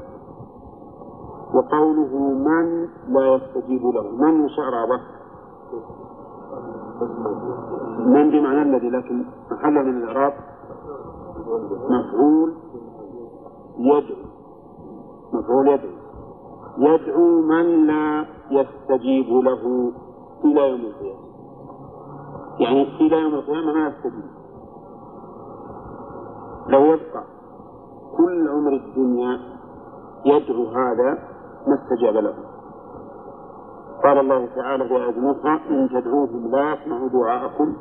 وقوله 1.54 2.18
من 2.34 2.88
لا 3.08 3.36
يستجيب 3.36 3.86
له. 3.86 4.12
من 4.12 4.42
وش 4.42 4.60
إعرابه؟ 4.60 5.02
من 8.06 8.32
بمعنى 8.32 8.62
الذي 8.62 8.90
لكن 8.90 9.26
محل 9.52 9.74
من 9.74 10.04
الإعراب 10.04 10.34
مفعول 11.90 12.54
يدعو. 13.78 14.24
مفعول 15.34 15.68
يدعو. 15.68 15.94
يدعو 16.78 17.42
من 17.42 17.88
لا 17.88 18.26
يستجيب 18.52 19.30
له 19.30 19.92
إلى 20.46 20.70
يوم 20.70 20.82
القيامة. 20.82 21.33
يعني 22.60 22.84
إلى 23.02 23.22
يوم 23.22 23.34
القيامة 23.34 23.74
ما 23.74 23.88
يستجيب 23.88 24.24
لو 26.68 26.84
يبقى 26.86 27.24
كل 28.18 28.50
عمر 28.50 28.74
الدنيا 28.74 29.40
يدعو 30.26 30.66
هذا 30.68 31.18
ما 31.68 31.76
استجاب 31.84 32.16
له. 32.16 32.34
قال 34.04 34.18
الله 34.20 34.46
تعالى 34.56 34.88
في 34.88 34.96
آية 34.96 35.32
أخرى 35.32 35.60
إن 35.70 35.90
تدعوهم 35.90 36.52
لا 36.52 36.74
يسمعوا 36.74 37.08
دعاءكم 37.10 37.74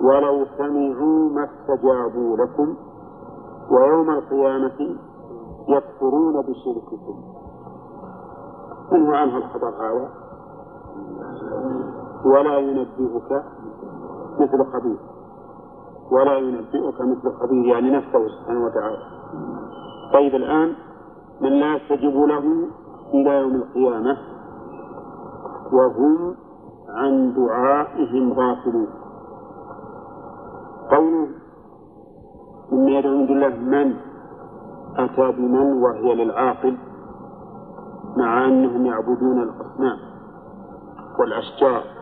ولو 0.00 0.46
سمعوا 0.58 1.30
ما 1.30 1.44
استجابوا 1.50 2.36
لكم 2.36 2.76
ويوم 3.70 4.10
القيامة 4.10 4.96
يكفرون 5.68 6.40
بشرككم. 6.42 7.22
من 8.92 9.06
هو 9.06 9.14
عنه 9.14 9.36
الخبر 9.36 9.68
هذا؟ 9.68 10.08
ولا 12.24 12.58
ينبئك 12.58 13.42
مثل 14.40 14.64
خبير. 14.72 14.96
ولا 16.12 16.38
ينبئك 16.38 17.00
مثل 17.00 17.32
خبير 17.40 17.64
يعني 17.64 17.90
نفسه 17.90 18.28
سبحانه 18.28 18.64
وتعالى. 18.64 18.98
طيب 20.12 20.34
الآن 20.34 20.72
من 21.40 21.50
لا 21.50 21.76
يستجيب 21.76 22.16
له 22.16 22.68
إلى 23.14 23.38
يوم 23.38 23.54
القيامة 23.54 24.16
وهم 25.72 26.34
عن 26.88 27.34
دعائهم 27.34 28.32
غافلون. 28.32 28.88
قوله 30.90 31.28
مما 32.72 32.90
يدعو 32.90 33.16
من 33.16 33.30
الله 33.30 33.48
من 33.48 33.96
أتى 34.96 35.32
بمن 35.32 35.82
وهي 35.82 36.14
للعاقل 36.14 36.76
مع 38.16 38.44
أنهم 38.44 38.86
يعبدون 38.86 39.42
الأصنام 39.42 39.98
والأشجار. 41.18 42.01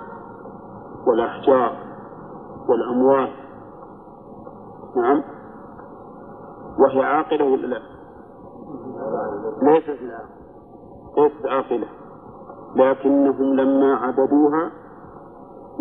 والأحجار 1.06 1.76
والأموات 2.68 3.30
نعم. 4.96 5.22
وهي 6.78 7.02
عاقلة 7.04 7.44
ولا 7.44 7.66
لا؟ 7.66 7.80
ليست 9.62 10.02
ليست 11.18 11.46
عاقلة. 11.46 11.86
لكنهم 12.76 13.54
لما 13.54 13.94
عبدوها 13.94 14.70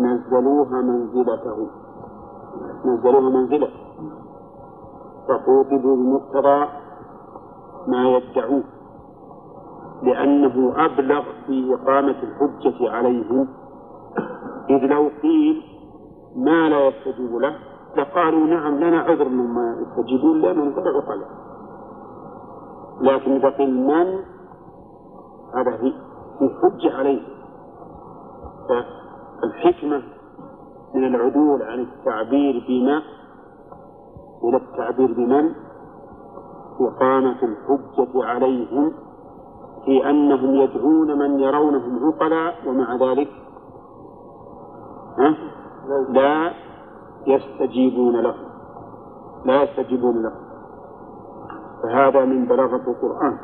نزلوها 0.00 0.82
منزلته. 0.82 1.68
نزلوها 2.84 3.30
منزلة. 3.30 3.68
فخوطبوا 5.28 5.96
بمقتضى 5.96 6.66
ما 7.88 8.08
يدعون 8.08 8.64
لأنه 10.02 10.84
أبلغ 10.84 11.22
في 11.46 11.74
إقامة 11.74 12.16
الحجة 12.22 12.90
عليهم 12.90 13.48
إذ 14.70 14.86
لو 14.86 15.10
قيل 15.22 15.62
ما 16.36 16.68
لا 16.68 16.88
يستجيب 16.88 17.36
له 17.36 17.56
لقالوا 17.96 18.46
نعم 18.46 18.74
لنا 18.74 19.00
عذر 19.00 19.28
مما 19.28 19.76
يستجيبون 19.80 20.40
لأنهم 20.40 20.72
قد 20.72 20.86
عقلاء 20.86 21.28
لكن 23.00 23.32
إذا 23.32 23.48
قيل 23.48 23.86
من 23.86 24.20
هذا 25.54 25.76
في 26.38 26.50
حجة 26.62 26.96
عليه. 26.96 27.22
فالحكمة 28.68 30.02
من 30.94 31.04
العدول 31.04 31.62
عن 31.62 31.80
التعبير 31.80 32.64
بما 32.68 33.02
إلى 34.44 34.56
التعبير 34.56 35.12
بمن؟ 35.12 35.50
إقامة 36.80 37.36
الحجة 37.42 38.24
عليهم 38.24 38.92
في 39.84 40.10
أنهم 40.10 40.54
يدعون 40.54 41.18
من 41.18 41.40
يرونهم 41.40 42.06
عقلاء 42.06 42.54
ومع 42.66 42.96
ذلك 42.96 43.28
لا 46.08 46.52
يستجيبون 47.26 48.16
له. 48.16 48.34
لا 49.44 49.62
يستجيبون 49.62 50.22
له. 50.22 50.32
فهذا 51.82 52.24
من 52.24 52.46
بلاغة 52.46 52.76
القرآن. 52.76 53.38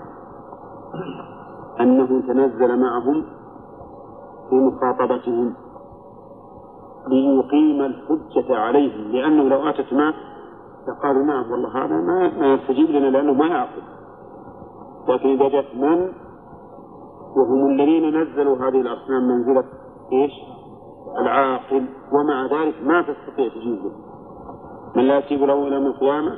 أنه 1.81 2.07
تنزل 2.07 2.81
معهم 2.81 3.25
في 4.51 4.55
مخاطبتهم 4.55 5.55
ليقيم 7.09 7.81
الحجة 7.81 8.57
عليهم. 8.57 9.12
لأنه 9.12 9.43
لو 9.43 9.69
أتت 9.69 9.93
ما 9.93 10.14
فقالوا 10.87 11.23
نعم 11.23 11.51
والله 11.53 11.85
هذا 11.85 11.97
ما, 11.97 12.39
ما 12.39 12.55
يستجيب 12.55 12.91
لنا 12.91 13.07
لأنه 13.07 13.33
ما 13.33 13.47
يعقل. 13.47 13.83
لكن 15.09 15.29
إذا 15.29 15.49
جاءت 15.49 15.75
من؟ 15.75 16.12
وهم 17.37 17.67
الذين 17.67 18.23
نزلوا 18.23 18.57
هذه 18.57 18.81
الأصنام 18.81 19.29
منزلة 19.29 19.64
إيش؟ 20.12 20.33
العاقل 21.18 21.86
ومع 22.12 22.46
ذلك 22.46 22.74
ما 22.82 23.02
تستطيع 23.02 23.48
تجيبه 23.48 23.90
من 24.96 25.02
لا 25.02 25.18
يجيب 25.18 25.42
له 25.42 25.66
إلى 25.66 25.74
يوم 25.74 25.86
القيامة 25.86 26.32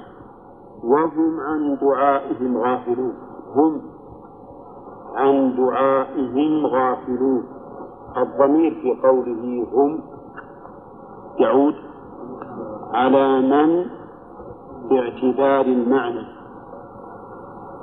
وهم 0.85 1.41
عن 1.41 1.79
دعائهم 1.81 2.59
غافلون. 2.59 3.15
هم 3.55 3.83
عن 5.15 5.57
دعائهم 5.57 6.67
غافلون. 6.67 7.45
الضمير 8.17 8.75
في 8.83 9.09
قوله 9.09 9.67
هم 9.73 10.01
يعود 11.39 11.75
على 12.95 13.41
من؟ 13.41 13.87
باعتبار 14.91 15.61
المعنى. 15.61 16.27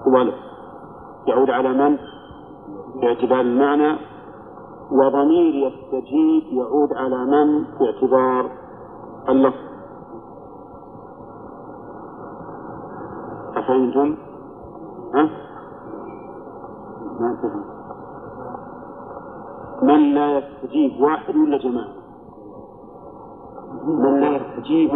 ولو 0.07 0.33
يعود 1.27 1.49
على 1.49 1.73
من؟ 1.73 1.97
باعتبار 3.01 3.41
المعنى. 3.41 4.14
وضمير 4.91 5.67
يستجيب 5.67 6.43
يعود 6.53 6.93
على 6.93 7.25
من؟ 7.25 7.63
باعتبار 7.79 8.51
اللفظ. 9.29 9.65
أفهمتم؟ 13.55 14.15
ها؟ 15.15 15.29
ما 17.19 17.38
فهم 17.41 17.65
من 19.81 20.13
لا 20.13 20.38
يستجيب 20.38 21.01
واحد 21.01 21.36
ولا 21.36 21.57
جماعة؟ 21.57 21.88
من 23.88 24.19
لا 24.19 24.36
يستجيب 24.36 24.91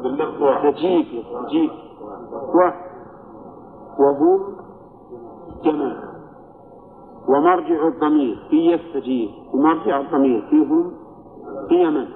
يستجيب 0.00 1.06
يستجيب. 1.06 1.70
واحد. 2.54 2.82
وهم؟ 3.98 4.40
جماعة. 5.64 6.11
ومرجع 7.28 7.88
الضمير 7.88 8.46
في 8.50 8.72
يستجيب. 8.72 9.30
ومرجع 9.54 10.00
الضمير 10.00 10.46
فيهم 10.50 10.92
في 11.68 11.84
من 11.90 12.06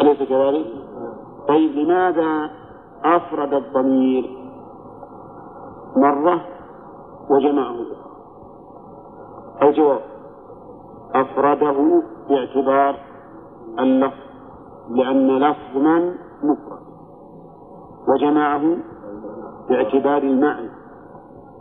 أليس 0.00 0.28
كذلك؟ 0.28 0.66
طيب 1.48 1.70
لماذا 1.70 2.50
أفرد 3.04 3.54
الضمير 3.54 4.38
مرة 5.96 6.40
وجمعه؟ 7.30 7.74
الجواب 9.62 10.00
أفرده 11.14 12.02
باعتبار 12.28 12.96
اللفظ 13.78 14.24
لأن 14.90 15.28
لفظ 15.38 15.76
من 15.76 16.14
مفرد. 16.42 16.84
وجمعه 18.08 18.76
باعتبار 19.68 20.22
المعنى 20.22 20.70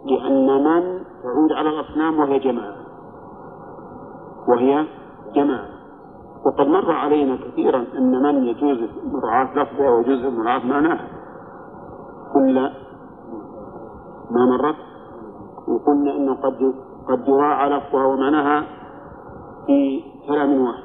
لأن 0.05 0.47
من 0.63 1.02
تعود 1.23 1.51
على 1.51 1.69
الأصنام 1.69 2.19
وهي 2.19 2.39
جماعة. 2.39 2.75
وهي 4.47 4.85
جماعة. 5.35 5.67
وقد 6.45 6.67
مر 6.67 6.91
علينا 6.91 7.35
كثيرا 7.35 7.85
أن 7.97 8.23
من 8.23 8.43
يجوز 8.43 8.89
مراعاة 9.11 9.53
لفظها 9.55 9.89
ويجوز 9.89 10.25
مراعاة 10.33 10.65
معناها 10.65 11.07
كل 12.33 12.59
ما 14.31 14.45
مرت؟ 14.45 14.75
وقلنا 15.67 16.15
أنه 16.15 16.33
قد 16.33 16.73
قد 17.09 17.27
يراعى 17.27 17.69
لفظها 17.69 18.05
ومعناها 18.05 18.63
في 19.67 20.03
كلام 20.27 20.61
واحد. 20.61 20.83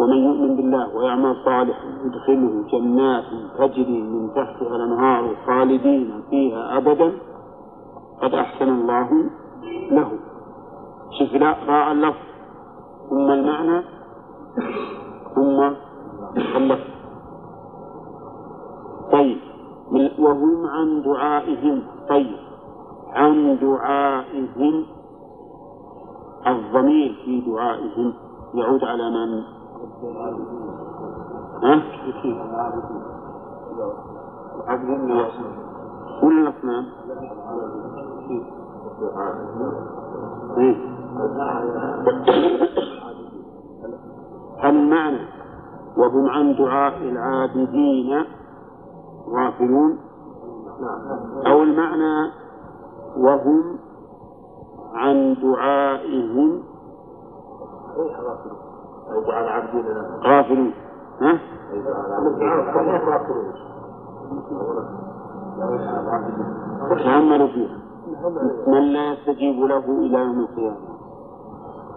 ومن 0.00 0.16
يؤمن 0.16 0.56
بالله 0.56 0.96
ويعمل 0.96 1.36
صالحا 1.44 1.84
يدخله 2.04 2.64
جنات 2.72 3.24
تجري 3.58 4.02
من 4.02 4.28
تحتها 4.34 4.76
الأنهار 4.76 5.36
خالدين 5.46 6.22
فيها 6.30 6.76
ابدا. 6.76 7.12
قد 8.22 8.34
أحسن 8.34 8.68
الله 8.68 9.30
له. 9.90 10.08
شوف 11.18 11.32
لا 11.32 11.56
راعى 11.68 11.92
اللفظ. 11.92 12.26
ثم 13.10 13.30
المعنى. 13.30 13.82
ثم 15.34 15.74
اللفظ 16.56 16.90
طيب. 19.12 19.38
وهم 20.18 20.66
عن 20.66 21.02
دعائهم. 21.02 21.82
طيب. 22.08 22.36
عن 23.12 23.58
دعائهم. 23.60 24.86
الضمير 26.46 27.22
في 27.24 27.40
دعائهم. 27.40 28.14
يعود 28.54 28.84
على 28.84 29.10
من؟ 29.10 29.42
ها؟ 31.62 31.82
ولا 36.22 36.40
الأصنام؟ 36.40 36.86
إيه؟ 40.58 40.76
المعنى 44.64 45.18
وهم 45.96 46.28
عن 46.28 46.54
دعاء 46.56 46.98
العابدين 47.02 48.24
غافلون 49.28 49.98
أو 51.46 51.62
المعنى 51.62 52.30
وهم 53.16 53.78
عن 54.94 55.36
دعائهم 55.42 56.62
غافلون 60.24 60.72
ها؟ 61.20 61.38
تأملوا 67.04 67.46
فيها 67.48 67.78
من 68.66 68.80
لا 68.92 69.12
يستجيب 69.12 69.64
له 69.64 69.84
إلى 69.98 70.18
يوم 70.18 70.38
القيامة. 70.40 70.92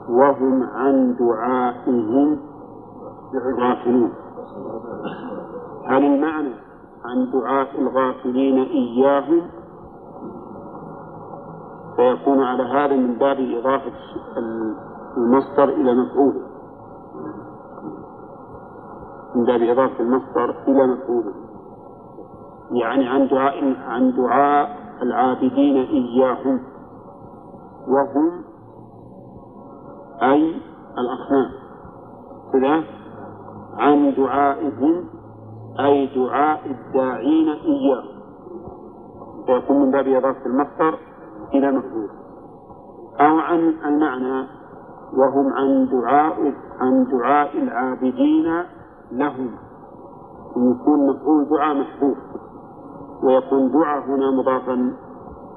وهم 0.10 0.64
عن 0.64 1.16
دعائهم 1.20 2.40
غافلون. 3.60 4.14
هل 5.88 6.06
المعنى 6.06 6.54
عن 7.06 7.32
دعاء 7.32 7.68
الغافلين 7.80 8.58
إياهم 8.64 9.42
فيكون 11.96 12.44
على 12.44 12.64
هذا 12.64 12.96
من 12.96 13.14
باب 13.18 13.38
إضافة 13.40 13.94
المصدر 15.18 15.64
إلى 15.64 15.94
مفعوله. 15.94 16.42
من 19.36 19.46
باب 19.46 19.62
إضافة 19.62 20.00
المصدر 20.00 20.56
إلى 20.68 20.88
مفعوله. 20.88 21.34
يعني 22.72 23.08
عن 23.08 23.28
دعاء 23.28 23.76
عن 23.88 24.12
دعاء 24.12 24.85
العابدين 25.02 25.76
إياهم 25.76 26.60
وهم 27.88 28.44
أي 30.22 30.62
الأصنام 30.98 31.52
كذا 32.54 32.84
عن 33.78 34.14
دعائهم 34.18 35.06
أي 35.80 36.16
دعاء 36.16 36.60
الداعين 36.66 37.50
إياه 37.50 38.04
فيكون 39.46 39.82
من 39.82 39.92
باب 39.92 40.08
إضافة 40.08 40.46
المصدر 40.46 41.00
إلى 41.54 41.72
مفعول 41.72 42.10
أو 43.20 43.40
عن 43.40 43.60
المعنى 43.86 44.48
وهم 45.14 45.54
عن 45.54 45.88
دعاء 45.92 46.54
عن 46.80 47.08
دعاء 47.12 47.58
العابدين 47.58 48.64
لهم. 49.12 49.52
يكون 50.58 51.10
مفعول 51.10 51.50
دعاء 51.50 51.76
محذوف 51.76 52.18
ويكون 53.24 53.72
دعاء 53.72 54.06
هنا 54.06 54.32
مضافا 54.32 54.94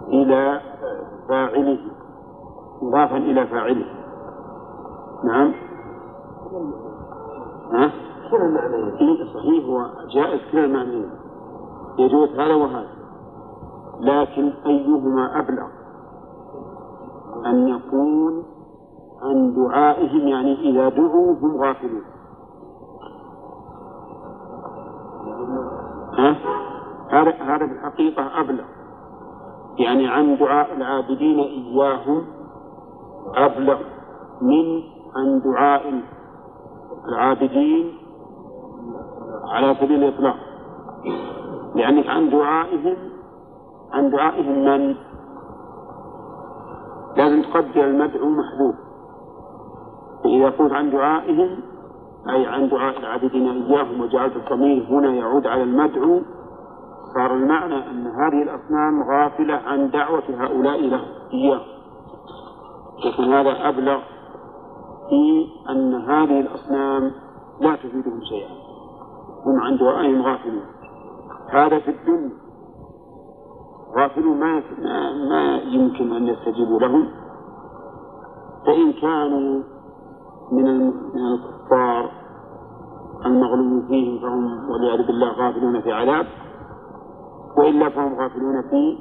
إلى 0.09 0.61
فاعله 1.29 1.79
مضافا 2.83 3.17
إلى 3.17 3.47
فاعله. 3.47 3.87
نعم. 5.25 5.53
ها؟ 7.73 7.93
كل 8.31 8.37
المعنيين 8.37 9.27
صحيح 9.35 9.65
هو 9.65 9.87
جائز 10.15 10.41
كلا 10.53 10.65
المعنيين 10.65 11.11
يجوز 11.99 12.29
هذا 12.29 12.55
وهذا. 12.55 12.89
لكن 14.01 14.53
أيهما 14.67 15.39
أبلغ 15.39 15.67
أن 17.47 17.69
يكون 17.69 18.45
عن 19.23 19.55
دعائهم؟ 19.55 20.29
يعني 20.29 20.71
إذا 20.71 20.89
دعوا 20.89 21.35
هم 21.35 21.57
غافلون. 21.57 22.03
ها؟ 26.19 26.37
هذا 27.11 27.31
هذا 27.31 27.67
بالحقيقة 27.67 28.41
أبلغ. 28.41 28.65
يعني 29.79 30.09
عن 30.09 30.37
دعاء 30.37 30.77
العابدين 30.77 31.39
إياهم 31.39 32.27
أبلغ 33.35 33.79
من 34.43 34.83
عن 35.17 35.41
دعاء 35.45 36.03
العابدين 37.09 37.99
على 39.53 39.75
سبيل 39.81 40.05
الإطلاق. 40.05 40.37
لأنك 41.75 42.07
عن 42.07 42.31
دعائهم 42.31 42.97
عن 43.93 44.11
دعائهم 44.11 44.65
من؟ 44.65 44.97
لازم 47.17 47.43
تقدر 47.43 47.85
المدعو 47.85 48.29
محذوف 48.29 48.75
فإذا 50.25 50.51
قلت 50.51 50.73
عن 50.73 50.91
دعائهم 50.91 51.61
أي 52.31 52.47
عن 52.47 52.69
دعاء 52.69 52.99
العابدين 52.99 53.49
إياهم 53.49 54.01
وجعلت 54.01 54.37
الضمير 54.37 54.87
هنا 54.91 55.15
يعود 55.15 55.47
على 55.47 55.63
المدعو 55.63 56.21
صار 57.15 57.35
المعنى 57.35 57.91
أن 57.91 58.07
هذه 58.07 58.43
الأصنام 58.43 59.03
غافلة 59.03 59.55
عن 59.55 59.91
دعوة 59.91 60.23
هؤلاء 60.29 60.81
له 60.81 61.01
إياه 61.33 61.61
يكون 63.05 63.25
هذا 63.25 63.69
أبلغ 63.69 63.99
في 65.09 65.47
أن 65.71 65.95
هذه 65.95 66.41
الأصنام 66.41 67.13
لا 67.61 67.77
تفيدهم 67.77 68.21
شيئا. 68.29 68.51
هم 69.47 69.61
عن 69.61 69.77
دعائهم 69.77 70.23
غافلون. 70.23 70.65
هذا 71.51 71.79
في 71.79 71.91
الدنيا. 71.91 72.31
غافلون 73.99 74.41
ما 74.41 74.63
ما 75.31 75.57
يمكن 75.57 76.13
أن 76.13 76.29
يستجيبوا 76.29 76.81
لهم. 76.81 77.09
فإن 78.67 78.93
كانوا 78.93 79.63
من 80.53 80.87
من 81.15 81.27
الكفار 81.35 82.11
المغلوب 83.27 83.87
فيهم 83.87 84.19
فهم 84.19 84.71
والعياذ 84.71 85.07
بالله 85.07 85.33
غافلون 85.33 85.81
في 85.81 85.93
عذاب 85.93 86.27
وإلا 87.59 87.89
فهم 87.89 88.15
غافلون 88.21 88.63
في 88.63 88.99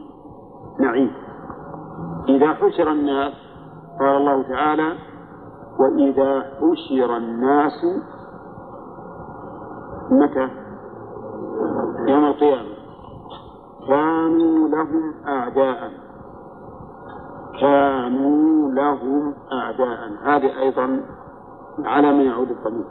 نعيم. 0.79 1.11
إذا 2.29 2.53
حشر 2.53 2.91
الناس 2.91 3.33
قال 3.99 4.17
الله 4.17 4.41
تعالى 4.41 4.93
وإذا 5.79 6.41
حشر 6.41 7.17
الناس 7.17 7.85
متى؟ 10.11 10.49
يوم 12.07 12.25
القيامة. 12.25 12.77
كانوا 13.87 14.67
لهم 14.67 15.13
أعداء. 15.27 15.91
كانوا 17.61 18.71
لهم 18.71 19.33
أعداء. 19.51 19.99
هذه 20.23 20.59
أيضا 20.59 21.03
على 21.85 22.13
من 22.13 22.21
يعود 22.21 22.49
الضمير. 22.51 22.85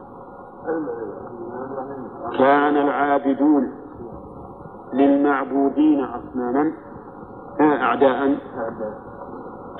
كان 2.39 2.77
العابدون 2.77 3.86
للمعبودين 4.93 6.05
أصناما 6.05 6.73
أعداء 7.61 8.39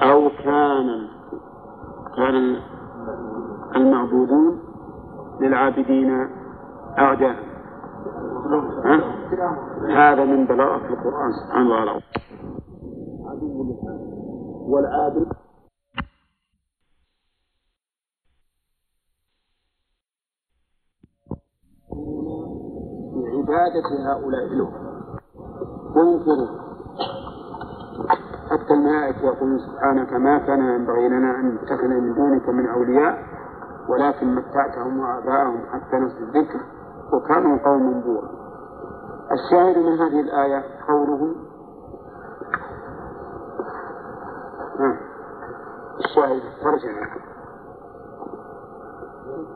أو 0.03 0.31
كان 0.45 1.09
كان 2.17 2.57
المعبودون 3.77 4.61
للعابدين 5.41 6.29
أعداء. 6.99 7.37
هذا 9.89 10.25
من 10.25 10.47
بلاغة 10.47 10.87
القرآن 10.89 11.33
سبحانه 11.33 11.71
وتعالى. 11.71 12.03
والعابد 14.69 15.27
بعبادة 23.15 23.89
هؤلاء 24.07 24.47
له 24.49 24.86
وانظروا 25.97 26.49
حتى 28.51 28.75
الملائكة 28.75 29.27
يقولون 29.27 29.59
سبحانك 29.59 30.13
ما 30.13 30.39
كان 30.39 30.61
ينبغي 30.61 31.09
لنا 31.09 31.41
أن 31.41 31.55
نتخذ 31.55 31.89
من 31.89 32.15
دونك 32.15 32.49
من 32.49 32.67
أولياء 32.69 33.25
ولكن 33.89 34.35
متعتهم 34.35 35.01
وآباءهم 35.01 35.61
حتى 35.73 35.97
نسوا 35.97 36.19
الذكر 36.19 36.61
وكانوا 37.13 37.59
قوما 37.65 38.01
بورا 38.01 38.31
الشاهد 39.33 39.79
من 39.79 39.93
هذه 39.99 40.21
الآية 40.21 40.63
قوله 40.89 41.35
الشاهد 46.05 46.43
ترجمة. 46.63 47.07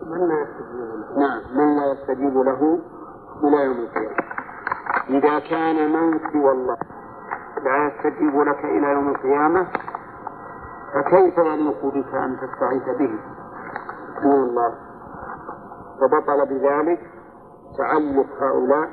من 0.06 0.28
لا 0.28 0.40
يستجيب 0.42 0.80
له؟ 0.80 1.18
نعم 1.18 1.40
من 1.54 1.76
لا 1.76 1.92
يستجيب 1.92 2.36
له 2.38 2.78
إلى 3.44 3.64
يوم 3.64 3.76
القيامة. 3.76 4.39
إذا 5.10 5.38
كان 5.38 5.92
من 5.92 6.18
سوى 6.32 6.50
الله 6.52 6.76
لا 7.64 7.86
يستجيب 7.86 8.40
لك 8.40 8.64
إلى 8.64 8.86
يوم 8.92 9.08
القيامة 9.08 9.66
فكيف 10.94 11.38
يليق 11.38 11.86
بك 11.86 12.14
أن 12.14 12.36
تستغيث 12.36 12.98
به؟ 12.98 13.18
دون 14.22 14.42
الله. 14.48 14.74
فبطل 16.00 16.46
بذلك 16.46 17.00
تعلق 17.78 18.26
هؤلاء 18.42 18.88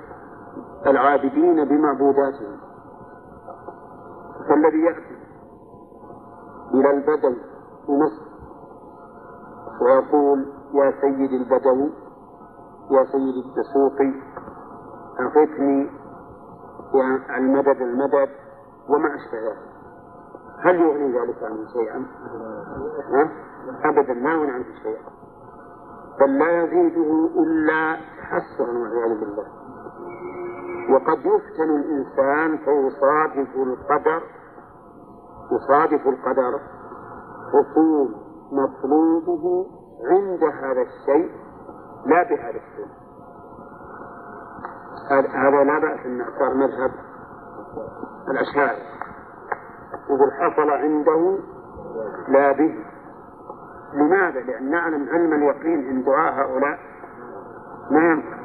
العابدين 0.88 1.66
بمعبوداتهم. 1.66 2.58
فالذي 4.50 4.82
يأتي 4.82 5.18
إلى 6.74 6.92
البدو 6.92 7.34
في 7.86 7.92
مصر 7.92 8.28
ويقول 9.82 10.46
يا 10.74 10.94
سيد 11.02 11.32
البدوي 11.32 11.92
يا 12.92 13.04
سيد 13.04 13.36
الدسوقي 13.46 14.14
أغثني 15.20 15.90
يا 16.96 17.38
المدد 17.38 17.82
وما 18.90 19.08
أشبه 19.16 19.40
ذلك 19.40 19.68
هل 20.64 20.76
يغني 20.76 21.20
ذلك 21.20 21.44
عنه 21.44 21.68
شيئا؟ 21.74 22.06
أبدا 23.86 24.14
لا 24.14 24.32
يغني 24.32 24.52
عنه 24.52 24.66
شيئا. 24.84 25.10
بل 26.20 26.40
لا 26.40 26.64
يزيده 26.64 27.30
إلا 27.40 27.98
تحسرا 28.20 28.78
والعياذ 28.78 29.20
بالله. 29.20 29.46
وقد 30.90 31.18
يفتن 31.18 31.70
الإنسان 31.76 32.58
فيصادف 32.58 33.56
القدر 33.56 34.22
يصادف 35.52 36.08
القدر 36.08 36.60
حصول 37.54 38.16
مطلوبه 38.52 39.66
عند 40.06 40.44
هذا 40.44 40.82
الشيء 40.82 41.32
لا 42.06 42.24
بهذا 42.24 42.50
الشيء. 42.58 43.07
هذا 45.12 45.64
لا 45.64 45.80
بأس 45.80 46.06
أن 46.06 46.26
صار 46.40 46.54
مذهب 46.54 46.92
الأشاعرة 48.28 48.78
يقول 50.10 50.32
حصل 50.32 50.70
عنده 50.70 51.38
لا 52.28 52.52
به. 52.52 52.76
لماذا؟ 53.94 54.40
لأن 54.40 54.72
نعلم 54.72 55.10
علم 55.10 55.34
اليقين 55.34 55.90
إن 55.90 56.04
دعاء 56.04 56.34
هؤلاء 56.34 56.80
ما 57.92 58.00
ينفع. 58.00 58.38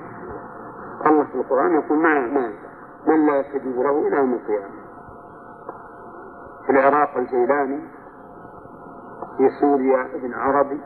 الله 1.06 1.24
في 1.24 1.34
القرآن 1.34 1.74
يقول 1.74 1.98
ما 1.98 2.20
ما 2.20 2.52
من 3.06 3.26
لا 3.26 3.40
يستجيب 3.40 3.76
له 3.76 4.08
إلى 4.08 4.16
يوم 4.16 4.34
القيامة. 4.34 4.82
في 6.66 6.72
العراق 6.72 7.16
الجيلاني 7.16 7.88
في 9.36 9.48
سوريا 9.60 10.14
ابن 10.14 10.34
عربي 10.34 10.80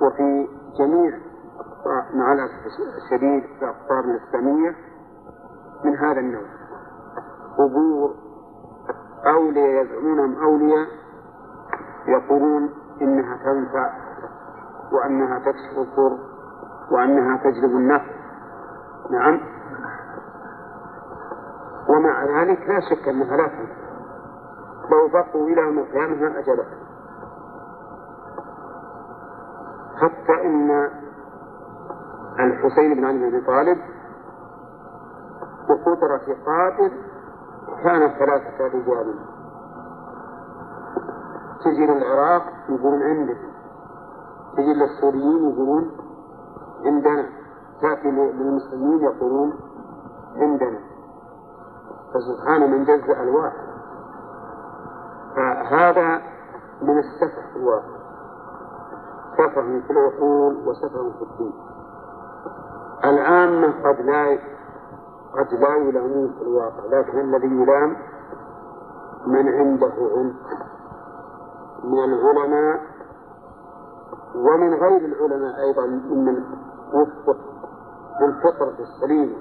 وفي 0.00 0.48
جميع 0.78 1.18
مع 2.14 2.32
الأسف 2.32 2.66
الشديد 2.96 3.42
في 3.42 3.64
الأقطار 3.64 4.04
الإسلامية 4.04 4.74
من 5.84 5.96
هذا 5.96 6.20
النوع. 6.20 6.42
قبور 7.58 8.14
أولياء 9.26 9.84
يزعمونهم 9.84 10.42
أولياء 10.42 10.86
يقولون 12.06 12.70
إنها 13.02 13.36
تنفع 13.36 13.92
وأنها 14.92 15.38
تكشف 15.38 15.78
الضر 15.78 16.18
وأنها 16.90 17.36
تجلب 17.36 17.70
النفع. 17.70 18.16
نعم. 19.10 19.40
ومع 21.88 22.24
ذلك 22.24 22.60
لا 22.68 22.80
شك 22.80 23.08
أنها 23.08 23.36
لا 23.36 23.46
تنفع. 23.48 23.76
لو 24.90 25.08
بقوا 25.08 25.46
إلى 25.48 25.60
يوم 25.60 25.78
القيامة 25.78 26.14
ما 26.14 26.38
أجلت 26.38 26.66
حتى 29.96 30.46
إن 30.46 30.90
الحسين 32.40 32.94
بن 32.94 33.04
علي 33.04 33.18
بن 33.18 33.26
أبي 33.26 33.46
طالب 33.46 33.78
بقدرة 35.68 36.36
قادر 36.46 36.92
كان 37.84 38.08
ثلاثة 38.18 38.64
رجال. 38.64 39.14
تجي 41.64 41.86
للعراق 41.86 42.42
يقولون 42.68 43.02
عندك 43.02 43.38
تجي 44.56 44.74
للسوريين 44.74 45.50
يقولون 45.50 45.90
عندنا 46.84 47.28
تأتي 47.82 48.10
للمسلمين 48.10 49.00
يقولون 49.00 49.52
عندنا. 50.36 50.78
فسبحان 52.14 52.70
من 52.70 52.84
جزء 52.84 53.22
الواحد. 53.22 53.66
فهذا 55.36 56.22
من 56.82 56.98
السفه 56.98 57.52
في 57.52 57.56
الواقع 57.56 57.96
سفه 59.36 59.80
في 59.86 59.90
العقول 59.90 60.68
وسفه 60.68 61.10
في 61.18 61.22
الدين. 61.22 61.65
العامة 63.16 63.66
قد 63.84 64.00
لا 64.00 64.38
قد 65.32 65.54
لا 65.60 65.76
يلامون 65.76 66.32
في 66.32 66.42
الواقع 66.42 66.84
لكن 66.90 67.18
الذي 67.20 67.46
يلام 67.46 67.96
من 69.26 69.48
عنده 69.48 69.92
علم 69.98 70.34
من 71.84 72.04
العلماء 72.04 72.80
ومن 74.34 74.74
غير 74.74 75.04
العلماء 75.04 75.60
أيضا 75.60 75.86
ممن 75.86 76.44
وفق 76.94 77.36
بالفطرة 78.20 78.74
السليمة 78.78 79.36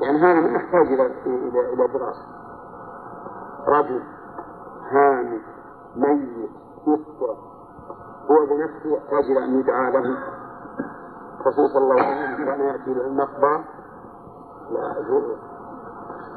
يعني 0.00 0.18
هذا 0.18 0.40
ما 0.40 0.48
يحتاج 0.56 0.86
إلى 0.86 1.06
إلى 1.26 1.72
إلى 1.72 1.88
دراسة. 1.88 2.26
رجل 3.68 4.02
هامد 4.90 5.40
ميت 5.96 6.50
يسكر 6.86 7.36
هو 8.30 8.46
بنفسه 8.46 8.96
يحتاج 8.96 9.24
إلى 9.30 9.44
أن 9.44 9.60
يدعى 9.60 9.92
له. 9.92 10.16
الرسول 11.40 11.68
صلى 11.68 11.82
الله 11.82 12.02
عليه 12.02 12.34
وسلم 12.34 12.44
كان 12.44 12.60
يأتي 12.60 12.94
له 12.94 13.06
المقبرة 13.06 13.64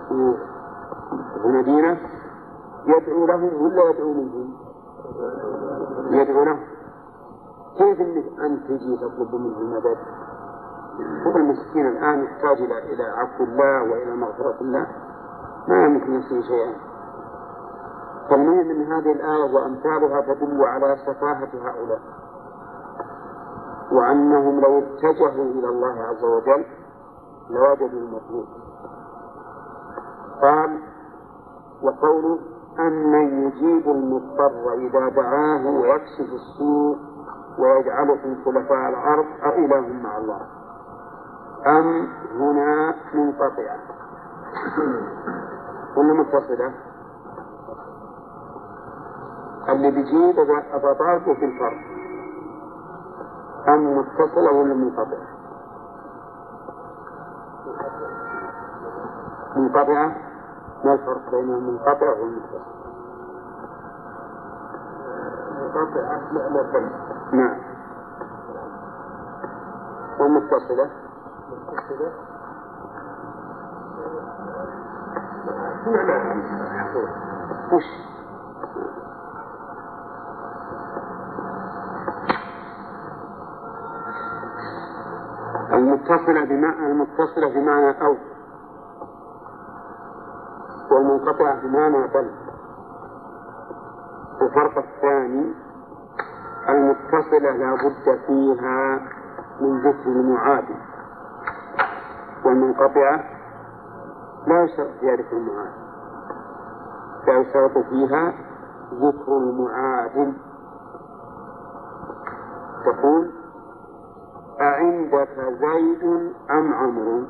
في 0.07 1.45
المدينة 1.45 1.97
يدعو 2.85 3.25
لهم 3.25 3.61
ولا 3.63 3.89
يدعو 3.89 4.13
منهم؟ 4.13 4.53
يدعو 6.11 6.43
لهم 6.43 6.59
كيف 7.77 8.01
إنك 8.01 8.39
أنت 8.39 8.63
تجي 8.67 8.97
تطلب 8.97 9.35
منه 9.35 9.57
المدد؟ 9.57 9.97
هو 11.25 11.37
المسكين 11.37 11.87
الآن 11.87 12.23
يحتاج 12.23 12.61
إلى 12.61 12.93
إلى 12.93 13.03
عفو 13.03 13.43
الله 13.43 13.83
وإلى 13.91 14.15
مغفرة 14.15 14.55
الله 14.61 14.87
ما 15.67 15.85
يملك 15.85 16.09
نفسه 16.09 16.41
شيئا 16.41 16.73
فالمهم 18.29 18.67
من 18.67 18.91
هذه 18.91 19.11
الآية 19.11 19.53
وأمثالها 19.53 20.21
تدل 20.21 20.63
على 20.63 20.97
سفاهة 21.05 21.49
هؤلاء 21.53 21.99
وأنهم 23.91 24.59
لو 24.59 24.79
اتجهوا 24.79 25.45
إلى 25.45 25.67
الله 25.69 26.03
عز 26.03 26.23
وجل 26.23 26.65
لوجدوا 27.49 27.99
المطلوب. 27.99 28.45
قال 30.41 30.79
وقوله 31.83 32.39
أمن 32.79 33.43
يجيب 33.47 33.89
المضطر 33.89 34.73
إذا 34.73 35.09
دعاه 35.09 35.67
ويكشف 35.67 36.33
السوء 36.33 36.97
ويجعلكم 37.59 38.35
خلفاء 38.45 38.89
الأرض 38.89 39.25
أإله 39.43 39.87
مع 40.03 40.17
الله. 40.17 40.41
أم 41.67 42.07
هنا 42.39 42.95
منقطعة 43.13 43.79
ولا 45.97 46.13
متصلة؟ 46.21 46.73
اللي 49.69 49.91
بيجيب 49.91 50.39
أبطاله 50.73 51.33
في 51.33 51.45
الفرق 51.45 51.92
أم 53.67 53.97
متصلة 53.97 54.51
ولا 54.51 54.73
منقطعة؟ 54.73 55.27
منقطعة 59.55 60.15
ما 60.85 60.93
الفرق 60.93 61.31
بين 61.31 61.53
المنقطع 61.53 62.09
والمتصل؟ 62.19 62.61
منقطعة 65.59 66.31
لا 66.33 66.49
لا 66.49 66.89
نعم 67.33 67.57
والمتصلة 70.19 70.89
متصلة 71.49 72.11
وش؟ 77.73 77.83
المتصلة 85.83 86.45
بمعنى 86.45 86.87
المتصلة 86.87 87.49
بمعنى 87.53 88.01
أو 88.05 88.15
والمنقطعة 90.91 91.61
بمعنى 91.61 92.07
بل 92.07 92.31
الفرق 94.41 94.77
الثاني 94.77 95.53
المتصلة 96.69 97.51
لا 97.51 97.73
بد 97.73 98.19
فيها 98.27 98.99
من 99.61 99.79
ذكر 99.81 100.07
المعادل. 100.09 100.75
والمنقطعة 102.45 103.23
لا 104.47 104.63
يشترط 104.63 104.89
فيها 104.99 105.15
ذكر 105.15 105.37
المعادل. 105.37 105.83
لا 107.27 107.39
يشترط 107.39 107.77
فيها 107.89 108.33
ذكر 108.93 109.37
المعادل. 109.37 110.33
تقول 112.85 113.31
أعندك 114.63 115.29
زيد 115.61 116.03
أم 116.51 116.73
عمرو؟ 116.73 117.23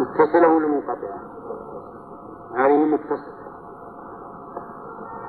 متصلة 0.00 0.48
ولا 0.48 0.68
منقطعة؟ 0.68 1.18
هذه 2.56 2.84
متصلة. 2.84 3.42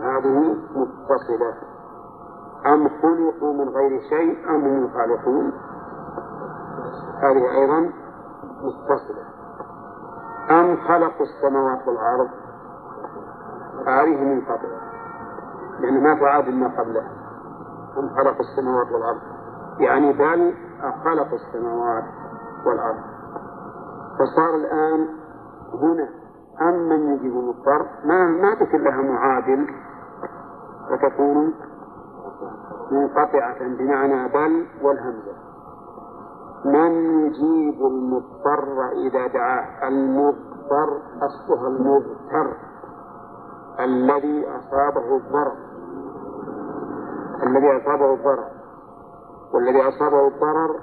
هذه 0.01 0.55
متصلة. 0.75 1.53
أم 2.65 2.89
خلقوا 2.89 3.53
من 3.53 3.69
غير 3.69 4.01
شيء 4.09 4.49
أم 4.49 4.65
هم 4.65 4.85
الخالقون؟ 4.85 5.53
هذه 7.21 7.51
أيضا 7.51 7.93
متصلة. 8.61 9.23
أم 10.51 10.77
خلقوا 10.87 11.25
السماوات 11.25 11.87
والأرض؟ 11.87 12.29
هذه 13.87 14.23
منقطعة. 14.23 14.92
يعني 15.83 15.99
ما 15.99 16.19
تعاد 16.19 16.49
ما 16.49 16.67
قبلها 16.67 17.11
أم 17.97 18.09
خلقوا 18.09 18.39
السماوات 18.39 18.91
والأرض. 18.91 19.21
يعني 19.79 20.13
بل 20.13 20.53
خلقوا 21.03 21.37
السماوات 21.37 22.03
والأرض. 22.65 23.03
فصار 24.19 24.55
الآن 24.55 25.07
هنا. 25.81 26.09
أم 26.61 26.89
من 26.89 27.13
يجيب 27.13 27.31
المضطر 27.31 27.85
ما 28.05 28.27
ما 28.27 28.55
تكون 28.55 28.83
لها 28.83 29.01
معادل. 29.01 29.67
فتكون 30.89 31.53
منقطعة 32.91 33.59
بمعنى 33.59 34.27
بل 34.29 34.65
والهمزة. 34.81 35.33
من 36.65 36.91
يجيب 37.25 37.81
المضطر 37.85 38.89
إذا 38.91 39.27
دعاه؟ 39.27 39.87
المضطر 39.87 41.01
أصلها 41.21 41.67
المضطر 41.67 42.53
الذي 43.79 44.47
أصابه 44.47 45.17
الضرر. 45.17 45.72
الذي 47.43 47.77
أصابه 47.77 48.13
الضرر 48.13 48.47
والذي 49.53 49.81
أصابه 49.87 50.27
الضرر 50.27 50.79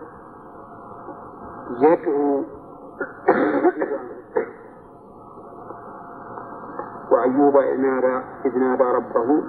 يدعو 1.80 2.44
وأيوب 7.10 7.56
إذ 8.44 8.58
نادى 8.58 8.82
ربه 8.82 9.42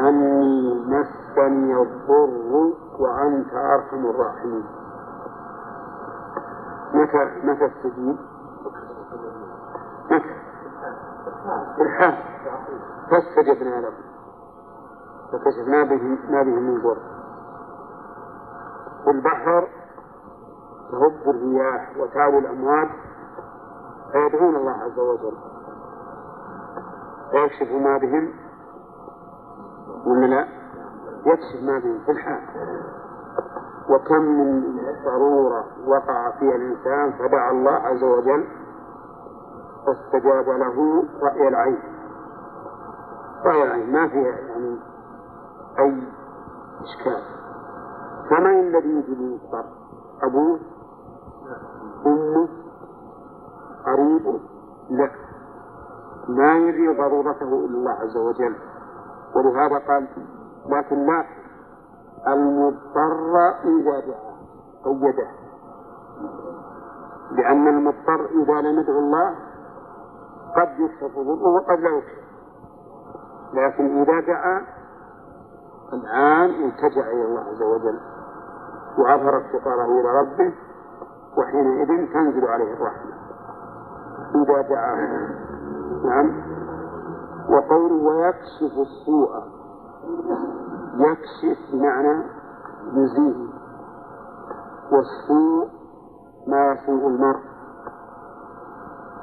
أني 0.00 0.74
مسني 0.86 1.82
الضر 1.82 2.72
وأنت 2.98 3.54
أرحم 3.54 4.06
الراحمين 4.06 4.64
متى 6.94 7.30
متى 7.44 7.66
استجيب؟ 7.66 8.16
متى؟ 10.10 10.34
الحال 11.80 12.14
فاستجبنا 13.10 13.80
له 13.80 14.13
فكشفنا 15.32 15.84
به 15.84 16.02
ما 16.30 16.42
به 16.42 16.60
من 16.60 16.82
ضر 16.82 16.96
في 19.04 19.10
البحر 19.10 19.68
تهب 20.90 21.30
الرياح 21.34 21.96
وتعوي 21.98 22.38
الأمواج 22.38 22.88
فيدعون 24.12 24.56
الله 24.56 24.72
عز 24.72 24.98
وجل. 24.98 25.36
فيكشف 27.30 27.72
ما 27.72 27.98
بهم 27.98 28.32
ولا 30.06 30.26
لا؟ 30.26 30.46
يكشف 31.26 31.62
ما 31.62 31.78
بهم 31.78 31.98
في 32.06 32.10
الحال. 32.12 32.42
وكم 33.90 34.22
من 34.22 34.62
ضرورة 35.04 35.64
وقع 35.86 36.30
فيها 36.38 36.54
الإنسان 36.56 37.12
فدعا 37.12 37.50
الله 37.50 37.72
عز 37.72 38.02
وجل 38.04 38.44
فاستجاب 39.86 40.48
له 40.48 41.04
رأي 41.22 41.48
العين. 41.48 41.78
رأي 43.44 43.62
العين 43.62 43.92
ما 43.92 44.08
فيها 44.08 44.38
يعني 44.38 44.93
أي 45.78 46.02
إشكال 46.82 47.22
فمن 48.30 48.60
الذي 48.60 48.88
يجب 48.88 49.20
المضطر؟ 49.20 49.64
أبوه؟ 50.22 50.58
أمه؟ 52.06 52.48
قريبه؟ 53.86 54.40
لا 54.90 55.10
ما 56.28 56.56
يدري 56.56 56.96
ضرورته 56.96 57.42
إلا 57.64 57.76
الله 57.78 57.90
عز 57.92 58.16
وجل 58.16 58.56
ولهذا 59.36 59.78
قال 59.78 60.08
لكن 60.66 61.06
لا 61.06 61.24
المضطر 62.26 63.50
إذا 63.64 64.00
دعا 64.00 64.34
قيده 64.84 65.28
لأن 67.30 67.68
المضطر 67.68 68.26
إذا 68.26 68.60
لم 68.60 68.78
يدعو 68.78 68.98
الله 68.98 69.34
قد 70.56 70.68
يكشف 70.80 71.16
وقد 71.16 71.80
لا 71.80 71.90
يكشف 71.90 72.24
لكن 73.54 74.02
إذا 74.02 74.20
دعا 74.20 74.66
الآن 75.94 76.50
التجأ 76.68 77.06
إلى 77.12 77.24
الله 77.24 77.40
عز 77.40 77.62
وجل. 77.62 78.00
وأظهر 78.98 79.38
افتقاره 79.38 80.00
إلى 80.00 80.20
ربه 80.20 80.54
وحينئذ 81.38 82.12
تنزل 82.12 82.44
عليه 82.44 82.74
الرحمة. 82.74 83.12
إذا 84.34 84.62
دعا 84.62 84.94
نعم. 86.04 86.42
وقوله 87.50 87.94
ويكشف 87.94 88.78
السوء. 88.78 89.30
يكشف 90.96 91.72
بمعنى 91.72 92.24
يزيل. 92.92 93.50
والسوء 94.92 95.68
ما 96.46 96.72
يسوء 96.72 97.08
المرء. 97.08 97.40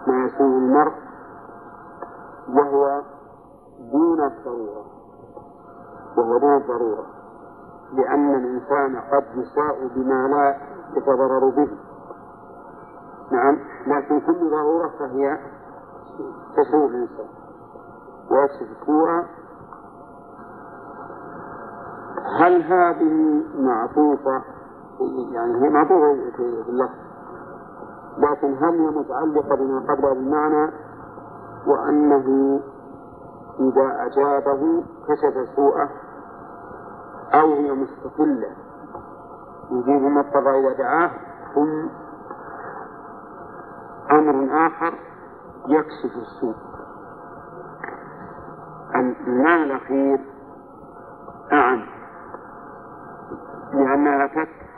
ما 0.08 0.26
يسوء 0.26 0.58
المرء 0.58 0.94
وهو 2.50 3.02
دون 3.92 4.24
الضرورة. 4.24 4.91
وهو 6.22 6.38
دون 6.38 6.58
الضرورة 6.58 7.06
لأن 7.94 8.36
الإنسان 8.36 8.96
قد 8.96 9.24
يساء 9.36 9.88
بما 9.96 10.28
لا 10.28 10.58
يتضرر 10.98 11.50
به. 11.50 11.70
نعم 13.32 13.60
لكن 13.88 14.20
كل 14.20 14.50
ضرورة 14.50 14.92
فهي 15.00 15.38
تسوء 16.58 16.86
الإنسان. 16.86 17.26
ويكشف 18.32 18.82
السوء 18.82 19.10
هل 22.40 22.62
هذه 22.62 23.44
معطوفة؟ 23.56 24.42
يعني 25.32 25.62
هي 25.64 25.70
معطوفة 25.70 26.32
في 26.38 26.70
اللفظ 26.70 27.02
لكن 28.18 28.54
هل 28.64 28.80
هي 28.80 28.88
متعلقة 28.90 29.56
بما 29.56 29.80
قبلها 29.80 30.14
بالمعنى؟ 30.14 30.72
وأنه 31.68 32.60
إذا 33.60 34.06
أجابه 34.06 34.84
كشف 35.08 35.56
سوءه 35.56 35.90
أو 37.34 37.54
هي 37.54 37.72
مستقلة. 37.72 38.56
يجيب 39.72 40.06
المضطر 40.08 40.60
إذا 40.60 40.78
دعاه 40.78 41.12
ثم 41.56 41.88
أمر 44.12 44.68
آخر 44.68 44.94
يكشف 45.68 46.16
السوء. 46.16 46.56
المعنى 48.96 49.64
الأخير 49.64 50.20
أعم. 51.54 51.86
لأنها 53.74 54.28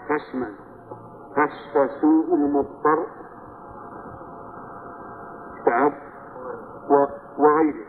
تشمل 0.10 0.56
كشف 1.36 1.91
سوء 2.01 2.36
المضطر 2.36 3.06
تعب 5.66 5.93
وغيره. 7.38 7.86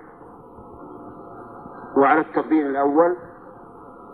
وعلى 1.96 2.20
التقدير 2.20 2.66
الأول 2.66 3.16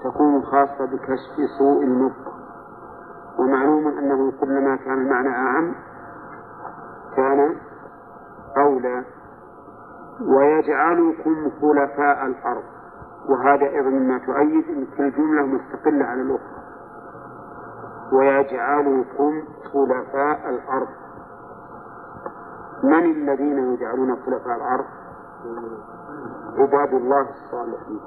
تكون 0.05 0.43
خاصة 0.43 0.85
بكشف 0.85 1.37
سوء 1.59 1.83
المضطر 1.83 2.33
ومعلوم 3.39 3.87
أنه 3.87 4.33
كلما 4.41 4.77
كان 4.77 4.99
المعنى 4.99 5.29
أعم 5.29 5.75
كان 7.17 7.57
أولى. 8.57 9.05
ويجعلكم 10.37 11.51
خلفاء 11.61 12.27
الأرض. 12.27 12.63
وهذا 13.29 13.67
أيضا 13.67 13.91
مما 13.91 14.19
تؤيد 14.19 14.65
أن 14.69 14.87
كل 14.97 15.11
جملة 15.13 15.43
مستقلة 15.43 16.05
على 16.05 16.23
الأخرى. 16.23 16.61
ويجعلكم 18.13 19.43
خلفاء 19.73 20.51
الأرض. 20.51 20.89
من 22.83 23.11
الذين 23.11 23.59
يجعلون 23.75 24.17
خلفاء 24.17 24.57
الأرض؟ 24.57 24.85
عباد 26.59 26.95
الله 26.95 27.21
الصالحين 27.21 28.01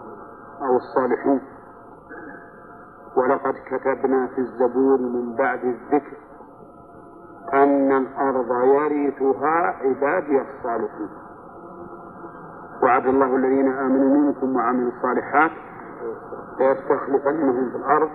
أو 0.62 0.76
الصالحون. 0.76 1.42
ولقد 3.18 3.54
كتبنا 3.66 4.28
في 4.28 4.38
الزبور 4.42 4.98
من 5.00 5.36
بعد 5.36 5.60
الذكر 5.64 6.18
أن 7.54 7.92
الأرض 7.92 8.52
يرثها 8.52 9.76
عبادي 9.84 10.42
الصالحون 10.42 11.10
وعد 12.84 13.06
الله 13.06 13.36
الذين 13.36 13.72
آمنوا 13.74 14.18
منكم 14.18 14.56
وعملوا 14.56 14.92
الصالحات 14.98 15.52
ليستخلفنهم 16.60 17.70
في 17.70 17.76
الأرض 17.78 18.10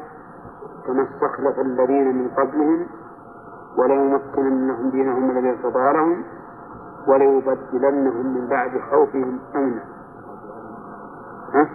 كما 0.86 1.02
استخلف 1.02 1.58
الذين 1.58 2.16
من 2.18 2.28
قبلهم 2.28 2.86
وليمكنن 3.78 4.68
لهم 4.68 4.90
دينهم 4.90 5.30
الذي 5.30 5.50
ارتضى 5.50 5.92
لهم 5.92 6.24
وليبدلنهم 7.08 8.26
من 8.34 8.46
بعد 8.48 8.70
خوفهم 8.90 9.38
أمنا؟ 9.56 9.84
ها؟ 11.54 11.68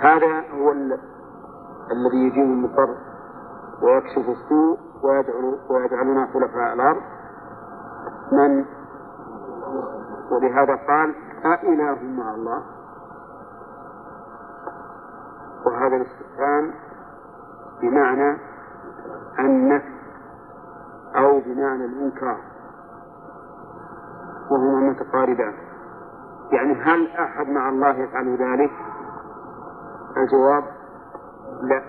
هذا 0.00 0.44
هو 0.54 0.72
الذي 0.72 2.26
يجيب 2.26 2.44
المضطر 2.44 2.96
ويكشف 3.82 4.28
السوء 4.28 4.78
ويجعل 5.02 5.58
ويجعلنا 5.70 6.26
خلفاء 6.34 6.74
الأرض. 6.74 7.02
من؟ 8.32 8.64
ولهذا 10.30 10.74
قال 10.88 11.14
أإله 11.44 12.02
مع 12.02 12.34
الله. 12.34 12.62
وهذا 15.66 15.96
الاستفهام 15.96 16.74
بمعنى 17.82 18.38
النفي 19.38 20.00
أو 21.16 21.40
بمعنى 21.40 21.84
الإنكار. 21.84 22.40
وهما 24.50 24.90
متقاربان. 24.90 25.54
يعني 26.52 26.74
هل 26.74 27.06
أحد 27.16 27.48
مع 27.48 27.68
الله 27.68 27.90
يفعل 27.90 28.36
ذلك؟ 28.36 28.70
الجواب 30.20 30.64
لا. 31.62 31.82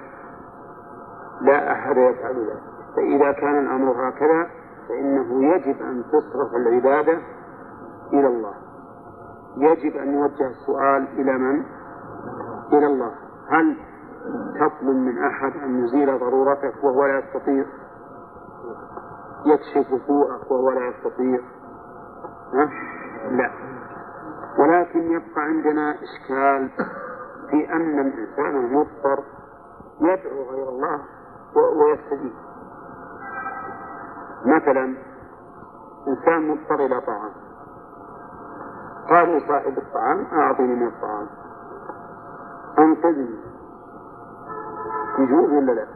لا 1.41 1.71
أحد 1.71 1.97
يفعل 1.97 2.35
ذلك. 2.35 2.61
فإذا 2.95 3.31
كان 3.31 3.59
الأمر 3.65 4.09
هكذا 4.09 4.47
فإنه 4.89 5.53
يجب 5.53 5.81
أن 5.81 6.03
تصرف 6.03 6.55
العبادة 6.55 7.19
إلى 8.13 8.27
الله. 8.27 8.53
يجب 9.57 9.95
أن 9.97 10.13
يوجه 10.13 10.47
السؤال 10.47 11.07
إلى 11.19 11.37
من؟ 11.37 11.63
إلى 12.73 12.85
الله. 12.85 13.11
هل 13.49 13.77
تطلب 14.55 14.95
من 14.95 15.17
أحد 15.23 15.51
أن 15.63 15.83
يزيل 15.83 16.19
ضرورتك 16.19 16.83
وهو 16.83 17.05
لا 17.05 17.19
يستطيع؟ 17.19 17.65
يكشف 19.45 20.07
سوءك 20.07 20.51
وهو 20.51 20.71
لا 20.71 20.87
يستطيع. 20.87 21.39
ها؟ 22.53 22.69
لا. 23.31 23.51
ولكن 24.59 24.99
يبقى 24.99 25.41
عندنا 25.41 25.91
إشكال 25.95 26.69
في 27.51 27.73
أن 27.73 27.99
الإنسان 27.99 28.65
المضطر 28.65 29.23
يدعو 30.01 30.43
غير 30.51 30.69
الله 30.69 31.01
ويستجيب. 31.55 32.33
مثلا 34.45 34.97
إنسان 36.07 36.47
مضطر 36.47 36.85
إلى 36.85 37.01
طعام. 37.01 37.31
قال 39.09 39.37
لصاحب 39.37 39.77
الطعام 39.77 40.25
أعطني 40.25 40.75
من 40.75 40.87
الطعام. 40.87 41.27
أنقذني. 42.79 43.39
يجوز 45.19 45.49
ولا 45.49 45.71
لا؟ 45.71 45.87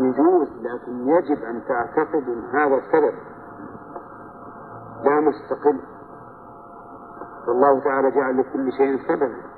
يجوز 0.00 0.48
لكن 0.62 1.08
يجب 1.08 1.44
أن 1.44 1.62
تعتقد 1.68 2.28
أن 2.28 2.44
هذا 2.52 2.74
السبب 2.74 3.14
لا 5.04 5.20
مستقل. 5.20 5.80
والله 7.48 7.80
تعالى 7.84 8.10
جعل 8.10 8.38
لكل 8.38 8.72
شيء 8.72 8.98
سببا. 9.08 9.57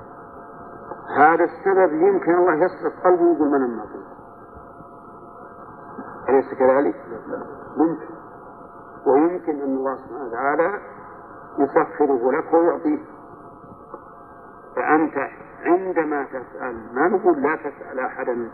هذا 1.17 1.43
السبب 1.43 1.93
يمكن 1.93 2.35
الله 2.35 2.53
يصرف 2.53 2.93
قلبه 3.03 3.23
ويقول 3.23 3.47
من 3.47 3.63
الناطق 3.63 4.01
أليس 6.29 6.53
كذلك؟ 6.59 6.95
ممكن. 7.77 8.05
ويمكن 9.07 9.61
أن 9.61 9.75
الله 9.77 9.95
سبحانه 9.95 10.25
وتعالى 10.27 10.79
يسخره 11.59 12.31
لك 12.31 12.53
ويعطيك. 12.53 13.01
فأنت 14.75 15.13
عندما 15.63 16.23
تسأل 16.23 16.95
ما 16.95 17.07
نقول 17.07 17.41
لا 17.41 17.55
تسأل 17.55 17.99
أحدا 17.99 18.51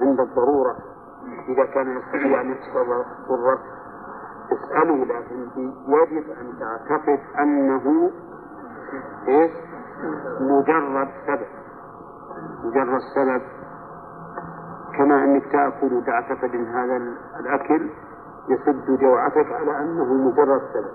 عند 0.00 0.20
الضرورة؟ 0.20 0.76
إذا 1.48 1.64
كان 1.64 1.96
يستطيع 1.98 2.40
أن 2.40 2.50
يكشف 2.50 2.72
ضرك 3.28 3.58
اسأله 4.52 5.04
لكن 5.04 5.48
يجب 5.88 6.30
أن 6.30 6.58
تعتقد 6.60 7.18
أنه 7.38 8.10
إيه؟ 9.28 9.50
مجرد 10.40 11.08
سبب. 11.26 11.46
مجرد 12.64 13.00
سبب 13.14 13.42
كما 14.98 15.24
أنك 15.24 15.52
تأكل 15.52 16.00
أن 16.54 16.66
هذا 16.66 16.96
الأكل 17.40 17.90
يسد 18.48 18.98
جوعتك 19.00 19.52
على 19.52 19.80
أنه 19.80 20.14
مجرد 20.14 20.60
سبب 20.74 20.92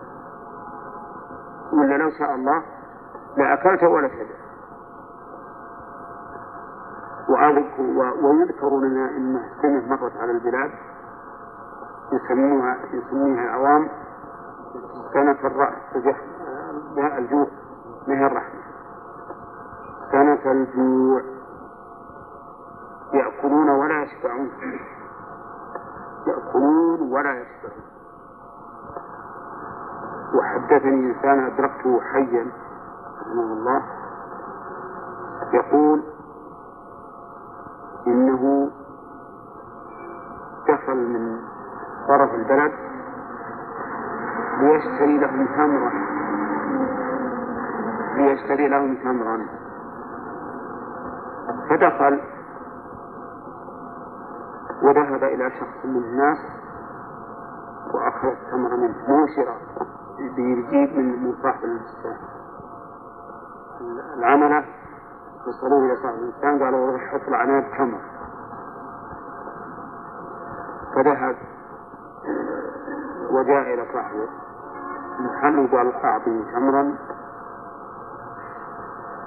ولا 1.73 1.97
لو 1.97 2.09
شاء 2.09 2.35
الله 2.35 2.63
لا 3.37 3.53
أكلت 3.53 3.83
ولا 3.83 4.07
شبع 4.07 4.43
ويذكر 8.23 8.79
لنا 8.79 9.09
أن 9.09 9.41
سنة 9.61 9.87
مرت 9.89 10.17
على 10.17 10.31
البلاد 10.31 10.71
يسموها 12.13 12.77
يسميها 12.93 13.43
العوام 13.43 13.89
سنة 15.13 15.37
الرأس 15.43 15.73
الجوع 17.17 17.47
ما 18.07 18.13
هي 18.19 18.25
الرحمة 18.25 18.52
سنة 20.43 20.67
الجوع. 20.77 21.21
يأكلون 23.13 23.69
ولا 23.69 24.03
يشبعون. 24.03 24.51
يأكلون 26.27 27.11
ولا 27.11 27.41
يشبعون. 27.41 27.83
وحدثني 30.35 31.13
إنسان 31.13 31.45
أدركته 31.45 32.01
حيا 32.01 32.51
رحمه 33.21 33.53
الله 33.53 33.83
يقول 35.53 36.03
إنه 38.07 38.71
دخل 40.67 40.97
من 40.97 41.39
طرف 42.07 42.33
البلد 42.33 42.71
ليشتري 44.59 45.17
لهم 45.17 45.45
تمرا. 45.45 45.91
ليشتري 48.15 48.67
لهم 48.67 48.95
تمرا. 48.95 49.62
فدخل 51.69 52.21
وذهب 54.83 55.23
إلى 55.23 55.49
شخص 55.51 55.85
من 55.85 55.95
الناس 56.03 56.37
وأخذ 57.93 58.27
التمر 58.27 58.75
منه. 58.77 58.95
مو 59.07 59.27
شراء 59.35 59.57
بيجيب 60.35 60.97
من 60.97 61.33
صاحب 61.43 61.63
البستان 61.63 62.17
العملة 64.17 64.65
وصلوه 65.47 65.85
إلى 65.85 65.95
صاحب 66.03 66.15
البستان 66.15 66.63
قالوا 66.63 66.91
روح 66.91 67.01
حط 67.01 67.27
العناب 67.27 67.63
تمر 67.77 68.01
فذهب 70.95 71.35
وجاء 73.31 73.73
إلى 73.73 73.85
صاحب 73.93 74.27
المحل 75.19 75.59
وقال 75.59 75.93
أعطني 75.95 76.43
تمرا 76.53 76.97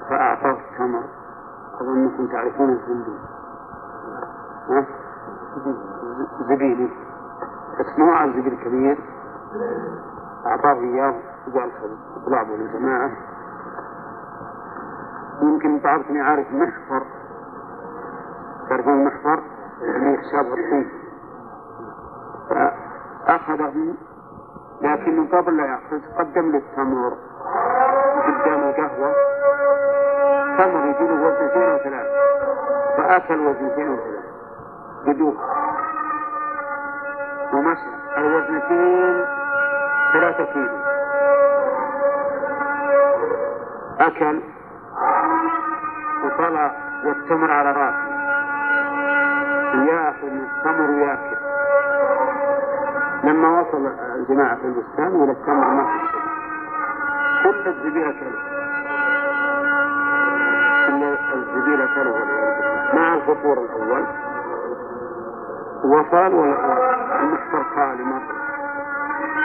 فأعطاه 0.09 0.57
التمر 0.71 1.03
أظنكم 1.81 2.27
تعرفون 2.27 2.69
الزنبيل 2.69 3.19
ها؟ 4.69 4.85
زبيلي 6.49 6.89
بس 7.79 7.99
مو 7.99 8.11
على 8.11 8.31
الزبيل 8.31 8.53
الكبير؟ 8.53 8.99
أعطاه 10.45 10.73
إياه 10.73 11.15
وقال 11.47 11.71
اطلع 12.23 12.41
للجماعة. 12.41 13.11
يمكن 15.41 15.79
بعضكم 15.79 16.15
يعرف 16.15 16.47
محفر. 16.51 17.05
تعرفون 18.69 18.93
المحفر 18.93 19.43
اللي 19.81 20.13
يشابه 20.13 20.53
الطين 20.53 20.89
فأخذه 22.49 23.95
لكنه 24.81 25.37
قبل 25.37 25.57
لا 25.57 25.65
يأخذ 25.65 26.01
قدم 26.17 26.51
له 26.51 26.57
التمر 26.57 27.13
قدام 28.25 28.63
القهوة. 28.63 29.26
تمر 30.57 30.85
يجي 30.85 31.07
له 31.07 31.27
وثلاث 31.27 32.07
فأكل 32.97 33.39
وزنتين 33.39 33.89
وثلاث 33.89 34.23
بدوخ 35.05 35.35
ومشى 37.53 37.89
الوزنتين 38.17 39.25
ثلاثة 40.13 40.45
كيلو. 40.53 40.77
أكل 43.99 44.41
وطلع 46.23 46.71
والتمر 47.05 47.51
على 47.51 47.71
رأسه. 47.71 48.07
وياخذ 49.75 50.25
من 50.25 50.45
التمر 50.55 50.91
ويأكل. 50.91 51.37
لما 53.23 53.59
وصل 53.59 53.87
الجماعة 54.15 54.55
في 54.55 54.65
البستان 54.65 55.15
ولا 55.15 55.31
التمر 55.31 55.67
ما 55.67 55.83
في 55.83 55.99
شيء 56.07 56.21
كل 57.43 57.69
الزبير 57.69 58.09
أكله. 58.09 58.56
الزبير 61.57 61.83
أكله 61.83 62.15
مع 62.93 63.13
الفطور 63.15 63.57
الأول. 63.57 64.05
وصل 65.85 66.33
والمحفر 66.35 67.63
خالي 67.75 68.03
مرة 68.03 68.37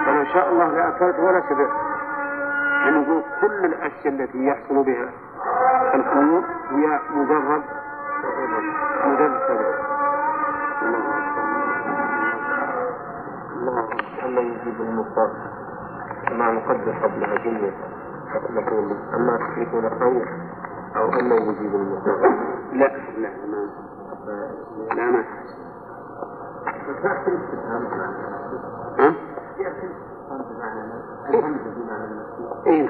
فلو 0.07 0.25
شاء 0.25 0.49
الله 0.53 0.69
لأكلت 0.69 1.19
ولا 1.19 1.41
شبعت 1.49 1.71
يعني 2.83 2.99
نقول 2.99 3.23
كل 3.41 3.65
الأشياء 3.65 4.09
التي 4.15 4.47
يحصل 4.47 4.85
بها 4.85 5.11
الأمور 5.95 6.43
هي 6.71 6.99
مجرد 7.11 7.63
مجرد 9.07 9.41
سبب. 9.49 9.75
الله 13.57 13.89
أما 14.25 14.41
يجيب 14.41 14.81
المضطر 14.81 15.31
كما 16.29 16.53
نقدر 16.53 16.93
قبلها 17.03 17.37
جملة 17.39 17.73
أما 19.15 19.39
يكون 19.57 19.91
خير 19.91 20.29
أو 21.03 21.09
أما 21.09 21.35
يجيب 21.35 21.75
المضطر 21.75 22.21
لا 22.73 22.97
لا 23.19 23.31
ما 23.47 23.71
لا 24.95 25.11
ما؟ 25.11 25.25
إيه. 32.67 32.89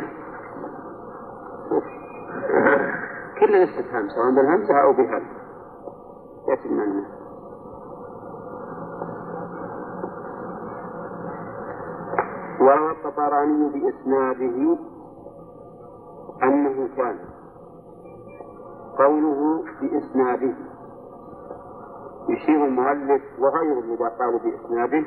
كل 3.41 3.57
الاستفهام 3.57 4.09
سواء 4.09 4.31
بالهمزة 4.31 4.83
أو 4.83 4.93
بهل 4.93 5.23
يأتي 6.49 6.69
المعنى 6.69 7.05
وروى 12.61 12.91
الطبراني 12.91 13.69
بإسناده 13.69 14.79
أنه 16.43 16.89
كان 16.97 17.19
قوله 18.99 19.65
بإسناده. 19.81 20.55
يشير 22.29 22.65
المؤلف 22.65 23.23
وغيره 23.39 23.95
إذا 23.95 24.09
قالوا 24.19 24.39
بإسناده 24.39 25.05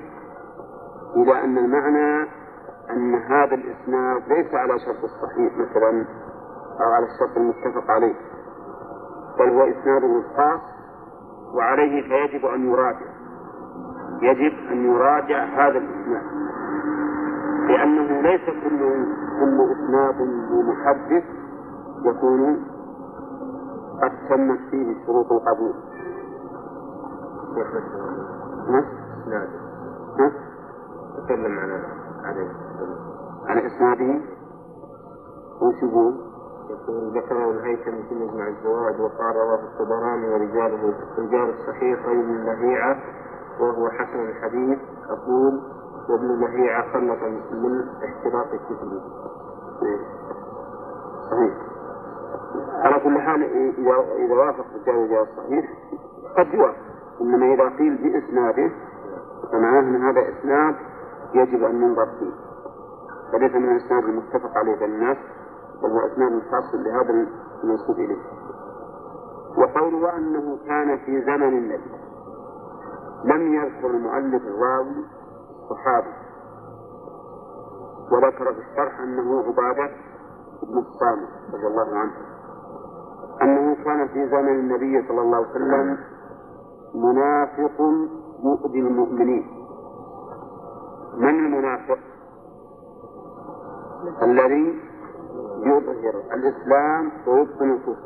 إلى 1.16 1.44
أن 1.44 1.58
المعنى 1.58 2.30
أن 2.90 3.16
هذا 3.16 3.56
الإسناد 3.56 4.22
ليس 4.28 4.54
على 4.54 4.80
شرط 4.80 5.04
الصحيح 5.04 5.58
مثلا 5.58 6.06
أو 6.82 6.92
على 6.92 7.06
الشرط 7.06 7.38
المتفق 7.38 7.92
عليه 7.92 8.16
بل 9.40 9.50
هو 9.50 9.64
إسناده 9.64 10.08
الخاص 10.08 10.62
وعليه 11.54 12.02
فيجب 12.02 12.46
أن 12.46 12.70
يراجع. 12.72 13.16
يجب 14.22 14.54
أن 14.72 14.86
يراجع 14.86 15.44
هذا 15.44 15.78
الإسناد 15.78 16.24
لأنه 17.70 18.22
ليس 18.22 18.46
كل 18.46 18.80
كل 19.40 19.72
إسناد 19.72 20.16
لمحدث 20.52 21.24
يكون 22.06 22.66
قد 24.02 24.12
تمت 24.30 24.60
فيه 24.72 25.06
شروط 25.06 25.32
القبول. 25.32 25.74
ها؟ 28.70 30.32
تكلم 31.26 31.60
عن 31.60 31.72
عليه 32.24 32.50
عن 33.48 33.58
إسناده 33.58 34.22
وش 35.62 35.84
يقول؟ 35.84 36.14
يقول 36.70 37.18
ذكره 37.18 37.52
الهيثم 37.52 38.08
في 38.10 38.16
مجمع 38.16 38.48
الزواج 38.48 39.00
وقال 39.02 39.36
رواه 39.36 39.60
الطبراني 39.64 40.28
ورجاله 40.30 40.94
رجال 41.18 41.50
الصحيح 41.50 42.06
غير 42.06 42.26
من 42.26 42.46
لهيعة 42.46 42.98
وهو 43.60 43.90
حسن 43.90 44.20
الحديث 44.30 44.80
أقول 45.10 45.62
وابن 46.10 46.40
لهيعة 46.40 46.94
خلط 46.94 47.20
من 47.52 47.82
احتراق 48.04 48.48
الكتب 48.54 49.02
صحيح 51.32 51.75
على 52.84 53.00
كل 53.00 53.20
حال 53.20 53.44
إذا 54.18 54.36
وافق 54.36 54.66
رجال 54.76 54.96
رجال 54.96 55.28
الصحيح 55.32 55.66
قد 56.38 56.54
يوافق 56.54 56.78
إنما 57.22 57.54
إذا 57.54 57.70
قيل 57.78 57.98
بإسناده 57.98 58.72
فمعناه 59.52 59.80
أن 59.80 59.96
هذا 59.96 60.22
إسناد 60.30 60.76
يجب 61.34 61.64
أن 61.64 61.82
ينظر 61.84 62.06
فيه. 62.06 62.32
فليس 63.32 63.52
من 63.56 63.72
الإسناد 63.72 64.04
المتفق 64.04 64.58
عليه 64.58 64.76
بين 64.76 64.94
الناس 64.94 65.18
بل 65.84 65.90
هو 65.90 66.00
إسناد 66.00 66.42
خاص 66.52 66.76
بهذا 66.86 67.28
المنسوب 67.64 67.96
إليه. 67.96 68.22
وقوله 69.58 70.18
أنه 70.18 70.58
كان 70.68 70.98
في 70.98 71.22
زمن 71.22 71.58
النبي. 71.58 71.92
لم 73.24 73.54
يذكر 73.54 73.88
المؤلف 73.88 74.44
الراوي 74.44 75.06
الصحابي 75.62 76.14
وذكر 78.12 78.54
في 78.54 78.60
الشرح 78.60 79.00
أنه 79.00 79.40
عبادة 79.40 79.92
بن 80.64 80.78
الصامت 80.78 81.30
رضي 81.54 81.68
الله 81.68 81.98
عنه. 81.98 82.12
أنه 83.42 83.76
كان 83.84 84.08
في 84.08 84.30
زمن 84.30 84.60
النبي 84.60 85.08
صلى 85.08 85.22
الله 85.22 85.38
عليه 85.38 85.50
وسلم 85.50 85.98
منافق 86.96 87.82
يؤذي 88.44 88.80
المؤمنين. 88.80 89.46
من 91.18 91.30
المنافق؟ 91.30 91.98
الذي 94.24 94.80
يظهر 95.64 96.16
الإسلام 96.34 97.12
ويبطن 97.28 97.72
الكفر 97.72 98.06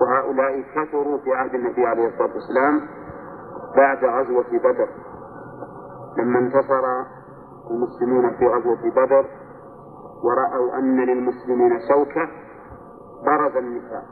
وهؤلاء 0.00 0.62
كثروا 0.74 1.18
في 1.18 1.32
عهد 1.32 1.54
النبي 1.54 1.86
عليه 1.86 2.08
الصلاة 2.08 2.30
والسلام 2.34 2.80
بعد 3.76 4.04
غزوة 4.04 4.58
بدر. 4.58 4.88
لما 6.18 6.38
انتصر 6.38 6.84
المسلمون 7.70 8.30
في 8.30 8.46
غزوة 8.46 8.90
بدر 8.90 9.26
ورأوا 10.24 10.78
أن 10.78 11.00
للمسلمين 11.00 11.78
شوكة 11.88 12.28
برز 13.26 13.56
النفاق 13.56 14.04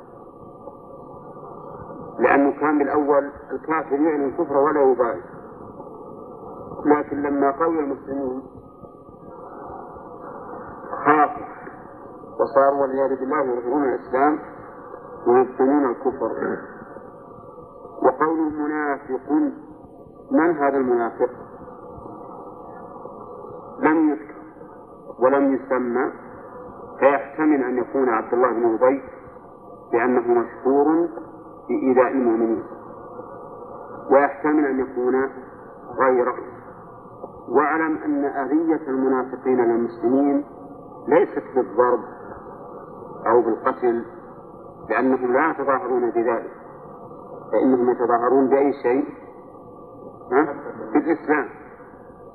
لأنه 2.19 2.61
كان 2.61 2.79
بالأول 2.79 3.31
الكافر 3.53 3.93
يعلن 3.95 4.25
الكفر 4.29 4.57
ولا 4.57 4.81
يبالي. 4.83 5.23
لكن 6.87 7.23
لما 7.23 7.51
قوي 7.51 7.81
المسلمون 7.81 8.43
خافوا 11.05 11.47
وصاروا 12.41 12.81
والعياذ 12.81 13.21
بالله 13.21 13.41
يظهرون 13.41 13.85
الإسلام 13.85 14.39
ويبطنون 15.27 15.91
الكفر. 15.91 16.59
وقوله 18.03 18.49
منافق. 18.49 19.33
من 20.31 20.57
هذا 20.57 20.77
المنافق؟ 20.77 21.31
لم 23.79 24.11
يذكر 24.11 24.35
ولم 25.19 25.55
يسمى. 25.55 26.13
فيحتمل 27.01 27.65
أن 27.65 27.79
يكون 27.79 28.09
عبد 28.09 28.35
الله 28.35 28.53
بن 28.53 28.75
أبي 28.75 29.03
لأنه 29.93 30.21
مشهور 30.21 31.09
بإيذاء 31.69 32.13
المؤمنين. 32.13 32.63
ويحتمل 34.11 34.65
أن 34.67 34.81
يكون 34.81 35.15
غيره. 36.01 36.35
واعلم 37.49 37.97
أن 37.97 38.25
أذية 38.25 38.89
المنافقين 38.89 39.65
للمسلمين 39.65 40.45
ليست 41.09 41.45
بالضرب 41.55 42.01
أو 43.27 43.43
بالقتل 43.43 44.05
لأنهم 44.91 45.33
لا 45.33 45.51
يتظاهرون 45.51 46.11
بذلك. 46.11 46.51
فإنهم 47.53 47.91
يتظاهرون 47.91 48.49
بأي 48.49 48.73
شيء؟ 48.83 49.05
بالإسلام 50.93 51.49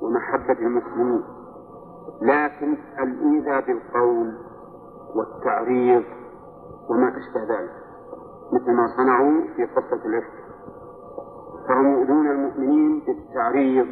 ومحبة 0.02 0.60
المسلمين. 0.60 1.24
لكن 2.22 2.78
الإيذاء 3.00 3.66
بالقول 3.66 4.45
والتعريض 5.16 6.04
وما 6.90 7.10
أشبه 7.10 7.44
ذلك 7.56 7.72
مثل 8.54 8.72
ما 8.72 8.88
صنعوا 8.98 9.42
في 9.56 9.66
قصة 9.66 10.06
الإفك 10.06 10.46
فهم 11.68 11.92
يؤذون 11.92 12.32
المؤمنين 12.32 13.04
بالتعريض 13.08 13.88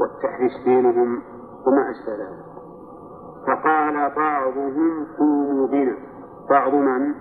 والتحريش 0.00 0.52
بينهم 0.64 1.22
وما 1.66 1.90
أشبه 1.90 2.12
ذلك. 2.12 2.52
فقال 3.46 4.14
بعضهم 4.16 5.06
قوموا 5.18 5.66
بنا. 5.66 5.96
بعض 6.50 6.74
من؟ 6.74 7.14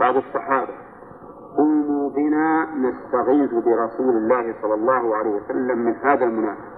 بعض 0.00 0.16
الصحابة. 0.16 0.74
قوموا 1.56 2.10
بنا 2.10 2.66
نستغيث 2.74 3.50
برسول 3.50 4.16
الله 4.16 4.54
صلى 4.62 4.74
الله 4.74 5.16
عليه 5.16 5.30
وسلم 5.30 5.78
من 5.78 5.96
هذا 5.96 6.24
المنافق. 6.24 6.72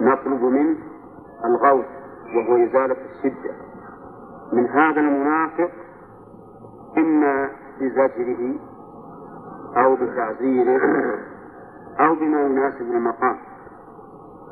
نطلب 0.00 0.42
منه 0.42 0.78
الغوث. 1.44 1.95
وهو 2.34 2.64
إزالة 2.64 2.96
الشدة. 3.04 3.54
من 4.52 4.66
هذا 4.66 5.00
المنافق 5.00 5.70
إما 6.98 7.50
بزجره 7.80 8.54
أو 9.76 9.94
بتعزيره 9.96 10.80
أو 12.06 12.14
بما 12.14 12.40
يناسب 12.40 12.80
المقام. 12.80 13.36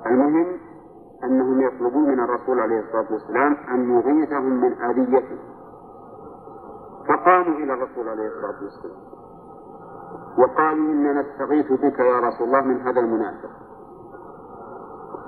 المهم 0.07 0.47
أنهم 1.25 1.61
يطلبون 1.61 2.09
من 2.09 2.21
الرسول 2.21 2.61
عليه 2.61 2.81
الصلاة 2.81 3.13
والسلام 3.13 3.57
أن 3.71 3.91
يغيثهم 3.91 4.61
من 4.61 4.73
آذيته 4.83 5.39
فقاموا 7.09 7.59
إلى 7.59 7.73
الرسول 7.73 8.09
عليه 8.09 8.27
الصلاة 8.27 8.63
والسلام. 8.65 8.97
وقالوا 10.39 10.93
إننا 10.93 11.23
نستغيث 11.23 11.73
بك 11.73 11.99
يا 11.99 12.21
رسول 12.21 12.47
الله 12.47 12.61
من 12.61 12.81
هذا 12.81 13.01
المنافق. 13.01 13.51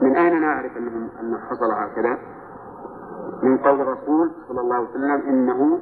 من 0.02 0.16
أين 0.16 0.40
نعرف 0.40 0.76
أنهم 0.76 1.08
أنه 1.20 1.38
حصل 1.38 1.72
هكذا؟ 1.72 2.18
من 3.42 3.58
قول 3.58 3.80
الرسول 3.80 4.30
صلى 4.48 4.60
الله 4.60 4.74
عليه 4.76 4.88
وسلم 4.88 5.28
إنه 5.28 5.78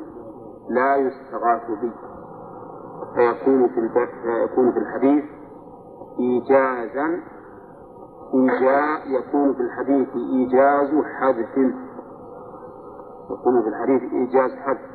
لا 0.70 0.96
يستغاث 0.96 1.70
بي. 1.80 1.92
فيكون 3.14 3.68
في 3.68 3.88
فيكون 4.22 4.72
في 4.72 4.78
الحديث 4.78 5.24
إيجازا 6.18 7.20
إيجاز 8.34 9.00
يكون 9.06 9.54
في 9.54 9.60
الحديث 9.60 10.08
إيجاز 10.14 11.04
حذف. 11.04 11.74
يكون 13.30 13.62
في 13.62 13.68
الحديث 13.68 14.12
إيجاز 14.12 14.50
حذف. 14.50 14.94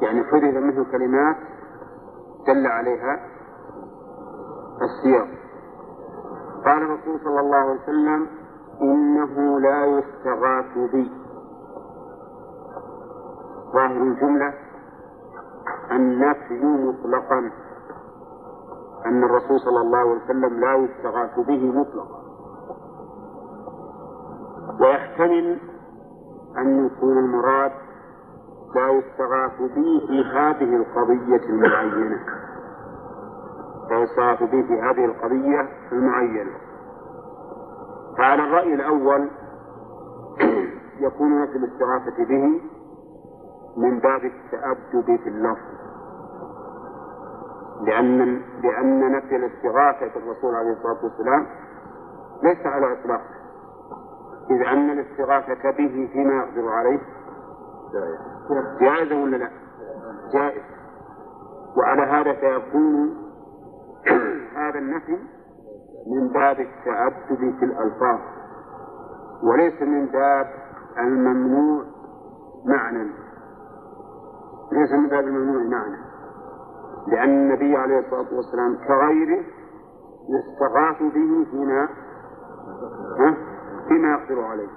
يعني 0.00 0.24
حذف 0.24 0.54
منه 0.56 0.84
كلمات 0.92 1.36
دل 2.46 2.66
عليها 2.66 3.20
السياق. 4.82 5.28
قال 6.64 6.82
الرسول 6.82 7.20
صلى 7.24 7.40
الله 7.40 7.56
عليه 7.56 7.80
وسلم 7.82 8.26
إنه 8.82 9.60
لا 9.60 9.86
يستغاث 9.86 10.90
بي. 10.92 11.12
ظاهر 13.72 14.02
الجملة 14.02 14.54
النفي 15.90 16.64
مطلقا. 16.64 17.50
أن 19.06 19.24
الرسول 19.24 19.60
صلى 19.60 19.80
الله 19.80 19.98
عليه 19.98 20.24
وسلم 20.24 20.60
لا 20.60 20.74
يستغاث 20.74 21.40
به 21.40 21.80
مطلقا. 21.80 22.20
ويحتمل 24.80 25.58
أن 26.58 26.86
يكون 26.86 27.18
المراد 27.18 27.72
لا 28.74 28.88
يستغاث 28.90 29.60
به 29.60 30.06
في 30.06 30.24
هذه 30.34 30.76
القضية 30.76 31.48
المعينة. 31.48 32.18
لا 33.90 33.98
يستغاث 34.02 34.42
به 34.42 34.62
في 34.62 34.80
هذه 34.80 35.04
القضية 35.04 35.68
المعينة. 35.92 36.69
فعلى 38.18 38.42
الرأي 38.44 38.74
الأول 38.74 39.30
يكون 41.06 41.42
نفي 41.42 41.56
الاستغاثة 41.56 42.24
به 42.24 42.60
من 43.76 43.98
باب 44.00 44.24
التأدب 44.24 45.16
في 45.22 45.28
اللفظ. 45.28 45.80
لأن 47.86 48.42
لأن 48.62 49.12
نفي 49.12 49.36
الاستغاثة 49.36 50.14
بالرسول 50.14 50.54
عليه 50.54 50.72
الصلاة 50.72 51.04
والسلام 51.04 51.46
ليس 52.42 52.66
على 52.66 52.92
إطلاقه 52.92 53.40
إذ 54.50 54.66
أن 54.66 54.90
الاستغاثة 54.90 55.70
به 55.70 56.08
فيما 56.12 56.34
يقدر 56.34 56.68
عليه 56.68 57.00
جائز 58.80 59.12
ولا 59.12 59.36
لا؟ 59.36 59.50
جائز. 60.32 60.62
وعلى 61.76 62.02
هذا 62.02 62.32
فيكون 62.32 63.16
هذا 64.56 64.78
النفي 64.78 65.18
من 66.06 66.28
باب 66.28 66.56
التأدب 66.60 67.54
في 67.58 67.64
الألفاظ 67.64 68.18
وليس 69.42 69.82
من 69.82 70.06
باب 70.06 70.46
الممنوع 70.98 71.84
معنى. 72.66 73.10
ليس 74.72 74.92
من 74.92 75.08
باب 75.08 75.24
الممنوع 75.24 75.62
معنى. 75.62 75.96
لأن 77.08 77.28
النبي 77.30 77.76
عليه 77.76 77.98
الصلاة 77.98 78.34
والسلام 78.36 78.76
كغيره 78.88 79.44
يستغاث 80.30 81.02
به 81.02 81.46
فيما 81.50 81.88
فيما 83.88 84.12
يقدر 84.12 84.40
عليه. 84.44 84.68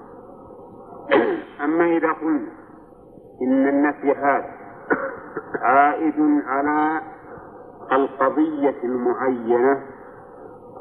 أما 1.64 1.86
إذا 1.98 2.12
قلنا 2.12 2.52
إن 3.42 3.68
النفي 3.68 4.12
هذا 4.12 4.46
عائد 5.62 6.42
على 6.48 7.02
القضية 7.92 8.84
المعينة 8.84 9.82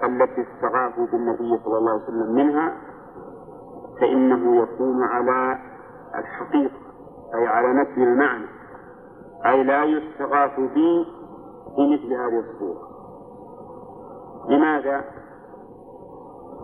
التي 0.05 0.43
استغاثوا 0.43 1.07
بالنبي 1.07 1.59
صلى 1.65 1.79
الله 1.79 1.91
عليه 1.93 2.03
وسلم 2.03 2.35
منها 2.35 2.73
فإنه 4.01 4.63
يكون 4.63 5.03
على 5.03 5.59
الحقيقة 6.19 6.77
أي 7.35 7.47
على 7.47 7.73
نفي 7.83 8.03
المعنى 8.05 8.47
أي 9.47 9.65
لا 9.65 9.85
يستغاث 9.85 10.57
به 10.61 11.07
في 11.77 11.95
مثل 11.95 12.13
هذه 12.13 12.39
الصورة 12.39 12.89
لماذا؟ 14.49 15.05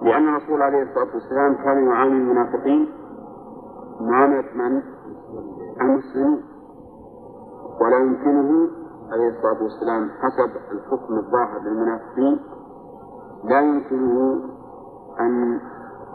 لأن 0.03 0.29
الرسول 0.29 0.63
عليه 0.63 0.83
الصلاة 0.83 1.15
والسلام 1.15 1.55
كان 1.55 1.87
يعامل 1.87 2.13
المنافقين 2.13 2.89
معاملة 4.01 4.45
من؟ 4.55 4.83
المسلمين 5.81 6.43
ولا 7.81 7.99
يمكنه 7.99 8.69
عليه 9.13 9.29
الصلاة 9.29 9.63
والسلام 9.63 10.11
حسب 10.11 10.57
الحكم 10.73 11.15
الظاهر 11.15 11.61
للمنافقين 11.61 12.41
لا 13.45 13.61
يمكنه 13.61 14.41
أن 15.21 15.61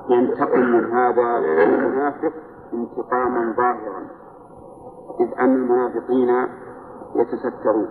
ينتقم 0.10 0.60
من 0.60 0.92
هذا 0.92 1.38
المنافق 1.64 2.34
انتقاما 2.74 3.54
ظاهرا 3.58 4.08
إذ 5.20 5.40
أن 5.40 5.56
المنافقين 5.56 6.30
يتسترون. 7.16 7.88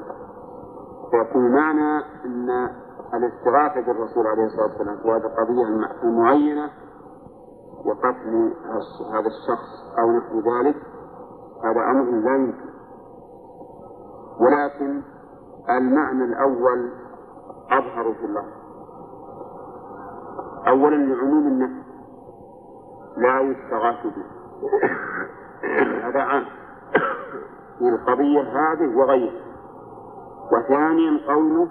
فيكون 1.11 1.53
معنى 1.53 1.99
أن 2.25 2.69
الاستغاثة 3.15 3.81
بالرسول 3.87 4.27
عليه 4.27 4.45
الصلاة 4.45 4.67
والسلام 4.67 4.97
في 4.97 5.09
هذه 5.09 5.27
القضية 5.27 5.89
المعينة 6.03 6.71
وقتل 7.85 8.53
هذا 9.13 9.27
الشخص 9.27 9.99
أو 9.99 10.11
نحو 10.11 10.39
ذلك 10.39 10.77
هذا 11.65 11.81
أمر 11.91 12.11
لا 12.11 12.37
يمكن. 12.37 12.73
ولكن 14.41 15.03
المعنى 15.71 16.25
الأول 16.25 16.91
أظهر 17.71 18.15
في 18.15 18.25
الله. 18.25 18.62
أولا 20.73 20.97
لعموم 20.97 21.47
النفس. 21.47 21.87
لا 23.17 23.41
يستغاث 23.41 24.07
به 24.07 24.25
هذا 26.09 26.21
عام. 26.21 26.45
في 27.79 27.89
القضية 27.89 28.41
هذه 28.43 28.97
وغيرها 28.97 29.43
وثانيا 30.53 31.21
قوله 31.29 31.69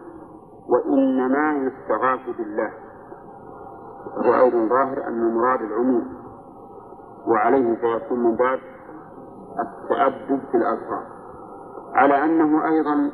وإنما 0.69 1.53
يستغاث 1.53 2.37
بالله. 2.37 2.71
وهو 4.17 4.45
أيضا 4.45 4.67
ظاهر 4.67 5.07
أن 5.07 5.27
المراد 5.27 5.61
العموم. 5.61 6.21
وعليه 7.27 7.75
فيكون 7.75 8.19
من 8.23 8.35
باب 8.35 8.59
التأدب 9.59 10.41
في 10.51 10.57
الألفاظ 10.57 11.03
على 11.95 12.23
أنه 12.25 12.65
أيضا 12.67 13.11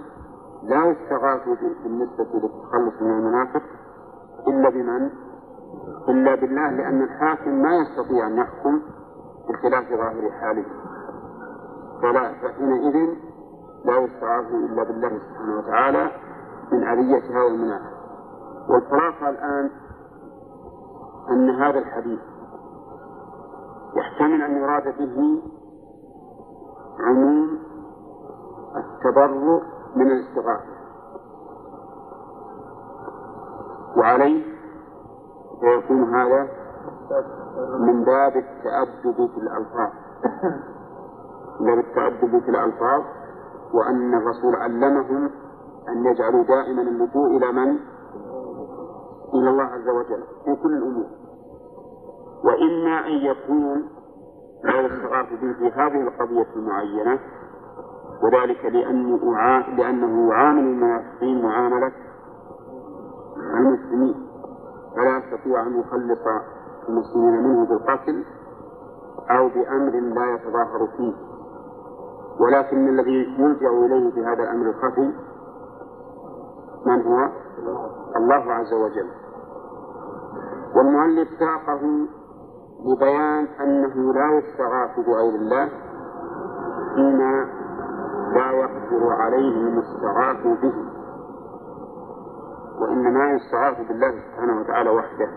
لا 0.63 0.85
يستغاث 0.85 1.41
بالنسبة 1.83 2.23
للتخلص 2.33 3.01
من 3.01 3.11
المنافق 3.11 3.61
إلا 4.47 4.69
بمن؟ 4.69 5.09
إلا 6.09 6.35
بالله 6.35 6.69
لأن 6.69 7.01
الحاكم 7.01 7.51
ما 7.51 7.69
يستطيع 7.75 8.27
أن 8.27 8.37
يحكم 8.37 8.81
بخلاف 9.49 9.89
ظاهر 9.89 10.31
حاله. 10.31 10.65
فلا 12.01 12.33
فحينئذ 12.33 13.09
لا 13.85 13.97
يستعاذ 13.97 14.45
إلا 14.45 14.83
بالله 14.83 15.09
سبحانه 15.09 15.57
وتعالى 15.57 16.11
من 16.71 16.83
هذا 16.83 17.47
المنافق 17.47 17.97
والخلاصة 18.69 19.29
الآن 19.29 19.69
أن 21.29 21.49
هذا 21.49 21.79
الحديث 21.79 22.19
يحتمل 23.95 24.41
أن 24.41 24.57
يراد 24.57 24.83
به 24.83 25.41
عموم 26.99 27.59
التبرؤ 28.75 29.61
من 29.95 30.07
الاستغاثة. 30.11 30.77
وعليه 33.97 34.56
فيكون 35.61 36.15
هذا 36.15 36.47
من 37.79 38.03
باب 38.03 38.31
التأدب 38.35 39.29
في 39.29 39.37
الألفاظ. 39.37 39.91
من 41.59 41.65
باب 41.65 41.79
التأدب 41.79 42.39
في 42.39 42.49
الألفاظ 42.49 43.01
وأن 43.73 44.13
الرسول 44.13 44.55
علمهم 44.55 45.29
أن 45.89 46.05
يجعلوا 46.05 46.43
دائما 46.43 46.81
اللجوء 46.81 47.37
إلى 47.37 47.51
من؟ 47.51 47.79
إلى 49.33 49.49
الله 49.49 49.63
عز 49.63 49.89
وجل 49.89 50.23
في 50.45 50.55
كل 50.63 50.73
الأمور. 50.73 51.05
وإما 52.43 53.07
أن 53.07 53.11
يكون 53.11 53.83
لا 54.63 54.81
يستغاث 54.81 55.29
به 55.41 55.53
في 55.53 55.71
هذه 55.75 56.01
القضية 56.07 56.47
المعينة 56.55 57.19
وذلك 58.23 58.65
لأنه 58.65 59.19
لأنه 59.77 60.29
يعامل 60.29 60.59
المنافقين 60.59 61.43
معاملة 61.43 61.91
المسلمين. 63.53 64.26
فلا 64.97 65.17
يستطيع 65.17 65.61
أن 65.67 65.79
يخلص 65.79 66.19
المسلمين 66.89 67.43
منه 67.43 67.65
بالقتل 67.65 68.23
أو 69.29 69.47
بأمر 69.49 69.91
لا 69.91 70.33
يتظاهر 70.35 70.87
فيه. 70.97 71.13
ولكن 72.39 72.89
الذي 72.89 73.35
يلجأ 73.39 73.69
إليه 73.69 74.11
في 74.11 74.25
هذا 74.25 74.43
الأمر 74.43 74.69
الخفي 74.69 75.13
من 76.85 77.01
هو؟ 77.01 77.29
الله 78.15 78.53
عز 78.53 78.73
وجل. 78.73 79.09
والمؤلف 80.75 81.27
ساقه 81.39 81.81
لبيان 82.85 83.47
أنه 83.61 84.13
لا 84.13 84.37
يستغاث 84.37 84.99
بغير 85.07 85.35
الله 85.35 85.69
فيما 86.95 87.45
لا 88.33 88.51
يقدر 88.51 89.09
عليه 89.09 89.61
المستغاث 89.61 90.61
به. 90.61 90.86
وإنما 92.81 93.31
يستغاث 93.31 93.87
بالله 93.87 94.11
سبحانه 94.11 94.59
وتعالى 94.61 94.89
وحده. 94.89 95.27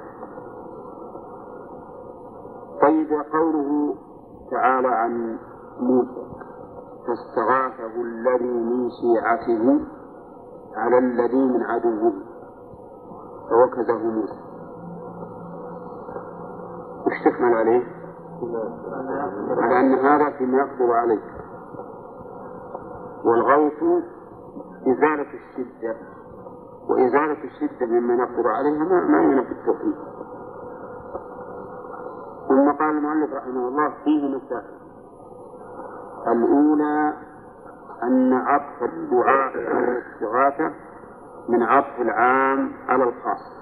طيب 2.82 3.08
قوله 3.32 3.94
تعالى 4.50 4.88
عن 4.88 5.38
موسى 5.80 6.30
فاستغاثه 7.06 8.00
الذي 8.00 8.52
من 8.52 8.88
شيعته 8.90 9.80
على 10.76 10.98
الذي 10.98 11.44
من 11.44 11.62
عدوه 11.62 12.12
فوكزه 13.50 13.98
موسى. 13.98 14.40
وش 17.06 17.24
تحمل 17.24 17.54
عليه؟ 17.54 17.82
على 19.58 19.80
أن 19.80 19.94
هذا 19.94 20.30
فيما 20.38 20.58
يقدر 20.58 20.92
عليه. 20.92 21.22
والغوث 23.24 24.04
إزالة 24.86 25.26
الشدة. 25.34 25.96
وإزالة 26.90 27.44
الشدة 27.44 27.86
مما 27.86 28.14
نقدر 28.14 28.48
عليها 28.48 28.84
ما, 28.84 29.00
ما 29.00 29.22
ينفي 29.22 29.52
التوحيد. 29.52 29.94
ثم 32.48 32.72
قال 32.72 32.90
المؤلف 32.90 33.34
رحمه 33.34 33.68
الله 33.68 33.94
فيه 34.04 34.36
مسائل. 34.36 34.80
الأولى 36.26 37.14
أن 38.02 38.32
عطف 38.32 38.82
الدعاء 38.82 39.52
على 39.52 39.88
الاستغاثة 39.88 40.74
من 41.48 41.62
عطف 41.62 42.00
العام 42.00 42.72
على 42.88 43.04
الخاص. 43.04 43.60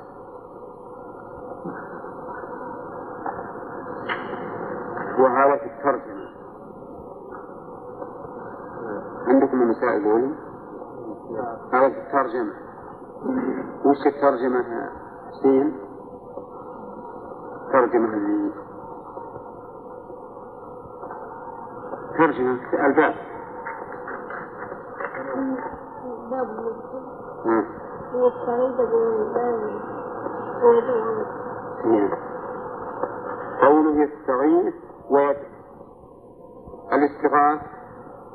وهذا 5.19 5.57
في 5.57 5.67
الترجمة. 5.67 6.29
عندكم 9.29 9.63
هذا 11.73 11.89
في 11.89 11.99
الترجمة. 12.07 12.68
وش 13.85 14.07
الترجمة 14.07 14.91
حسين؟ 15.29 15.79
ترجمة 17.73 18.15
اللي 18.15 18.53
ترجمة 22.19 22.59
الباب. 22.87 23.15
باب 26.31 26.49
نعم. 27.47 27.65
ويدعو 30.65 31.25
نعم. 31.85 32.11
قوله 33.63 34.03
يستغيث 34.03 34.75
ويدعو 35.11 35.43
الاستغاثة. 36.93 37.79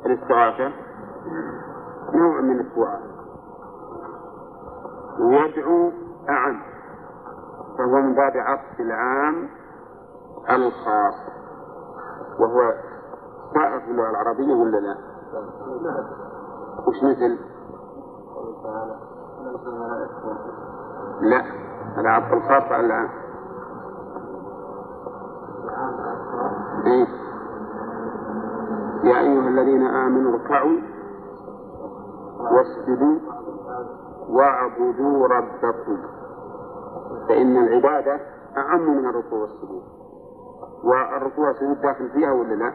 الاستغاثة 0.06 0.72
نوع 2.14 2.40
من 2.40 2.60
الدعاء 2.60 3.13
ويدعو 5.20 5.92
أعم 6.28 6.60
فهو 7.78 8.00
من 8.02 8.14
باب 8.14 8.32
عطف 8.36 8.80
العام 8.80 9.48
الخاص 10.50 11.14
وهو 12.38 12.72
سائر 13.54 13.80
في 13.80 13.90
اللغة 13.90 14.10
العربية 14.10 14.54
ولا 14.54 14.76
لا؟ 14.76 14.96
وش 16.86 16.96
مثل؟ 17.02 17.38
لا 21.20 21.42
هذا 21.96 22.08
عطف 22.08 22.32
الخاص 22.32 22.72
على 22.72 22.86
العام 22.86 23.08
إيه؟ 26.86 27.06
يا 29.04 29.20
أيها 29.20 29.48
الذين 29.48 29.86
آمنوا 29.86 30.32
اركعوا 30.32 30.78
واسجدوا 32.50 33.18
واعبدوا 34.28 35.28
ربكم. 35.28 35.98
فإن 37.28 37.56
العبادة 37.56 38.20
أعم 38.56 38.96
من 38.96 39.06
الركوع 39.06 39.38
والسجود. 39.40 39.82
والركوع 40.84 41.48
والسجود 41.48 41.80
داخل 41.80 42.10
فيها 42.10 42.32
ولا 42.32 42.54
لا؟ 42.54 42.72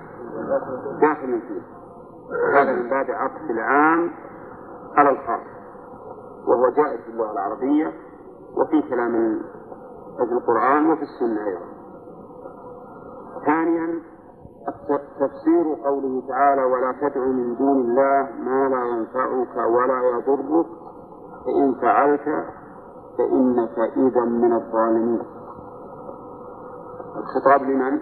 داخل 1.01 1.41
فيها. 1.41 1.63
هذا 2.61 2.71
من 2.71 2.89
باب 2.89 3.05
عطف 3.09 3.49
العام 3.49 4.11
على 4.97 5.09
الخاص. 5.09 5.47
وهو 6.47 6.69
جائز 6.69 6.99
في 6.99 7.09
اللغة 7.11 7.31
العربية 7.31 7.93
وفي 8.57 8.81
كلام 8.89 9.39
في 10.17 10.33
القرآن 10.33 10.91
وفي 10.91 11.01
السنة 11.01 11.47
أيضا. 11.47 11.65
ثانيا 13.45 13.99
تفسير 15.19 15.75
قوله 15.85 16.23
تعالى 16.27 16.63
ولا 16.63 16.91
تدع 17.01 17.25
من 17.25 17.55
دون 17.55 17.77
الله 17.77 18.29
ما 18.39 18.69
لا 18.69 18.85
ينفعك 18.85 19.57
ولا 19.69 20.01
يضرك 20.09 20.65
فإن 21.49 21.75
فعلت 21.81 22.45
فإنك 23.17 23.79
إذا 23.97 24.21
من 24.25 24.53
الظالمين. 24.53 25.21
الخطاب 27.17 27.61
لمن؟ 27.61 27.99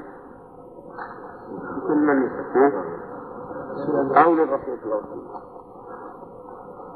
لمن 1.90 2.30
أو 4.18 4.34
للرسول 4.34 4.78
صلى 4.78 4.86
الله 4.86 4.96
عليه 4.96 5.08
وسلم. 5.08 5.28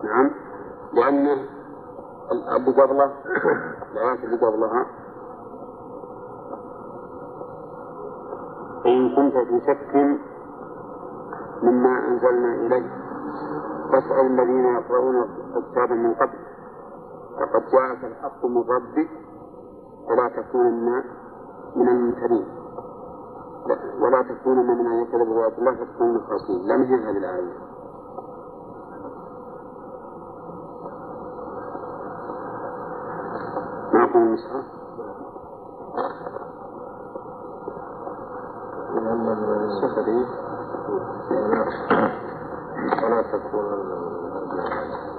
نعم. 0.04 0.32
لأن 0.94 1.28
اللي 2.32 2.82
قبله 2.82 3.12
الآيات 3.92 4.24
اللي 4.24 4.38
قبلها 4.38 4.86
فإن 8.84 9.16
كنت 9.16 9.34
في 9.34 9.62
شك 9.68 9.96
مما 11.64 12.08
أنزلنا 12.08 12.56
إليك 12.56 12.92
فاسأل 13.92 14.26
الذين 14.26 14.66
يقرؤون 14.66 15.41
الكتاب 15.58 15.92
من 15.92 16.14
قبل. 16.14 16.38
فقد 17.40 17.64
جاءك 17.72 18.04
الحق 18.04 18.46
من 18.46 18.58
ربك 18.70 19.10
فلا 20.08 20.28
تكونن 20.42 21.04
من 21.76 21.88
الممترين 21.88 22.46
لا 23.68 23.78
ولا 24.06 24.22
تكونن 24.22 24.68
من 24.78 24.86
أن 24.88 25.02
يكذب 25.02 25.28
بآيات 25.28 25.60
الله 25.60 25.76
فتكون 25.76 26.10
من 26.10 26.16
الخاسرين 26.16 26.68
لم 26.68 26.82
هي 26.82 26.96
هذه 26.96 27.18
الآية. 27.18 27.54
معكم 33.94 34.20
المصحف 34.20 34.66
ولا 43.04 43.22
تكون 43.22 43.66
مم. 44.52 45.11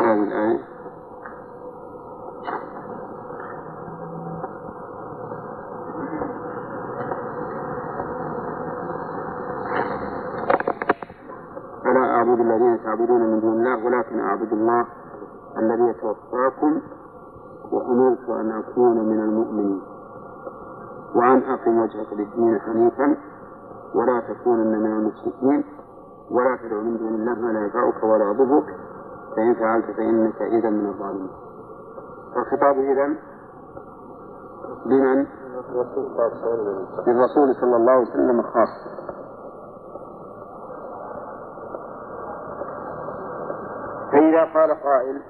هذه 0.00 0.22
الآية 0.22 0.60
أعبد 12.20 12.40
الذين 12.40 12.84
تعبدون 12.84 13.20
من 13.20 13.40
دون 13.40 13.52
الله 13.52 13.84
ولكن 13.86 14.20
أعبد 14.20 14.52
الله 14.52 14.86
الذي 15.58 15.82
يتوفاكم 15.82 16.80
وأمرت 17.90 18.28
أن 18.28 18.50
أكون 18.50 18.96
من 19.08 19.20
المؤمنين. 19.20 19.82
وأن 21.14 21.42
أقم 21.42 21.78
وجهك 21.78 22.12
للدين 22.12 22.58
حنيفا 22.60 23.16
ولا 23.94 24.20
تكونن 24.20 24.78
من 24.82 24.86
المشركين 24.92 25.64
ولا 26.30 26.56
تدع 26.56 26.76
من 26.76 26.96
دون 26.98 27.14
الله 27.14 27.34
ما 27.34 27.52
لا 27.52 27.60
ينفعك 27.60 28.02
ولا 28.04 28.24
يضرك 28.30 28.64
فإن 29.36 29.54
فعلت 29.54 29.84
فإنك 29.96 30.42
إذا 30.42 30.70
من 30.70 30.86
الظالمين. 30.86 31.30
فالخطاب 32.34 32.78
إذا 32.78 33.06
لمن؟ 34.86 35.26
للرسول 37.06 37.54
صلى 37.54 37.76
الله 37.76 37.92
عليه 37.92 38.08
وسلم 38.10 38.42
خاصة 38.42 38.90
فإذا 44.12 44.44
قال 44.54 44.70
قائل 44.82 45.22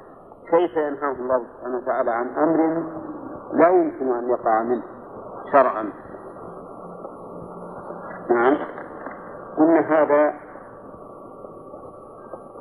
كيف 0.50 0.76
ينهاه 0.76 1.12
الله 1.12 1.42
سبحانه 1.56 1.76
وتعالى 1.76 2.10
عن 2.10 2.28
أمر 2.28 2.82
لا 3.52 3.68
يمكن 3.68 4.12
أن 4.12 4.28
يقع 4.28 4.62
منه 4.62 4.82
شرعا؟ 5.52 5.92
نعم. 8.30 8.56
قلنا 9.58 9.80
هذا 9.80 10.34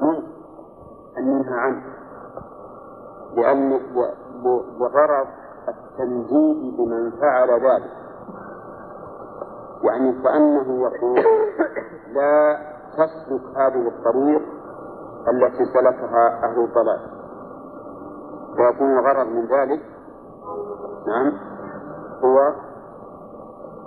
ممكن 0.01 0.27
أن 1.17 1.27
ينهى 1.27 1.59
عنه 1.59 1.83
لأن 3.35 3.79
بغرض 4.79 5.27
التنجيد 5.67 6.77
بمن 6.77 7.11
فعل 7.11 7.49
ذلك 7.49 7.91
يعني 9.83 10.23
كأنه 10.23 10.81
يقول 10.81 11.19
لا 12.13 12.57
تسلك 12.93 13.57
هذه 13.57 13.87
الطريق 13.87 14.41
التي 15.27 15.65
سلكها 15.65 16.43
أهل 16.43 16.59
الضلال. 16.59 17.18
ويكون 18.60 18.99
الغرض 18.99 19.27
من 19.27 19.45
ذلك 19.45 19.81
نعم 21.07 21.34
هو 22.23 22.53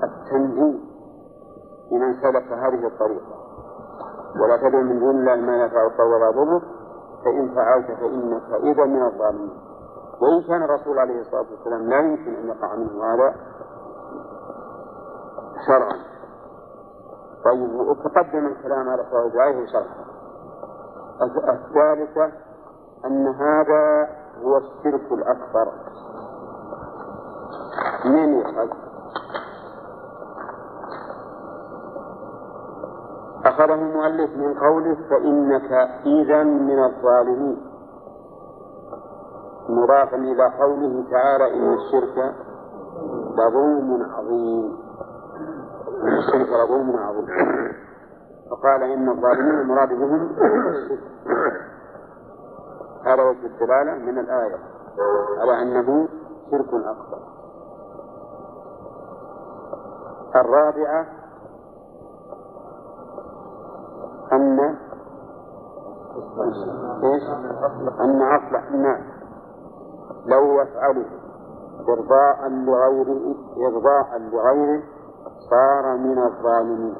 التنجيد 0.02 0.80
لمن 1.92 2.14
سلك 2.22 2.52
هذه 2.52 2.86
الطريقة. 2.86 3.42
ولا 4.40 4.56
تدع 4.56 4.80
من 4.80 5.00
دون 5.00 5.10
الله 5.10 5.36
ما 5.36 5.56
ينفعك 5.56 5.98
ولا 5.98 6.28
يضرك 6.28 6.62
فإن 7.24 7.54
فعلت 7.54 7.86
فإنك 7.86 8.62
إذا 8.62 8.84
من 8.84 9.02
الظالمين. 9.02 9.58
وإن 10.20 10.42
كان 10.48 10.62
الرسول 10.62 10.98
عليه 10.98 11.20
الصلاة 11.20 11.46
والسلام 11.50 11.80
لا 11.80 11.98
يمكن 11.98 12.34
أن 12.34 12.48
يقع 12.48 12.76
منه 12.76 13.04
هذا 13.04 13.34
شرعا. 15.66 15.96
طيب 17.44 17.74
وتقدم 17.74 18.46
الكلام 18.46 18.88
على 18.88 19.04
فوائد 19.04 19.66
شرعا. 19.68 20.02
الثالثة 21.48 22.32
أن 23.04 23.26
هذا 23.26 24.08
هو 24.44 24.56
الشرك 24.56 25.12
الأكبر. 25.12 25.72
من 28.04 28.34
يؤخذ؟ 28.34 28.68
أخذه 33.44 33.74
المؤلف 33.74 34.36
من 34.36 34.54
قوله 34.54 34.96
فإنك 35.10 35.72
إذا 36.06 36.42
من 36.42 36.84
الظالمين. 36.84 37.56
مضافا 39.68 40.16
إلى 40.16 40.52
قوله 40.60 41.04
تعالى 41.10 41.54
إن 41.54 41.72
الشرك 41.72 42.34
لظلم 43.38 44.06
عظيم. 44.12 44.78
إن 46.02 46.18
الشرك 46.18 46.48
لظلم 46.48 46.96
عظيم. 46.96 47.26
فقال 48.50 48.82
إن 48.82 49.08
الظالمين 49.08 49.60
المراد 49.60 49.88
بهم 49.88 50.28
هذا 53.04 53.22
وجه 53.22 53.46
الدلالة 53.46 53.94
من 53.94 54.18
الآية 54.18 54.58
على 55.38 55.62
أنه 55.62 56.08
شرك 56.50 56.68
أكبر 56.74 57.18
أن 64.32 64.60
إيش؟ 67.04 67.22
أن 68.00 68.22
أصلح 68.22 68.68
الناس 68.70 69.00
لو 70.26 70.60
يفعله 70.60 71.06
إرضاء 71.88 72.48
لغيره 72.48 73.34
إرضاء 73.56 74.18
لغيره 74.18 74.82
صار 75.50 75.96
من 75.96 76.18
الظالمين 76.18 76.96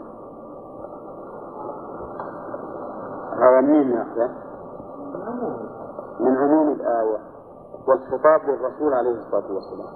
هذا 3.39 3.61
منين 3.61 3.91
يأخذ؟ 3.91 4.31
من 6.21 6.37
عموم 6.37 6.69
الآية 6.69 7.19
والخطاب 7.89 8.41
للرسول 8.49 8.95
عليه 8.95 9.11
الصلاة 9.11 9.53
والسلام 9.53 9.95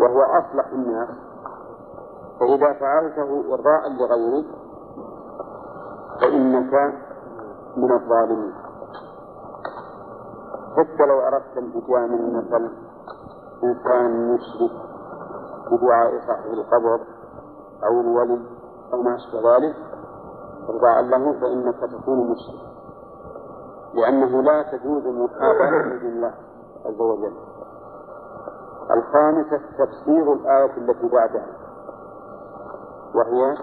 وهو 0.00 0.22
أصلح 0.22 0.66
الناس 0.72 1.08
فإذا 2.40 2.72
فعلته 2.72 3.54
إرضاء 3.54 3.88
لغيرك 4.00 4.46
فإنك 6.20 6.94
من 7.76 7.92
الظالمين. 7.92 8.52
حتى 10.76 11.02
لو 11.08 11.20
أردت 11.20 11.56
الإتيان 11.56 12.10
من 12.10 12.36
مثل 12.36 12.70
إنسان 13.64 14.34
يشرك 14.34 14.70
بدعاء 15.72 16.10
صاحب 16.26 16.52
القبر 16.52 17.00
أو 17.84 18.00
الولي 18.00 18.40
أو 18.92 19.02
ما 19.02 19.16
أشبه 19.16 19.56
ذلك 19.56 19.76
إرضاء 20.68 21.02
له 21.02 21.40
فإنك 21.40 21.90
تكون 21.92 22.30
مشرك. 22.30 22.69
لأنه 23.94 24.42
لا 24.42 24.62
تجوز 24.62 25.06
محاباة 25.06 25.70
الله 26.02 26.34
عز 26.86 27.00
وجل. 27.00 27.32
الخامسة 28.90 29.60
تفسير 29.78 30.32
الآية 30.32 30.76
التي 30.76 31.08
بعدها. 31.08 31.46
وهي؟ 33.14 33.56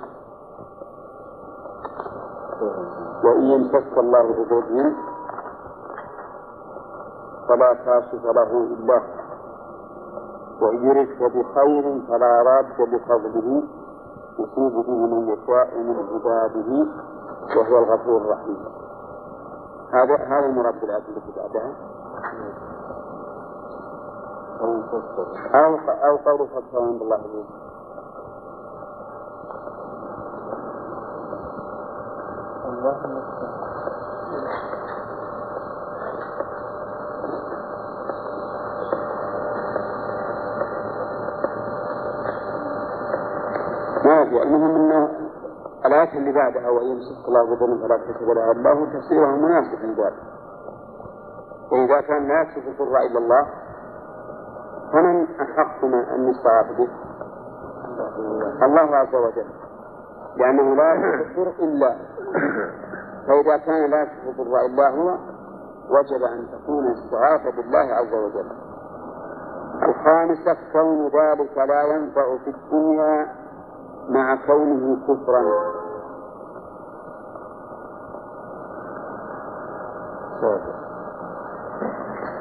وإن 3.24 3.42
يمسك 3.44 3.98
الله 3.98 4.24
بضر 4.24 4.94
فلا 7.50 7.74
كاشف 7.74 8.26
له 8.26 8.52
إلا 8.52 9.02
وإن 10.62 10.86
يردك 10.86 11.22
بخير 11.24 12.02
فلا 12.08 12.42
راد 12.42 12.66
لفضله 12.94 13.64
يصيب 14.40 14.74
به 14.86 14.92
من 15.06 15.28
يشاء 15.30 15.78
من 15.78 15.96
عباده 16.14 16.88
وهو 17.58 17.78
الغفور 17.84 18.22
الرحيم. 18.22 18.58
هذا 19.94 20.16
هذا 20.16 20.46
المراد 20.46 20.82
بالآية 20.82 20.98
التي 20.98 21.32
بعدها 21.38 21.76
أو 24.62 25.76
أو 26.04 26.16
قول 26.18 26.48
فضل 26.48 26.84
عند 26.84 27.02
الله 27.02 27.18
به 27.18 27.46
ما 44.06 44.26
في 44.26 44.44
المهم 44.44 44.76
انه 44.76 45.10
الآية 46.08 46.20
اللي 46.20 46.32
بعدها 46.32 46.70
وإن 46.70 46.86
يمسك 46.86 47.28
الله 47.28 47.44
بضر 47.44 47.88
فلا 47.88 47.98
كشف 47.98 48.22
لها 48.22 48.52
الله 48.52 48.86
تفسيرها 48.86 49.36
مناسب 49.36 49.86
من 49.86 49.94
ذلك 49.94 50.24
وإذا 51.72 52.02
كان 52.02 52.28
لا 52.28 52.42
يكشف 52.42 52.68
الضر 52.68 52.98
إلا 52.98 53.20
الله 53.20 53.48
فمن 54.94 55.28
أحق 55.42 55.86
أن 55.86 56.30
يستغاث 56.30 56.78
به؟ 56.78 56.90
الله 58.66 58.96
عز 58.96 59.16
وجل. 59.16 59.46
لأنه 60.38 60.76
لا 60.76 60.94
يكشف 60.94 61.38
الضر 61.38 61.54
إلا 61.60 61.96
فإذا 63.28 63.58
كان 63.58 63.92
لا 63.92 64.02
يكشف 64.02 64.40
الضر 64.40 64.66
إلا 64.66 64.90
هو 64.90 65.18
وجب 65.90 66.24
أن 66.24 66.48
تكون 66.52 66.86
الاستغاثة 66.86 67.56
بالله 67.58 67.94
عز 67.94 68.14
وجل. 68.14 68.52
الخامسة 69.84 70.58
كون 70.74 71.06
ذلك 71.08 71.58
لا 71.58 71.84
ينفع 71.84 72.38
في 72.38 72.50
الدنيا 72.50 73.28
مع 74.10 74.36
كونه 74.48 74.98
كفرا. 75.08 75.44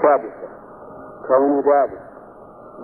سادسة 0.03 0.49
كون 1.29 1.61
ذلك 1.61 2.03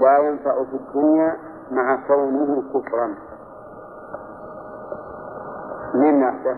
لا 0.01 0.19
ينفع 0.19 0.65
في 0.65 0.77
الدنيا 0.77 1.37
مع 1.71 2.07
كونه 2.07 2.63
كفرا. 2.75 3.15
من 5.95 6.21
ناحية؟ 6.21 6.57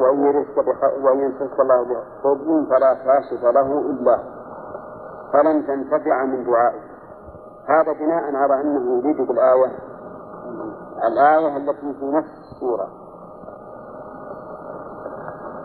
وإن 0.00 1.18
يمسك 1.20 1.60
الله 1.60 2.04
بضر 2.24 2.66
فلا 2.70 2.94
كاشف 2.94 3.44
له 3.44 3.78
إلا 3.80 4.18
فلن 5.32 5.66
تنتفع 5.66 6.24
من 6.24 6.44
دعائه. 6.44 6.80
هذا 7.68 7.92
بناء 7.92 8.36
على 8.36 8.60
أنه 8.60 8.98
يريد 8.98 9.28
بالآية. 9.28 9.78
الآية 11.04 11.56
التي 11.56 11.94
في 12.00 12.06
نفس 12.06 12.38
السورة. 12.38 13.03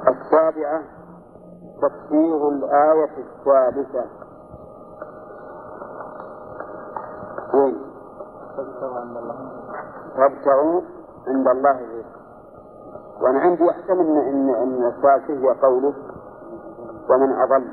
السابعة 0.09 0.81
تفسير 1.81 2.49
الآية 2.49 3.09
الثالثة 3.17 4.05
وين؟ 7.53 7.81
تبتغوا 10.17 10.81
عند 11.27 11.47
الله. 11.47 11.79
الرزق 11.87 12.05
وأنا 13.21 13.39
عندي 13.39 13.69
أحسن 13.69 13.99
إن 13.99 14.17
إن 14.17 14.49
إن 14.49 14.85
الثالثة 14.87 15.33
هي 15.33 15.49
قوله 15.61 15.93
ومن 17.09 17.31
أضل. 17.31 17.67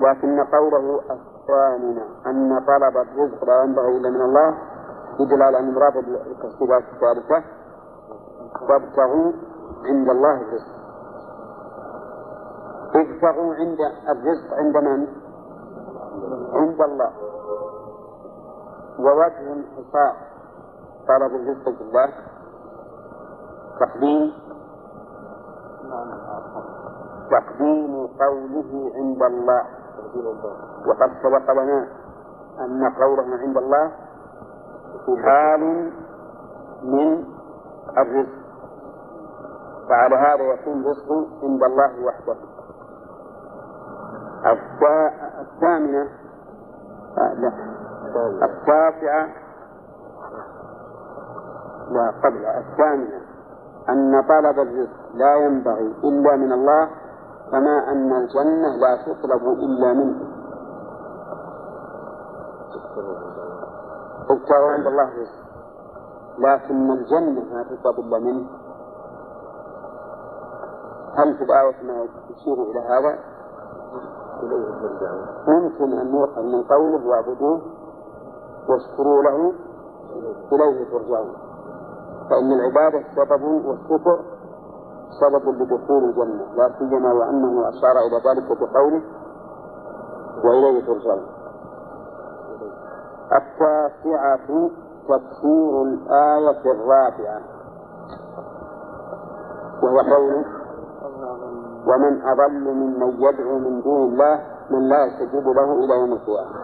لكن 0.00 0.40
قوله 0.44 1.00
الثامنة 1.10 2.02
أن 2.26 2.64
طلب 2.66 2.96
الرزق 2.96 3.44
لا 3.44 3.62
ينبغي 3.62 3.96
إلا 3.96 4.10
من 4.10 4.20
الله 4.20 4.54
يدل 5.20 5.42
على 5.42 5.58
أن 5.58 5.74
مراد 5.74 5.96
التفسيرات 5.96 6.82
الثالثة 6.92 7.42
وابتغوا 8.68 9.32
عند 9.84 10.10
الله 10.10 10.40
الرزق. 10.40 10.79
ابتغوا 13.20 13.54
عند 13.54 13.78
الرزق 14.08 14.54
عند 14.54 14.76
من؟ 14.76 15.06
عند 16.52 16.80
الله. 16.80 17.10
ووجه 18.98 19.52
انحصار 19.52 20.14
طلب 21.08 21.32
الرزق 21.34 21.64
في 21.64 21.82
الله. 21.82 22.08
تقديم. 23.80 24.32
تقديم 27.30 28.06
قوله 28.06 28.92
عند 28.94 29.22
الله. 29.22 29.62
وقد 30.88 31.10
سبق 31.22 31.52
لنا 31.52 31.88
أن 32.60 32.92
قوله 33.00 33.36
عند 33.36 33.56
الله 33.56 33.90
حال 35.24 35.92
من 36.82 37.24
الرزق. 37.98 38.40
فعلى 39.88 40.16
هذا 40.16 40.44
يكون 40.54 40.86
رزق 40.86 41.08
عند 41.42 41.62
الله 41.62 42.04
وحده. 42.04 42.59
الثامنة. 44.46 46.08
آه 47.18 47.34
لا. 47.34 47.52
التاسعة. 48.42 49.28
لا 51.90 52.12
قبل. 52.24 52.44
الثامنة. 52.44 53.20
أن 53.88 54.22
طلب 54.22 54.58
الرزق 54.58 55.14
لا 55.14 55.34
ينبغي 55.34 55.94
إلا 56.04 56.36
من 56.36 56.52
الله 56.52 56.88
كما 57.50 57.92
أن 57.92 58.12
الجنة 58.12 58.68
لا 58.76 58.96
تطلب 58.96 59.42
إلا 59.42 59.92
منه. 59.92 60.20
ابتغوا 64.30 64.70
عند 64.70 64.86
الله 64.86 65.10
رزق 65.20 65.40
لكن 66.38 66.90
الجنة 66.90 67.54
ما 67.54 67.62
تطلب 67.62 67.98
إلا 67.98 68.18
منه. 68.18 68.46
هل 71.18 71.36
في 71.36 71.44
الآية 71.44 71.82
ما 71.82 72.06
يشير 72.30 72.62
إلى 72.62 72.80
هذا؟ 72.80 73.18
ممكن 75.48 75.92
أن 75.98 76.14
يؤخذ 76.14 76.42
من 76.42 76.62
قوله 76.62 77.06
واعبدوه 77.06 77.60
واشكروا 78.68 79.22
له 79.22 79.52
إليه 80.52 80.84
ترجعون. 80.90 81.34
فإن 82.30 82.52
العبادة 82.52 83.04
سبب 83.16 83.42
والشكر 83.66 84.20
سبب 85.20 85.48
لدخول 85.48 86.04
الجنة 86.04 86.44
لا 86.56 86.70
سيما 86.78 87.12
وأنه 87.12 87.68
أشار 87.68 87.98
إلى 88.06 88.16
ذلك 88.16 88.58
بقوله 88.60 89.02
وإليه 90.44 90.86
ترجعون. 90.86 91.26
التاسعة 93.32 94.70
تفسير 95.08 95.82
الآية 95.82 96.72
الرابعة 96.72 97.40
وهو 99.82 99.98
قوله 100.00 100.44
ومن 101.90 102.22
أضل 102.22 102.74
ممن 102.74 103.22
يدعو 103.22 103.58
من 103.58 103.82
دون 103.82 104.12
الله 104.12 104.40
من 104.70 104.88
لا 104.88 105.04
يستجيب 105.06 105.48
له 105.48 105.72
إلى 105.72 105.94
يوم 106.00 106.12
القيامة. 106.12 106.54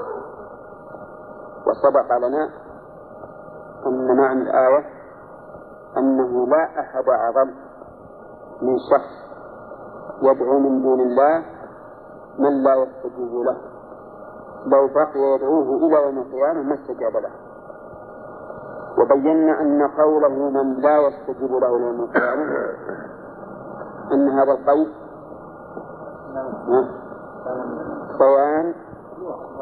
وسبق 1.67 2.19
لنا 2.19 2.51
أن 3.87 4.17
معنى 4.17 4.43
الآية 4.43 4.79
أن 5.97 6.05
أنه 6.05 6.47
لا 6.47 6.81
أحد 6.81 7.09
أعظم 7.09 7.51
من 8.63 8.77
شخص 8.91 9.15
يدعو 10.23 10.59
من 10.59 10.83
دون 10.83 11.01
الله 11.01 11.45
من 12.39 12.63
لا 12.63 12.75
يستجيب 12.75 13.35
له. 13.35 13.57
لو 14.67 14.89
بقي 14.89 15.21
يدعوه 15.35 15.77
إلى 15.77 16.03
يوم 16.03 16.19
القيامة 16.19 16.63
ما 16.63 16.75
استجاب 16.75 17.17
له. 17.17 17.31
وبينا 18.99 19.61
أن 19.61 19.89
قوله 19.89 20.51
من 20.51 20.81
لا 20.81 20.97
يستجيب 20.99 21.53
له 21.53 21.69
يوم 21.69 22.01
القيامة 22.01 22.45
أن 24.13 24.29
هذا 24.29 24.53
القيد 24.53 25.06
بيان 28.19 28.75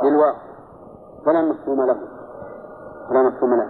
للواقع 0.03 0.45
فلا 1.27 1.43
مفهوم 1.43 1.83
له. 1.83 1.99
فلا 3.09 3.23
مفهوم 3.23 3.55
له. 3.55 3.69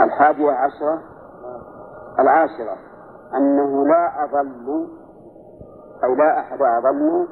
الحادية 0.00 0.50
عشرة 0.52 0.98
العاشرة. 2.18 2.76
أنه 3.34 3.86
لا 3.86 4.24
أضل 4.24 4.88
أو 6.04 6.14
لا 6.14 6.40
أحد 6.40 6.62
أضل 6.62 7.26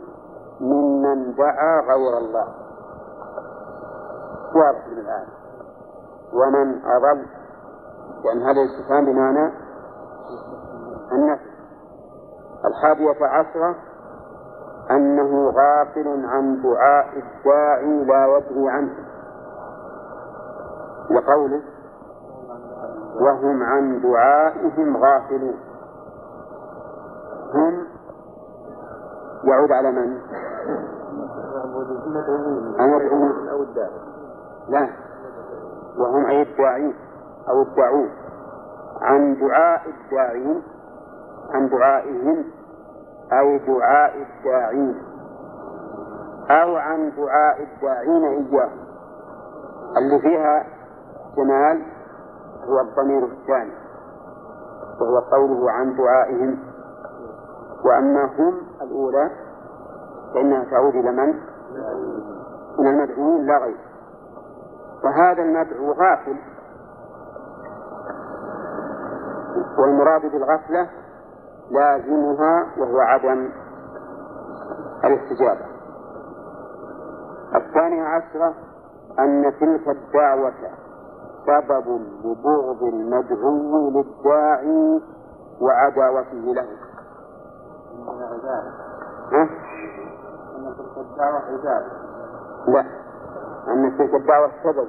ممن 0.60 1.34
دعا 1.34 1.80
غير 1.80 2.18
الله. 2.18 2.48
واضح 4.54 4.88
من 4.88 4.98
الآن. 4.98 5.26
ومن 6.32 6.84
أضل 6.84 7.26
لأن 8.24 8.42
هذا 8.42 8.60
الاستفهام 8.60 9.04
بمعنى 9.04 9.65
النفي 11.12 11.50
الحادية 12.64 13.26
عشرة 13.26 13.74
أنه 14.90 15.50
غافل 15.50 16.26
عن 16.26 16.62
دعاء 16.62 17.08
الداعي 17.16 18.04
لا 18.04 18.26
يدري 18.26 18.68
عنه. 18.70 18.94
لقوله 21.10 21.62
وهم 23.20 23.62
عن 23.62 24.00
دعائهم 24.00 24.96
غافلون. 24.96 25.56
هم 27.54 27.86
يعود 29.44 29.72
على 29.72 29.90
من؟ 29.92 30.18
المدعوين 32.80 33.48
أو 33.48 33.62
الداعي؟ 33.62 33.90
لا. 34.68 34.88
وهم 35.98 36.26
أي 36.26 36.42
الداعين 36.42 36.94
أو 37.48 37.62
الداعون. 37.62 38.10
عن 39.02 39.36
دعاء 39.40 39.82
الداعين 39.88 40.62
عن 41.54 41.68
دعائهم 41.68 42.44
أو 43.32 43.56
دعاء 43.56 44.12
الداعين. 44.16 45.02
أو 46.50 46.76
عن 46.76 47.12
دعاء 47.16 47.62
الداعين 47.62 48.24
إياه. 48.24 48.70
اللي 49.96 50.18
فيها 50.20 50.64
احتمال 51.26 51.82
هو 52.68 52.80
الضمير 52.80 53.24
الثاني. 53.24 53.72
وهو 55.00 55.18
قوله 55.18 55.70
عن 55.70 55.96
دعائهم. 55.96 56.58
وأما 57.84 58.24
هم 58.24 58.60
الأولى 58.82 59.30
فإنها 60.34 60.64
تعود 60.64 60.94
إلى 60.94 61.12
من؟ 61.12 61.34
إلى 62.78 62.90
المدعوين 62.90 63.46
لا 63.46 63.58
غير. 63.58 63.76
فهذا 65.02 65.42
المدعو 65.42 65.92
غافل. 65.92 66.36
والمراد 69.78 70.22
بالغفلة 70.32 70.88
لازمها 71.70 72.66
وهو 72.78 72.98
عدم 73.00 73.50
الاستجابة. 75.04 75.66
الثانية 77.54 78.04
عشرة 78.04 78.54
أن 79.18 79.52
تلك 79.60 79.88
الدعوة 79.88 80.52
سبب 81.46 82.00
لبغض 82.24 82.82
المدعو 82.82 83.90
للداعي 83.90 85.00
وعداوته 85.60 86.54
له. 86.54 86.66
ها؟ 89.32 89.42
أن 90.56 90.74
تلك 90.78 90.96
الدعوة 90.96 91.38
عبادة 91.38 91.86
لا. 92.68 92.84
أن 93.68 93.98
تلك 93.98 94.14
الدعوة 94.14 94.50
سبب 94.64 94.88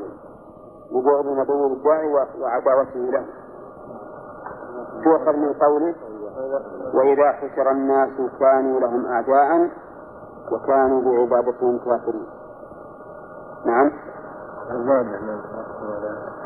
لبعد 0.91 1.25
المدعو 1.25 1.67
للداعي 1.67 2.07
وعداوته 2.41 2.99
له. 2.99 3.25
تؤخذ 5.03 5.35
من 5.37 5.53
قوله؟ 5.53 5.95
وإذا 6.93 7.31
حشر 7.31 7.71
الناس 7.71 8.09
كانوا 8.39 8.79
لهم 8.79 9.05
أعداء 9.05 9.69
وكانوا 10.51 11.27
بعبادتهم 11.27 11.77
كافرين 11.77 12.27
نعم 13.65 13.91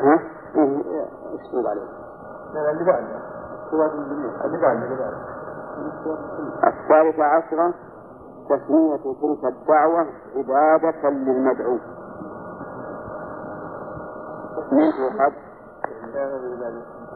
ها؟ 0.00 0.18
إيش 1.32 1.50
تقول 1.50 1.66
عليه؟ 1.66 1.82
لا 2.54 2.70
اللي 2.70 2.84
بعده 2.84 3.06
سورة 3.70 3.86
الجنين 3.86 4.30
اللي 4.44 4.58
بعده 4.58 4.84
اللي 4.84 4.96
بعده 4.96 5.16
الثالثة 6.66 7.24
عشرة 7.24 7.74
تسمية 8.48 8.96
تلك 8.96 9.44
الدعوة 9.44 10.06
عبادة 10.36 11.10
للمدعو 11.10 11.78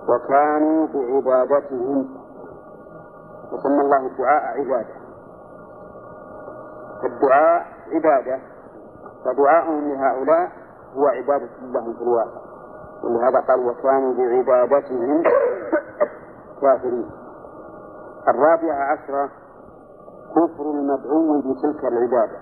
وكانوا 0.08 0.86
بعبادتهم 1.20 2.25
وسمى 3.52 3.80
الله 3.80 4.06
الدعاء 4.06 4.42
عبادة. 4.60 4.94
فالدعاء 7.02 7.66
عبادة 7.92 8.38
فدعاؤهم 9.24 9.88
لهؤلاء 9.88 10.52
هو 10.96 11.06
عبادة 11.06 11.48
لهم 11.62 11.92
في 11.92 12.02
الواقع. 12.02 12.40
ولهذا 13.04 13.40
قال 13.40 13.66
وكانوا 13.68 14.14
بعبادتهم 14.44 15.22
كافرين. 16.60 17.10
الرابعة 18.28 18.92
عشرة 18.92 19.30
كفر 20.30 20.70
المدعو 20.70 21.40
بتلك 21.40 21.84
العبادة. 21.84 22.38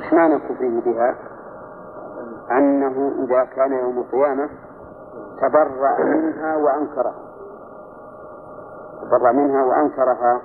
إيش 0.00 0.12
معنى 0.12 0.38
كفره 0.38 0.80
بها؟ 0.80 1.16
أنه 2.50 3.12
إذا 3.24 3.44
كان 3.44 3.72
يوم 3.72 3.98
القيامة 3.98 4.48
تبرأ 5.40 6.04
منها 6.04 6.56
وأنكرها. 6.56 7.29
تبرأ 9.00 9.32
منها 9.32 9.64
وأنكرها. 9.64 10.40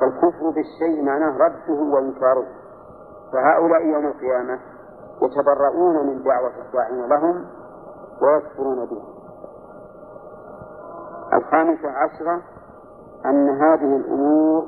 فالكفر 0.00 0.50
بالشيء 0.50 1.04
معناه 1.04 1.38
رده 1.38 1.82
وإنكاره. 1.94 2.46
فهؤلاء 3.32 3.86
يوم 3.86 4.06
القيامة 4.06 4.58
يتبرؤون 5.22 6.06
من 6.06 6.22
دعوة 6.22 6.52
الداعين 6.66 7.08
لهم 7.08 7.46
ويكفرون 8.22 8.86
بها 8.86 9.18
الخامسة 11.32 11.88
عشرة 11.88 12.42
أن 13.26 13.48
هذه 13.48 13.96
الأمور 13.96 14.64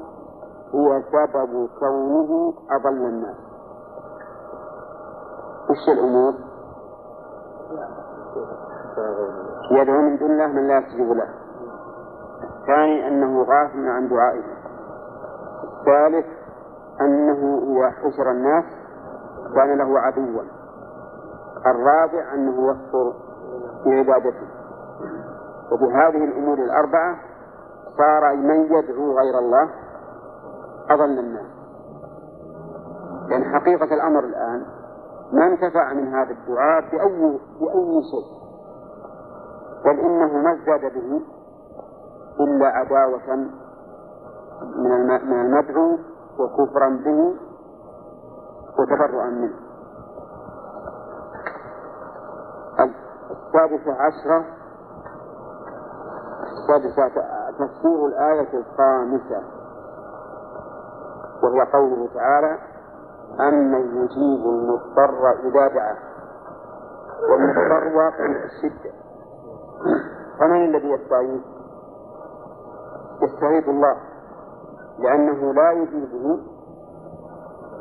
هي 0.75 1.03
سبب 1.13 1.69
كونه 1.81 2.55
أضل 2.71 2.89
الناس. 2.89 3.37
وش 5.71 5.89
الأمور؟ 5.89 6.35
يدعو 9.71 10.01
من 10.01 10.19
دون 10.19 10.31
الله 10.31 10.47
من 10.47 10.69
لا 10.69 10.79
يستجيب 10.79 11.13
له. 11.13 11.40
الثاني 12.71 13.09
أنه 13.09 13.43
غافل 13.43 13.89
عن 13.89 14.09
دعائه. 14.09 14.45
الثالث 15.81 16.27
أنه 17.01 17.63
إذا 17.63 17.91
حشر 17.91 18.31
الناس 18.31 18.65
كان 19.55 19.79
له 19.79 20.01
عدوا 20.01 20.43
الرابع 21.67 22.35
أنه 22.35 22.71
يكفر 22.71 23.15
بعبادته 23.87 24.47
وبهذه 25.73 26.25
الأمور 26.25 26.59
الأربعة 26.59 27.17
صار 27.99 28.37
من 28.37 28.65
يدعو 28.65 29.19
غير 29.19 29.39
الله 29.39 29.71
أضل 30.91 31.19
الناس. 31.19 31.51
لأن 33.29 33.45
حقيقة 33.45 33.95
الأمر 33.95 34.25
الآن 34.25 34.67
ما 35.33 35.47
انتفع 35.47 35.93
من 35.93 36.15
هذا 36.15 36.31
الدعاء 36.31 36.81
بأي 36.81 37.39
بأي 37.61 38.03
شيء. 38.03 38.41
بل 39.85 40.01
إنه 40.01 40.33
ما 40.39 40.53
ازداد 40.53 40.93
به 40.95 41.21
إلا 42.41 42.67
عداوة 42.67 43.35
من 44.77 45.07
من 45.07 45.41
المدعو 45.41 45.99
وكفرا 46.39 46.89
به 47.05 47.35
وتبرؤا 48.79 49.25
منه 49.25 49.55
السادسة 53.31 53.93
عشرة 53.93 54.45
السادسة 56.43 57.23
تفسير 57.59 58.07
الآية 58.07 58.59
الخامسة 58.59 59.43
وهي 61.43 61.61
قوله 61.73 62.09
تعالى 62.15 62.59
أمن 63.41 63.97
يجيب 63.97 64.47
المضطر 64.47 65.31
إذا 65.45 65.69
دعاه 65.75 65.97
والمضطر 67.31 67.97
واقع 67.97 68.27
الشدة 68.45 68.91
فمن 70.41 70.65
الذي 70.65 70.89
يستعيذ؟ 70.91 71.41
يستعيذ 73.23 73.69
الله 73.69 73.97
لأنه 74.99 75.53
لا 75.53 75.73
يجيبه 75.73 76.41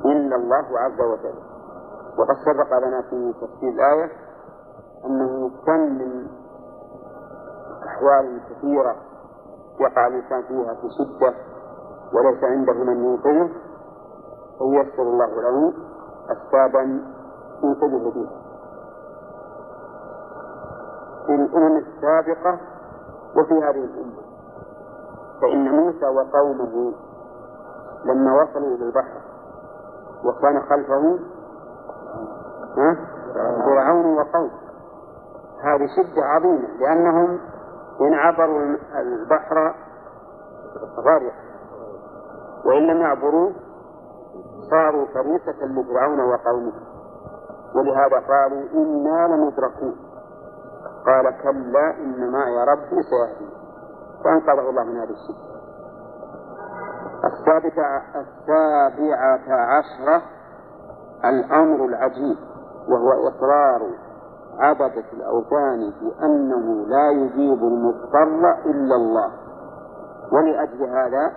إلا 0.05 0.35
الله 0.35 0.79
عز 0.79 1.01
وجل. 1.01 1.39
وقد 2.17 2.35
سبق 2.45 2.77
لنا 2.87 3.01
في 3.01 3.33
تفسير 3.41 3.69
الآية 3.69 4.11
أنه 5.05 5.51
كم 5.65 5.79
من 5.79 6.27
أحوال 7.87 8.41
كثيرة 8.49 8.95
يقع 9.79 10.07
الإنسان 10.07 10.41
فيها 10.43 10.73
في 10.73 10.87
شدة 10.97 11.33
وليس 12.13 12.43
عنده 12.43 12.73
من 12.73 13.05
ينقذه 13.05 13.49
فييسر 14.57 15.01
الله 15.03 15.41
له 15.41 15.73
أسبابا 16.31 16.81
ينقذه 17.63 18.11
بها. 18.15 18.39
في 21.25 21.35
الأمم 21.35 21.77
السابقة 21.77 22.59
وفي 23.37 23.53
هذه 23.53 23.83
الأمة. 23.83 24.28
فإن 25.41 25.69
موسى 25.71 26.05
وقومه 26.05 26.93
لما 28.05 28.41
وصلوا 28.41 28.75
إلى 28.75 28.85
البحر 28.85 29.21
وكان 30.25 30.61
خلفه 30.61 31.19
فرعون 33.65 34.17
وقوم. 34.17 34.51
هذه 35.63 35.87
شدة 35.97 36.21
عظيمة 36.25 36.67
لأنهم 36.79 37.39
إن 38.01 38.13
عبروا 38.13 38.77
البحر 38.95 39.75
غرق 40.97 41.33
وإن 42.65 42.87
لم 42.87 43.01
يعبروا 43.01 43.51
صاروا 44.69 45.05
فريسة 45.05 45.65
لفرعون 45.65 46.19
وقومه. 46.19 46.73
ولهذا 47.75 48.19
قالوا 48.27 48.63
إنا 48.73 49.27
لمدركون. 49.27 49.95
قال 51.05 51.37
كلا 51.43 51.97
إن 51.97 52.31
معي 52.31 52.63
ربي 52.63 53.03
سيهدي 53.03 53.58
فأنقذه 54.23 54.69
الله 54.69 54.83
من 54.83 54.97
هذه 54.97 55.09
الشدة 55.09 55.49
السابعة 57.25 58.01
السابعة 58.15 59.55
عشرة 59.55 60.21
الأمر 61.25 61.85
العجيب 61.85 62.37
وهو 62.89 63.27
إقرار 63.27 63.81
عبدة 64.59 65.03
الأوثان 65.13 65.93
بأنه 66.01 66.87
لا 66.87 67.09
يجيب 67.09 67.63
المضطر 67.63 68.51
إلا 68.65 68.95
الله. 68.95 69.31
ولأجل 70.31 70.83
هذا 70.83 71.31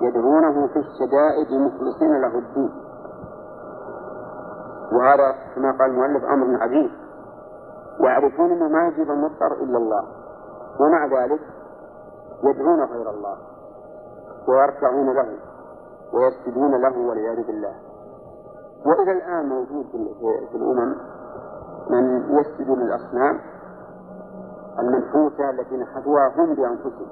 يدعونه 0.00 0.66
في 0.66 0.78
الشدائد 0.78 1.60
مخلصين 1.60 2.20
له 2.20 2.38
الدين. 2.38 2.72
وهذا 4.92 5.34
كما 5.54 5.72
قال 5.72 5.90
المؤلف 5.90 6.24
أمر 6.24 6.62
عجيب. 6.62 6.90
يعرفون 8.00 8.52
أنه 8.52 8.68
ما 8.68 8.88
يجيب 8.88 9.10
المضطر 9.10 9.52
إلا 9.52 9.78
الله. 9.78 10.02
ومع 10.80 11.06
ذلك 11.06 11.40
يدعون 12.44 12.82
غير 12.82 13.10
الله 13.10 13.36
ويركعون 14.48 15.14
له 15.14 15.38
ويسجدون 16.12 16.80
له 16.80 16.98
والعياذ 17.08 17.46
بالله. 17.46 17.74
وإلى 18.86 19.12
الآن 19.12 19.48
موجود 19.48 19.86
في 20.50 20.56
الأمم 20.56 20.96
من 21.90 22.36
يسجد 22.38 22.70
للأصنام 22.70 23.40
المنحوتة 24.78 25.50
التي 25.50 25.76
نحتوها 25.76 26.32
هم 26.36 26.54
بأنفسهم 26.54 27.08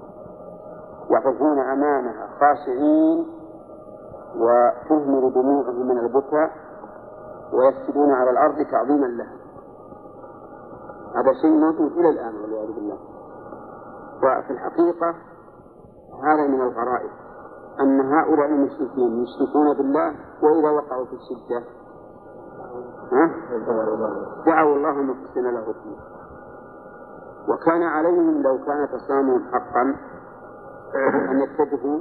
يقفون 1.11 1.59
أمامها 1.59 2.29
خاشعين 2.41 3.27
وتهمر 4.37 5.29
دموعهم 5.29 5.87
من 5.89 5.99
البكاء 5.99 6.51
ويسجدون 7.53 8.11
على 8.11 8.31
الأرض 8.31 8.67
تعظيما 8.71 9.07
لها. 9.07 9.37
هذا 11.17 11.33
شيء 11.43 11.51
موجود 11.51 11.93
إلى 11.93 12.09
الآن 12.11 12.35
والعياذ 12.35 12.73
بالله. 12.73 12.99
وفي 14.23 14.51
الحقيقة 14.51 15.15
هذا 16.23 16.47
من 16.49 16.61
الغرائب 16.61 17.11
أن 17.81 18.01
هؤلاء 18.01 18.47
المشركين 18.47 19.23
يشركون 19.23 19.77
بالله 19.77 20.15
وإذا 20.43 20.71
وقعوا 20.71 21.05
في 21.05 21.13
الشدة. 21.13 21.65
دعوا 24.47 24.77
الله 24.77 24.93
مخلصين 24.93 25.45
له 25.45 25.71
الدين. 25.71 25.99
وكان 27.49 27.83
عليهم 27.83 28.43
لو 28.43 28.59
كان 28.67 28.89
تصامهم 28.89 29.43
حقا 29.53 29.83
أن 31.31 31.41
يتجهوا 31.41 32.01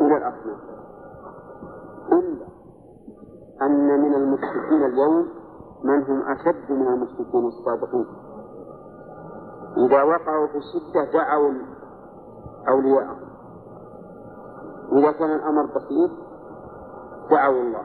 إلى 0.00 0.16
الأصنام. 0.16 0.58
إلا 2.12 2.46
أن 3.62 4.00
من 4.00 4.14
المشركين 4.14 4.84
اليوم 4.84 5.28
من 5.84 6.02
هم 6.02 6.22
أشد 6.22 6.72
من 6.72 6.88
المشركين 6.88 7.46
السابقين. 7.46 8.06
إذا 9.76 10.02
وقعوا 10.02 10.46
في 10.46 10.58
الشدة 10.58 11.12
دعوا 11.12 11.52
أولياءهم 12.68 13.24
إذا 14.92 15.12
كان 15.12 15.30
الأمر 15.30 15.66
بسيط 15.66 16.10
دعوا 17.30 17.62
الله. 17.62 17.84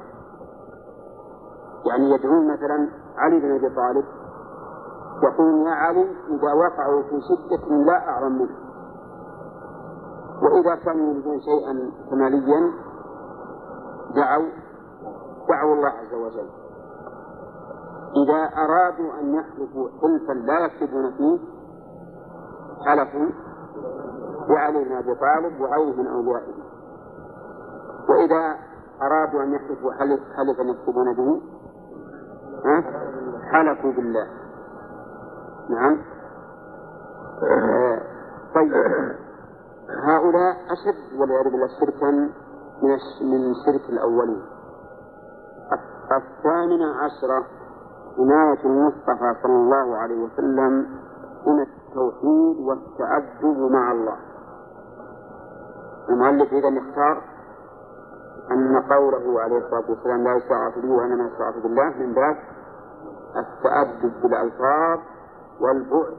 يعني 1.85 2.11
يدعون 2.11 2.53
مثلا 2.53 2.89
علي 3.17 3.39
بن 3.39 3.55
أبي 3.55 3.75
طالب 3.75 4.05
يقول 5.23 5.67
يا 5.67 5.71
علي 5.71 6.01
إذا 6.29 6.53
وقعوا 6.53 7.01
في 7.01 7.21
شدة 7.21 7.75
لا 7.75 8.09
أعلم 8.09 8.31
منه. 8.31 8.55
وإذا 10.41 10.75
كانوا 10.75 11.13
يريدون 11.13 11.41
شيئا 11.41 11.91
كماليا 12.09 12.71
دعوا 14.15 14.49
دعوا 15.49 15.75
الله 15.75 15.89
عز 15.89 16.13
وجل. 16.13 16.49
إذا 18.23 18.49
أرادوا 18.63 19.19
أن 19.21 19.35
يحلفوا 19.35 19.89
حلفا 20.01 20.33
لا 20.33 20.59
يكتبون 20.59 21.11
فيه 21.11 21.39
حلفوا 22.85 23.29
بعلي 24.49 24.83
بن 24.83 24.95
أبي 24.95 25.15
طالب 25.15 25.61
وغيره 25.61 25.95
من 25.95 26.07
أوليائه 26.07 26.53
وإذا 28.09 28.55
أرادوا 29.01 29.43
أن 29.43 29.53
يحلفوا 29.53 29.93
حلف 29.93 30.19
حلفا 30.37 30.61
يكتبون 30.61 31.13
به؟ 31.13 31.41
حلفوا 33.51 33.91
بالله. 33.91 34.27
نعم. 35.69 35.97
طيب. 38.55 38.73
هؤلاء 40.03 40.55
أشد 40.71 41.19
والعياذ 41.19 41.43
بالله 41.43 41.67
شركا 41.79 42.11
من 42.11 42.97
من 43.21 43.53
شرك 43.65 43.89
الأولين. 43.89 44.41
الثامنة 46.11 46.95
عشرة 46.95 47.45
عناية 48.19 48.65
المصطفى 48.65 49.35
صلى 49.43 49.53
الله 49.53 49.97
عليه 49.97 50.23
وسلم 50.23 50.85
من 51.47 51.65
التوحيد 51.89 52.59
والتأدب 52.59 53.71
مع 53.71 53.91
الله. 53.91 54.17
المؤلف 56.09 56.53
إذا 56.53 56.69
اختار 56.89 57.21
أن 58.51 58.81
قوله 58.81 59.41
عليه 59.41 59.57
الصلاة 59.57 59.89
والسلام 59.89 60.23
لا 60.23 60.35
يستعاذ 60.35 60.81
به 60.81 60.91
وإنما 60.91 61.27
يستعاذ 61.27 61.61
بالله 61.63 61.89
من 61.89 62.13
باب 62.13 62.37
التأدب 63.35 64.21
بالألفاظ 64.21 64.99
والبعد 65.61 66.17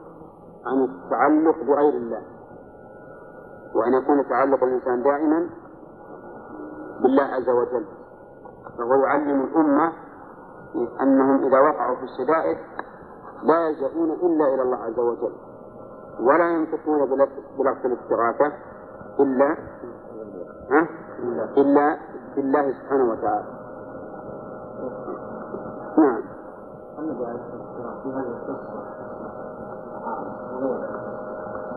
عن 0.65 0.83
التعلق 0.83 1.63
بغير 1.63 1.93
الله. 1.93 2.21
وأن 3.75 3.93
يكون 3.93 4.29
تعلق 4.29 4.63
الإنسان 4.63 5.03
دائما 5.03 5.49
بالله 7.03 7.23
عز 7.23 7.49
وجل. 7.49 7.85
فهو 8.77 8.95
يعلم 9.05 9.41
الأمة 9.41 9.93
أنهم 11.01 11.43
إذا 11.43 11.59
وقعوا 11.59 11.95
في 11.95 12.03
الشدائد 12.03 12.57
لا 13.43 13.67
يلجؤون 13.67 14.11
إلا 14.11 14.53
إلى 14.53 14.61
الله 14.61 14.77
عز 14.77 14.99
وجل. 14.99 15.50
ولا 16.21 16.49
ينطقون 16.49 17.09
بلفظ 17.09 17.85
الاستغاثة 17.85 18.53
إلا 19.19 19.57
ها؟ 20.71 20.87
إلا 21.57 21.97
بالله 22.35 22.71
سبحانه 22.71 23.11
وتعالى. 23.11 23.45
نعم. 25.97 26.21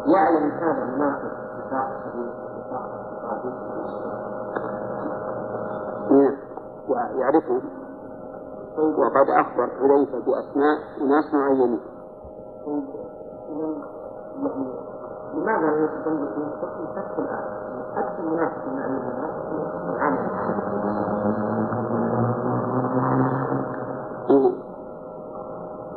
يعلم 0.06 0.50
هذا 0.50 0.82
المنافق 0.82 1.32
نعم. 6.10 6.36
يعرفه 7.18 7.62
وقد 8.78 9.28
أخبر 9.28 9.66
حذيفة 9.66 10.18
بأسماء 10.18 10.78
أناس 11.00 11.34
معينين. 11.34 11.80
لماذا 15.34 15.66
لا 15.70 15.84
يستنبط 15.84 16.38
من 16.38 16.50
حكم 16.62 16.86
فتح 16.86 17.18
الآن؟ 17.18 17.44
أكثر 17.96 18.22
منافق 18.22 18.66
من 18.66 18.78
أن 18.78 18.98
العمل 19.88 20.30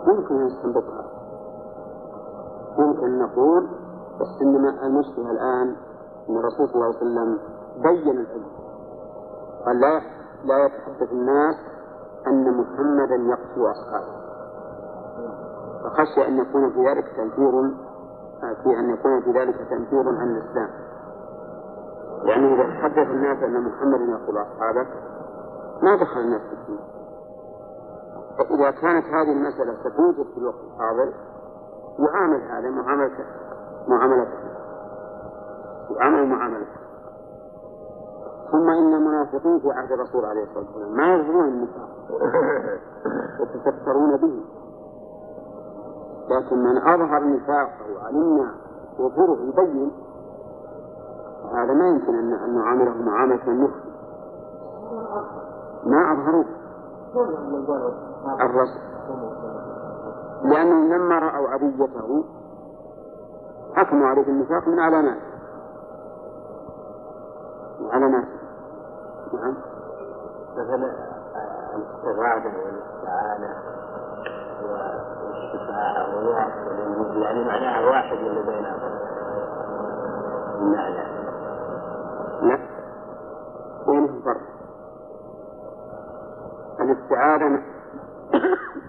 ممكن 0.08 0.46
نستنبطها 0.46 1.04
ممكن 2.78 3.20
نقول 3.20 3.68
بس 4.22 4.42
إنما 4.42 4.86
المشكلة 4.86 5.32
الآن 5.32 5.76
أن 6.30 6.38
الرسول 6.38 6.68
صلى 6.68 6.76
الله 6.76 6.86
عليه 6.86 6.98
وسلم 6.98 7.38
بين 7.84 8.20
الحكم 8.20 8.52
قال 9.66 9.80
لا 9.80 10.02
لا 10.46 10.66
يتحدث 10.66 11.12
الناس 11.12 11.56
أن 12.28 12.58
محمدا 12.58 13.16
يقتل 13.16 13.72
أصحابه. 13.72 14.18
فخشي 15.84 16.28
أن 16.28 16.38
يكون 16.38 16.70
في 16.70 16.80
ذلك 16.90 17.06
تنفير 17.18 17.72
في 18.40 18.80
أن 18.80 18.90
يكون 18.90 19.22
في 19.22 19.32
ذلك 19.40 19.56
تنفير 19.70 20.10
عن 20.10 20.30
الإسلام. 20.30 20.70
يعني 22.24 22.54
إذا 22.54 22.64
تحدث 22.64 23.08
الناس 23.08 23.44
أن 23.44 23.62
محمدا 23.62 24.04
يقتل 24.04 24.38
أصحابه 24.42 24.88
ما 25.84 25.96
دخل 25.96 26.20
الناس 26.20 26.42
في 26.42 26.54
الدين. 26.54 26.80
إذا 28.60 28.72
كانت 28.72 29.06
هذه 29.06 29.32
المسألة 29.32 29.74
ستوجد 29.74 30.26
في 30.34 30.38
الوقت 30.38 30.60
الحاضر 30.74 31.14
يعامل 32.00 32.42
هذا 32.42 32.70
معاملة 32.70 33.26
معاملته 33.88 34.48
يعامل 35.90 36.28
معاملته 36.28 36.78
ثم 38.52 38.70
إن 38.70 38.94
المنافقين 38.94 39.60
في 39.60 39.72
عهد 39.72 39.92
الرسول 39.92 40.26
عليه 40.26 40.44
الصلاة 40.44 40.66
والسلام 40.66 40.96
ما 40.96 41.16
يظهرون 41.16 41.48
النفاق. 41.48 41.90
يتسترون 43.56 44.18
به. 44.18 44.44
لكن 46.30 46.58
من 46.58 46.78
أظهر 46.78 47.24
نفاقه 47.28 47.96
وعلمنا 47.96 48.52
يظهره 49.00 49.38
يبين 49.42 49.92
هذا 51.54 51.74
ما 51.74 51.88
يمكن 51.88 52.16
أن 52.16 52.56
نعامله 52.56 53.02
معاملة 53.02 53.48
المخفي 53.48 53.88
ما 55.86 56.12
أظهروه 56.12 56.46
الرسول 58.42 58.88
لأنهم 60.44 60.94
لما 60.94 61.20
رأوا 61.20 61.50
عبيته 61.50 62.24
حكموا 63.76 64.08
عليه 64.08 64.26
بالنفاق 64.26 64.68
من 64.68 64.80
علامات. 64.80 65.18
من 67.80 67.92
علامات. 67.92 68.28
نعم. 69.34 69.56
مثلا 70.58 70.92
الاستغاثة 71.76 72.52
والاستعانة 72.58 73.56
يعني 77.22 77.44
معناها 77.44 77.90
واحد 77.90 78.18
اللي 78.18 78.42
بين 78.44 78.66
المعنى 80.62 81.08
لا 82.42 82.60
بينهم 83.88 84.22
فرق 84.22 84.42
الاستعاذة 86.82 87.46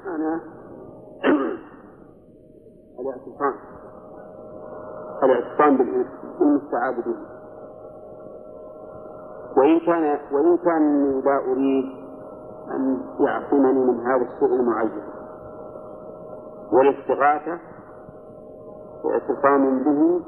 أنا 0.06 0.40
الاعتصام 3.01 3.55
الاعتصام 5.22 5.76
بالمستعاذ 5.76 6.94
به 6.94 7.16
وإن 9.56 9.80
كان 9.80 10.18
وإن 10.32 10.56
كان 10.56 11.20
لا 11.24 11.39
أريد 11.52 11.85
أن 12.74 13.01
يعصمني 13.20 13.85
من 13.85 14.01
هذا 14.06 14.22
الشيء 14.22 14.55
المعين 14.60 15.02
والاستغاثة 16.73 17.59
اعتصام 19.12 19.78
به 19.85 20.20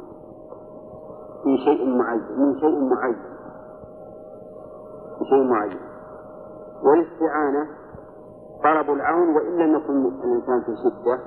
في 1.44 1.56
شيء 1.64 1.96
معين 1.98 2.22
من 2.38 2.58
شيء 2.60 2.80
معين. 2.94 3.16
في 5.18 5.24
شيء 5.24 5.44
معين. 5.50 5.78
والاستعانة 6.84 7.66
طلب 8.64 8.90
العون 8.90 9.36
وإن 9.36 9.56
لم 9.58 9.74
يكن 9.76 10.06
الإنسان 10.24 10.60
في 10.60 10.76
شدة 10.76 11.18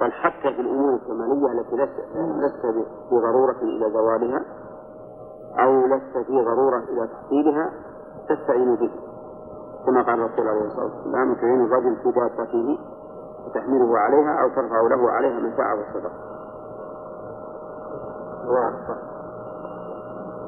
بل 0.00 0.12
حتى 0.12 0.54
في 0.54 0.60
الأمور 0.60 0.94
الكمالية 0.94 1.60
التي 1.60 1.76
لست 1.76 2.60
في 3.08 3.14
ضرورة 3.16 3.56
إلى 3.62 3.90
زوالها 3.92 4.44
أو 5.64 5.86
لست 5.86 6.26
في 6.26 6.32
ضرورة 6.44 6.78
إلى 6.78 7.08
تحصيلها 7.08 7.70
تستعين 8.28 8.74
به. 8.76 8.90
كما 9.86 10.02
قال 10.02 10.20
الرسول 10.20 10.48
عليه 10.48 10.66
الصلاة 10.66 10.84
والسلام 10.84 11.34
تعين 11.34 11.64
الرجل 11.64 11.96
في 11.96 12.10
دابته 12.12 12.78
وتحمله 13.46 13.98
عليها 13.98 14.42
أو 14.42 14.48
ترفع 14.48 14.80
له 14.80 15.10
عليها 15.10 15.40
منفعة 15.40 15.74
والصدقة. 15.74 16.32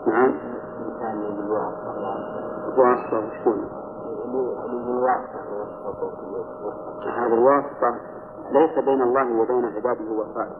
نعم. 0.06 0.34
الواسطة؟ 2.74 3.30
هذا 7.16 7.34
الواسطة 7.34 7.96
ليس 8.50 8.84
بين 8.84 9.02
الله 9.02 9.40
وبين 9.40 9.64
عباده 9.64 10.12
وفائه 10.12 10.56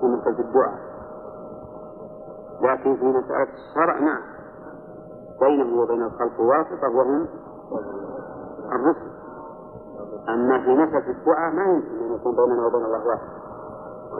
في 0.00 0.06
مسألة 0.06 0.38
الدعاء. 0.38 0.78
لكن 2.60 2.96
في 2.96 3.04
مسألة 3.04 3.42
الشرع 3.42 3.98
نعم. 3.98 4.22
بينه 5.40 5.82
وبين 5.82 6.02
الخلق 6.02 6.40
واسطة 6.40 6.96
وهم 6.96 7.28
الرسل. 8.72 9.17
أما 10.28 10.58
في 10.58 10.70
مسألة 10.74 11.10
الدعاء 11.10 11.52
ما 11.54 11.62
يمكن 11.64 12.04
أن 12.04 12.14
يكون 12.14 12.36
بيننا 12.36 12.66
وبين 12.66 12.84
الله 12.84 13.06
واسطة 13.06 13.38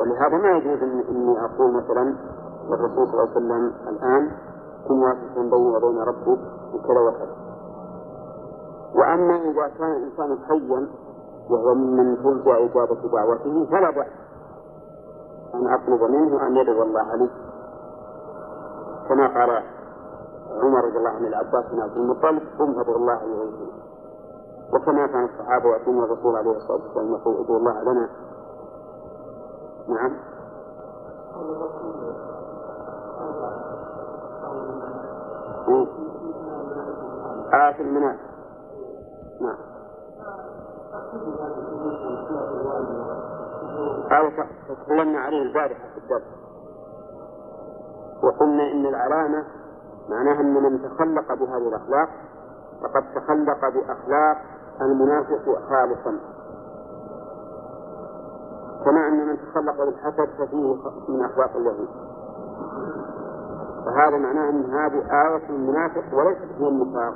ولهذا 0.01 0.37
ما 0.37 0.51
يجوز 0.57 0.83
إني 1.09 1.45
أقول 1.45 1.73
مثلا 1.73 2.15
للرسول 2.69 3.07
صلى 3.07 3.13
الله 3.13 3.21
عليه 3.21 3.31
وسلم 3.31 3.73
الآن 3.89 4.31
كن 4.89 5.03
واسطة 5.03 5.35
بيني 5.51 5.77
وبين 5.77 5.99
ربي 6.03 6.39
وكذا 6.75 7.01
وكذا. 7.01 7.37
وأما 8.95 9.37
إذا 9.37 9.69
كان 9.79 9.93
الإنسان 9.97 10.39
حيا 10.49 10.89
وهو 11.51 11.75
ممن 11.75 12.17
ترجى 12.23 12.65
إجابة 12.65 13.09
دعوته 13.13 13.67
فلا 13.71 13.91
بأس 13.91 14.13
أن 15.55 15.67
أطلب 15.75 16.03
منه 16.11 16.47
أن 16.47 16.57
يدعو 16.57 16.83
الله 16.83 17.15
لي. 17.15 17.31
كما 19.09 19.27
قال 19.27 19.63
عمر 20.63 20.85
رضي 20.85 20.99
الله 20.99 21.11
عنه 21.11 21.29
العباس 21.29 21.65
بن 21.73 21.81
عبد 21.81 21.97
المطلب 21.97 22.43
قم 22.59 22.81
الله 22.97 23.23
يغيثنا 23.23 23.68
وكما 24.75 25.07
كان 25.07 25.25
الصحابة 25.25 25.69
يأتون 25.69 26.05
الرسول 26.05 26.37
عليه 26.37 26.51
الصلاة 26.51 26.81
والسلام 26.83 27.15
يقول 27.15 27.57
الله 27.57 27.83
لنا. 27.83 28.09
نعم؟ 29.89 30.17
آية 37.55 37.81
المنام 37.81 38.19
نعم. 39.41 39.59
هذا 44.11 44.47
تكلمنا 44.69 45.19
عليه 45.19 45.43
البارحة 45.43 45.89
في 45.95 45.99
الدرس. 45.99 46.23
وقلنا 48.23 48.73
إن 48.73 48.87
العلامة 48.87 49.45
معناها 50.09 50.41
أن 50.41 50.55
من 50.63 50.83
تخلق 50.83 51.35
بهذه 51.35 51.69
الأخلاق. 51.69 52.09
فقد 52.83 53.03
تخلق 53.15 53.61
بأخلاق 53.69 54.37
المنافق 54.81 55.45
خالصا. 55.69 56.19
كما 58.85 59.09
أن 59.09 59.27
من 59.27 59.37
تخلق 59.37 59.85
بالحسد 59.85 60.29
ففيه 60.39 60.77
من 61.09 61.25
أخلاق 61.25 61.57
اليهود 61.57 61.89
فهذا 63.85 64.19
معناه 64.19 64.51
أن 64.51 64.65
هذه 64.65 65.03
آية 65.11 65.51
المنافق 65.51 66.05
وليست 66.15 66.49
هي 66.59 66.69
النفاق 66.69 67.15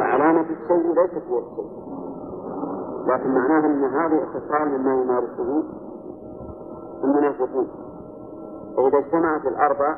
وعلامة 0.00 0.40
الشيء 0.40 0.94
ليست 0.94 1.14
هي 1.28 1.38
الشيء. 1.38 1.78
لكن 3.06 3.34
معناه 3.34 3.66
أن 3.66 3.84
هذه 3.84 4.26
خصال 4.26 4.68
مما 4.78 4.94
يمارسه 5.02 5.62
المنافقون. 7.04 7.68
فإذا 8.76 8.98
اجتمعت 8.98 9.46
الأربع 9.46 9.96